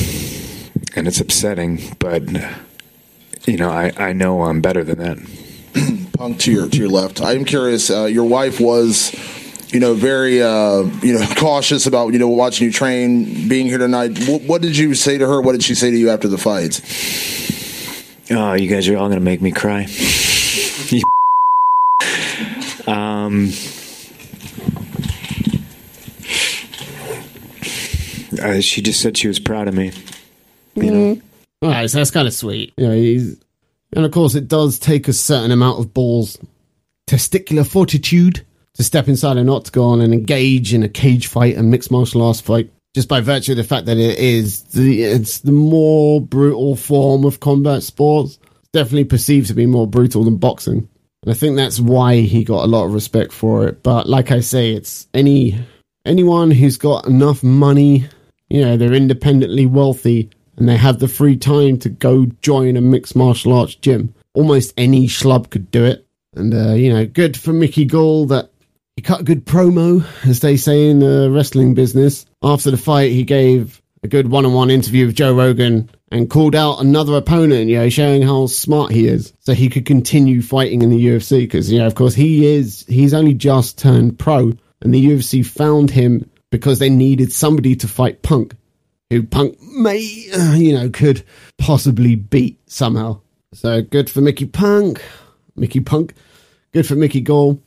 and 0.95 1.07
it's 1.07 1.19
upsetting, 1.19 1.81
but 1.97 2.23
you 3.47 3.57
know 3.57 3.69
I 3.69 3.91
I 3.97 4.13
know 4.13 4.43
I'm 4.43 4.61
better 4.61 4.83
than 4.83 4.99
that. 4.99 6.11
Punk 6.17 6.39
to 6.41 6.51
your 6.51 6.69
to 6.69 6.77
your 6.77 6.89
left. 6.89 7.21
I'm 7.21 7.45
curious. 7.45 7.89
Uh, 7.89 8.05
your 8.05 8.25
wife 8.25 8.59
was 8.59 9.11
you 9.71 9.79
know, 9.79 9.93
very, 9.93 10.41
uh, 10.41 10.83
you 11.01 11.13
know, 11.13 11.25
cautious 11.37 11.85
about, 11.85 12.13
you 12.13 12.19
know, 12.19 12.27
watching 12.27 12.65
you 12.65 12.73
train, 12.73 13.47
being 13.47 13.67
here 13.67 13.77
tonight. 13.77 14.17
What, 14.27 14.41
what, 14.43 14.61
did 14.61 14.77
you 14.77 14.95
say 14.95 15.17
to 15.17 15.27
her? 15.27 15.41
What 15.41 15.53
did 15.53 15.63
she 15.63 15.75
say 15.75 15.91
to 15.91 15.97
you 15.97 16.09
after 16.09 16.27
the 16.27 16.37
fight? 16.37 16.81
Oh, 18.31 18.53
you 18.53 18.69
guys 18.69 18.87
are 18.87 18.97
all 18.97 19.07
going 19.07 19.19
to 19.19 19.25
make 19.25 19.41
me 19.41 19.51
cry. 19.51 19.83
um, 22.87 23.51
uh, 28.41 28.61
she 28.61 28.81
just 28.81 29.01
said 29.01 29.17
she 29.17 29.27
was 29.27 29.39
proud 29.39 29.67
of 29.67 29.75
me. 29.75 29.91
You 30.75 30.83
mm. 30.83 30.91
know? 30.91 31.21
All 31.61 31.69
right, 31.69 31.89
so 31.89 31.97
that's 31.97 32.11
kind 32.11 32.27
of 32.27 32.33
sweet. 32.33 32.73
Yeah, 32.77 32.93
he's, 32.93 33.37
and 33.93 34.05
of 34.05 34.11
course, 34.11 34.33
it 34.33 34.47
does 34.47 34.79
take 34.79 35.07
a 35.07 35.13
certain 35.13 35.51
amount 35.51 35.79
of 35.79 35.93
balls, 35.93 36.39
testicular 37.05 37.67
fortitude 37.67 38.45
to 38.75 38.83
step 38.83 39.07
inside 39.07 39.37
an 39.37 39.49
octagon 39.49 40.01
and 40.01 40.13
engage 40.13 40.73
in 40.73 40.83
a 40.83 40.89
cage 40.89 41.27
fight, 41.27 41.57
a 41.57 41.63
mixed 41.63 41.91
martial 41.91 42.21
arts 42.21 42.41
fight, 42.41 42.71
just 42.95 43.09
by 43.09 43.21
virtue 43.21 43.51
of 43.51 43.57
the 43.57 43.63
fact 43.63 43.85
that 43.85 43.97
it 43.97 44.17
is 44.17 44.63
the 44.63 45.03
it's 45.03 45.39
the 45.39 45.51
more 45.51 46.21
brutal 46.21 46.75
form 46.75 47.25
of 47.25 47.39
combat 47.39 47.83
sports. 47.83 48.39
It's 48.41 48.69
definitely 48.73 49.05
perceived 49.05 49.47
to 49.47 49.53
be 49.53 49.65
more 49.65 49.87
brutal 49.87 50.23
than 50.23 50.37
boxing. 50.37 50.87
And 51.23 51.31
I 51.31 51.33
think 51.33 51.55
that's 51.55 51.79
why 51.79 52.21
he 52.21 52.43
got 52.43 52.63
a 52.63 52.67
lot 52.67 52.85
of 52.85 52.93
respect 52.93 53.33
for 53.33 53.67
it. 53.67 53.83
But 53.83 54.07
like 54.07 54.31
I 54.31 54.39
say, 54.39 54.71
it's 54.73 55.07
any 55.13 55.57
anyone 56.05 56.51
who's 56.51 56.77
got 56.77 57.05
enough 57.07 57.43
money, 57.43 58.07
you 58.49 58.61
know, 58.61 58.77
they're 58.77 58.93
independently 58.93 59.65
wealthy 59.65 60.29
and 60.57 60.67
they 60.67 60.77
have 60.77 60.99
the 60.99 61.07
free 61.07 61.37
time 61.37 61.77
to 61.79 61.89
go 61.89 62.25
join 62.41 62.77
a 62.77 62.81
mixed 62.81 63.15
martial 63.15 63.53
arts 63.53 63.75
gym. 63.75 64.13
Almost 64.33 64.73
any 64.77 65.07
schlub 65.07 65.49
could 65.49 65.71
do 65.71 65.85
it. 65.85 66.05
And, 66.35 66.53
uh, 66.53 66.73
you 66.73 66.93
know, 66.93 67.05
good 67.05 67.37
for 67.37 67.53
Mickey 67.53 67.85
Gall 67.85 68.27
that 68.27 68.51
he 68.99 69.01
cut 69.01 69.21
a 69.21 69.23
good 69.23 69.45
promo, 69.45 70.05
as 70.27 70.41
they 70.41 70.57
say 70.57 70.89
in 70.89 70.99
the 70.99 71.31
wrestling 71.31 71.73
business. 71.73 72.25
After 72.43 72.69
the 72.69 72.75
fight, 72.75 73.13
he 73.13 73.23
gave 73.23 73.81
a 74.03 74.09
good 74.09 74.27
one-on-one 74.27 74.69
interview 74.69 75.05
with 75.05 75.15
Joe 75.15 75.33
Rogan 75.33 75.89
and 76.11 76.29
called 76.29 76.53
out 76.53 76.81
another 76.81 77.15
opponent, 77.15 77.69
you 77.69 77.77
know, 77.77 77.87
showing 77.87 78.21
how 78.21 78.47
smart 78.47 78.91
he 78.91 79.07
is, 79.07 79.31
so 79.39 79.53
he 79.53 79.69
could 79.69 79.85
continue 79.85 80.41
fighting 80.41 80.81
in 80.81 80.89
the 80.89 81.01
UFC. 81.01 81.43
Because 81.43 81.71
you 81.71 81.79
know, 81.79 81.87
of 81.87 81.95
course, 81.95 82.13
he 82.13 82.45
is 82.45 82.83
he's 82.89 83.13
only 83.13 83.33
just 83.33 83.77
turned 83.77 84.19
pro, 84.19 84.51
and 84.81 84.93
the 84.93 85.05
UFC 85.05 85.45
found 85.45 85.91
him 85.91 86.29
because 86.49 86.79
they 86.79 86.89
needed 86.89 87.31
somebody 87.31 87.77
to 87.77 87.87
fight 87.87 88.21
Punk, 88.21 88.53
who 89.09 89.23
Punk 89.23 89.61
may, 89.61 90.27
uh, 90.37 90.55
you 90.55 90.73
know, 90.73 90.89
could 90.89 91.23
possibly 91.57 92.15
beat 92.15 92.59
somehow. 92.69 93.21
So 93.53 93.81
good 93.81 94.09
for 94.09 94.19
Mickey 94.19 94.45
Punk, 94.45 95.01
Mickey 95.55 95.79
Punk. 95.79 96.15
Good 96.73 96.85
for 96.85 96.95
Mickey 96.95 97.21
Gall. 97.21 97.61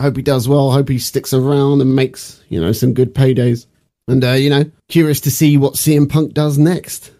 Hope 0.00 0.16
he 0.16 0.22
does 0.22 0.48
well. 0.48 0.70
Hope 0.70 0.88
he 0.88 0.98
sticks 0.98 1.34
around 1.34 1.80
and 1.80 1.96
makes, 1.96 2.40
you 2.48 2.60
know, 2.60 2.70
some 2.70 2.94
good 2.94 3.14
paydays. 3.14 3.66
And, 4.06 4.24
uh, 4.24 4.32
you 4.32 4.48
know, 4.48 4.64
curious 4.88 5.20
to 5.22 5.30
see 5.30 5.56
what 5.56 5.74
CM 5.74 6.08
Punk 6.08 6.34
does 6.34 6.56
next. 6.56 7.10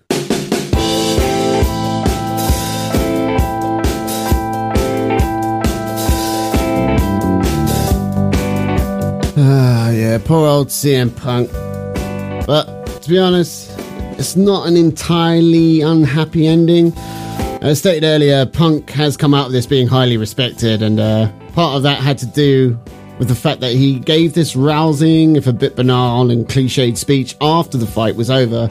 Ah, 9.36 9.90
yeah, 9.90 10.18
poor 10.24 10.46
old 10.46 10.68
CM 10.68 11.14
Punk. 11.16 11.50
But 12.46 12.86
to 13.02 13.10
be 13.10 13.18
honest, 13.18 13.72
it's 14.18 14.36
not 14.36 14.68
an 14.68 14.76
entirely 14.76 15.80
unhappy 15.80 16.46
ending. 16.46 16.92
As 17.60 17.80
stated 17.80 18.06
earlier, 18.06 18.46
Punk 18.46 18.88
has 18.90 19.16
come 19.16 19.34
out 19.34 19.46
of 19.46 19.52
this 19.52 19.66
being 19.66 19.88
highly 19.88 20.16
respected, 20.16 20.80
and 20.80 21.00
uh, 21.00 21.28
part 21.58 21.74
of 21.74 21.82
that 21.82 22.00
had 22.00 22.16
to 22.16 22.26
do 22.26 22.78
with 23.18 23.26
the 23.26 23.34
fact 23.34 23.58
that 23.62 23.72
he 23.72 23.98
gave 23.98 24.32
this 24.32 24.54
rousing, 24.54 25.34
if 25.34 25.48
a 25.48 25.52
bit 25.52 25.74
banal 25.74 26.30
and 26.30 26.46
cliched 26.46 26.96
speech 26.96 27.34
after 27.40 27.76
the 27.76 27.84
fight 27.84 28.14
was 28.14 28.30
over. 28.30 28.68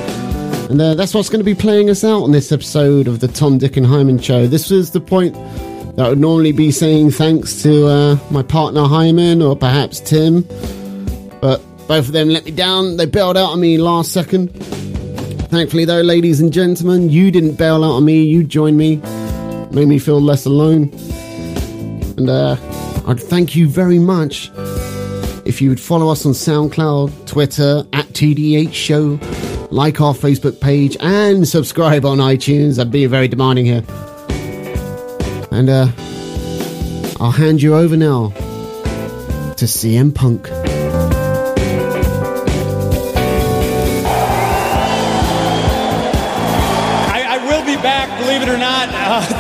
And 0.70 0.80
uh, 0.80 0.94
that's 0.94 1.14
what's 1.14 1.28
going 1.28 1.42
to 1.42 1.44
be 1.44 1.54
playing 1.54 1.90
us 1.90 2.06
out 2.06 2.24
on 2.24 2.32
this 2.32 2.50
episode 2.50 3.10
of 3.10 3.20
the 3.20 3.28
Tom, 3.28 3.58
Dick, 3.58 3.76
and 3.76 3.86
Hyman 3.86 4.20
show. 4.20 4.48
This 4.48 4.70
was 4.70 4.92
the 4.92 5.02
point 5.02 5.34
that 5.98 6.06
I 6.06 6.08
would 6.08 6.18
normally 6.18 6.54
be 6.54 6.72
saying 6.72 7.12
thanks 7.12 7.62
to 7.64 7.88
uh, 7.88 8.20
my 8.32 8.42
partner 8.42 8.86
Hyman 8.86 9.42
or 9.42 9.58
perhaps 9.58 10.00
Tim. 10.00 10.44
But 11.42 11.62
both 11.90 12.08
of 12.08 12.14
them 12.14 12.30
let 12.30 12.46
me 12.46 12.52
down. 12.52 12.96
They 12.96 13.06
bailed 13.06 13.36
out 13.36 13.50
on 13.50 13.60
me 13.60 13.78
last 13.78 14.14
second. 14.14 14.48
Thankfully, 15.50 15.84
though, 15.84 16.00
ladies 16.00 16.40
and 16.40 16.54
gentlemen, 16.54 17.10
you 17.10 17.32
didn't 17.32 17.56
bail 17.56 17.84
out 17.84 17.98
on 17.98 18.06
me. 18.06 18.24
You 18.24 18.46
joined 18.46 18.78
me, 18.78 18.96
made 19.72 19.90
me 19.90 20.00
feel 20.00 20.22
less 20.22 20.46
alone. 20.46 20.84
And 22.18 22.32
uh, 22.32 22.56
I'd 23.08 23.22
thank 23.22 23.56
you 23.56 23.70
very 23.70 24.00
much 24.00 24.52
if 25.46 25.62
you 25.62 25.70
would 25.70 25.80
follow 25.80 26.10
us 26.10 26.26
on 26.26 26.34
SoundCloud, 26.34 27.26
Twitter, 27.26 27.86
at 27.94 28.06
TDH 28.08 28.74
Show, 28.74 29.18
like 29.72 30.02
our 30.02 30.14
Facebook 30.14 30.60
page, 30.60 30.98
and 31.00 31.48
subscribe 31.48 32.04
on 32.04 32.18
iTunes. 32.18 32.80
I'd 32.80 32.92
be 32.92 33.06
very 33.06 33.30
demanding 33.30 33.66
here. 33.66 33.84
And 35.52 35.70
uh, 35.70 35.88
I'll 37.22 37.32
hand 37.32 37.62
you 37.62 37.76
over 37.76 37.96
now 37.96 38.32
to 39.56 39.66
CM 39.66 40.14
Punk. 40.14 40.67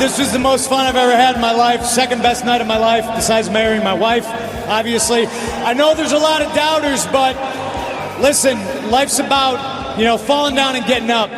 This 0.07 0.19
was 0.19 0.31
the 0.31 0.39
most 0.39 0.69
fun 0.69 0.85
I've 0.85 0.95
ever 0.95 1.11
had 1.11 1.35
in 1.35 1.41
my 1.41 1.51
life. 1.51 1.83
Second 1.83 2.21
best 2.21 2.45
night 2.45 2.61
of 2.61 2.67
my 2.67 2.77
life, 2.77 3.03
besides 3.13 3.49
marrying 3.49 3.83
my 3.83 3.93
wife, 3.93 4.25
obviously. 4.69 5.27
I 5.27 5.73
know 5.73 5.93
there's 5.95 6.13
a 6.13 6.17
lot 6.17 6.41
of 6.41 6.53
doubters, 6.55 7.05
but 7.07 7.35
listen, 8.21 8.57
life's 8.89 9.19
about, 9.19 9.99
you 9.99 10.05
know, 10.05 10.17
falling 10.17 10.55
down 10.55 10.77
and 10.77 10.85
getting 10.85 11.11
up. 11.11 11.29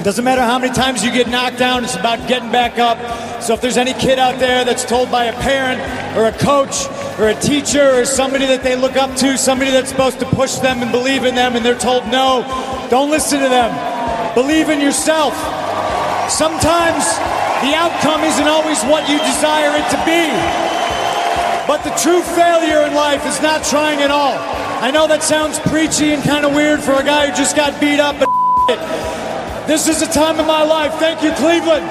It 0.00 0.02
doesn't 0.02 0.24
matter 0.24 0.42
how 0.42 0.58
many 0.58 0.74
times 0.74 1.04
you 1.04 1.12
get 1.12 1.28
knocked 1.28 1.58
down, 1.58 1.84
it's 1.84 1.94
about 1.94 2.26
getting 2.26 2.50
back 2.50 2.80
up. 2.80 2.98
So 3.40 3.54
if 3.54 3.60
there's 3.60 3.76
any 3.76 3.92
kid 3.92 4.18
out 4.18 4.40
there 4.40 4.64
that's 4.64 4.84
told 4.84 5.08
by 5.12 5.26
a 5.26 5.32
parent 5.34 5.80
or 6.18 6.26
a 6.26 6.32
coach 6.32 6.88
or 7.20 7.28
a 7.28 7.34
teacher 7.40 8.00
or 8.00 8.04
somebody 8.04 8.46
that 8.46 8.64
they 8.64 8.74
look 8.74 8.96
up 8.96 9.14
to, 9.18 9.38
somebody 9.38 9.70
that's 9.70 9.88
supposed 9.88 10.18
to 10.18 10.26
push 10.26 10.56
them 10.56 10.82
and 10.82 10.90
believe 10.90 11.24
in 11.24 11.36
them, 11.36 11.54
and 11.54 11.64
they're 11.64 11.78
told 11.78 12.04
no, 12.08 12.42
don't 12.90 13.08
listen 13.08 13.40
to 13.40 13.48
them. 13.48 14.34
Believe 14.34 14.68
in 14.68 14.80
yourself. 14.80 15.32
Sometimes 16.28 17.04
the 17.60 17.76
outcome 17.76 18.24
isn't 18.24 18.48
always 18.48 18.80
what 18.88 19.04
you 19.08 19.18
desire 19.20 19.76
it 19.76 19.84
to 19.92 19.98
be. 20.08 20.24
But 21.68 21.84
the 21.84 21.92
true 22.00 22.22
failure 22.22 22.88
in 22.88 22.94
life 22.94 23.26
is 23.26 23.40
not 23.42 23.64
trying 23.64 24.00
at 24.00 24.10
all. 24.10 24.40
I 24.80 24.90
know 24.90 25.06
that 25.06 25.22
sounds 25.22 25.60
preachy 25.68 26.16
and 26.16 26.24
kind 26.24 26.48
of 26.48 26.54
weird 26.54 26.80
for 26.80 26.96
a 26.96 27.04
guy 27.04 27.28
who 27.28 27.36
just 27.36 27.54
got 27.54 27.76
beat 27.76 28.00
up, 28.00 28.16
but 28.16 28.32
this 29.68 29.86
is 29.86 30.00
a 30.00 30.08
time 30.08 30.40
of 30.40 30.46
my 30.46 30.64
life. 30.64 30.94
Thank 30.96 31.20
you, 31.20 31.36
Cleveland. 31.36 31.84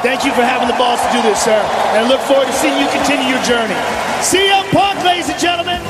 Thank 0.00 0.24
you 0.24 0.32
for 0.32 0.40
having 0.40 0.72
the 0.72 0.78
balls 0.80 1.04
to 1.04 1.10
do 1.12 1.20
this, 1.20 1.44
sir. 1.44 1.60
And 1.92 2.00
I 2.00 2.08
look 2.08 2.24
forward 2.24 2.48
to 2.48 2.56
seeing 2.56 2.74
you 2.80 2.88
continue 2.88 3.28
your 3.28 3.44
journey. 3.44 3.76
CM 4.24 4.64
Punk, 4.72 5.04
ladies 5.04 5.28
and 5.28 5.38
gentlemen. 5.38 5.81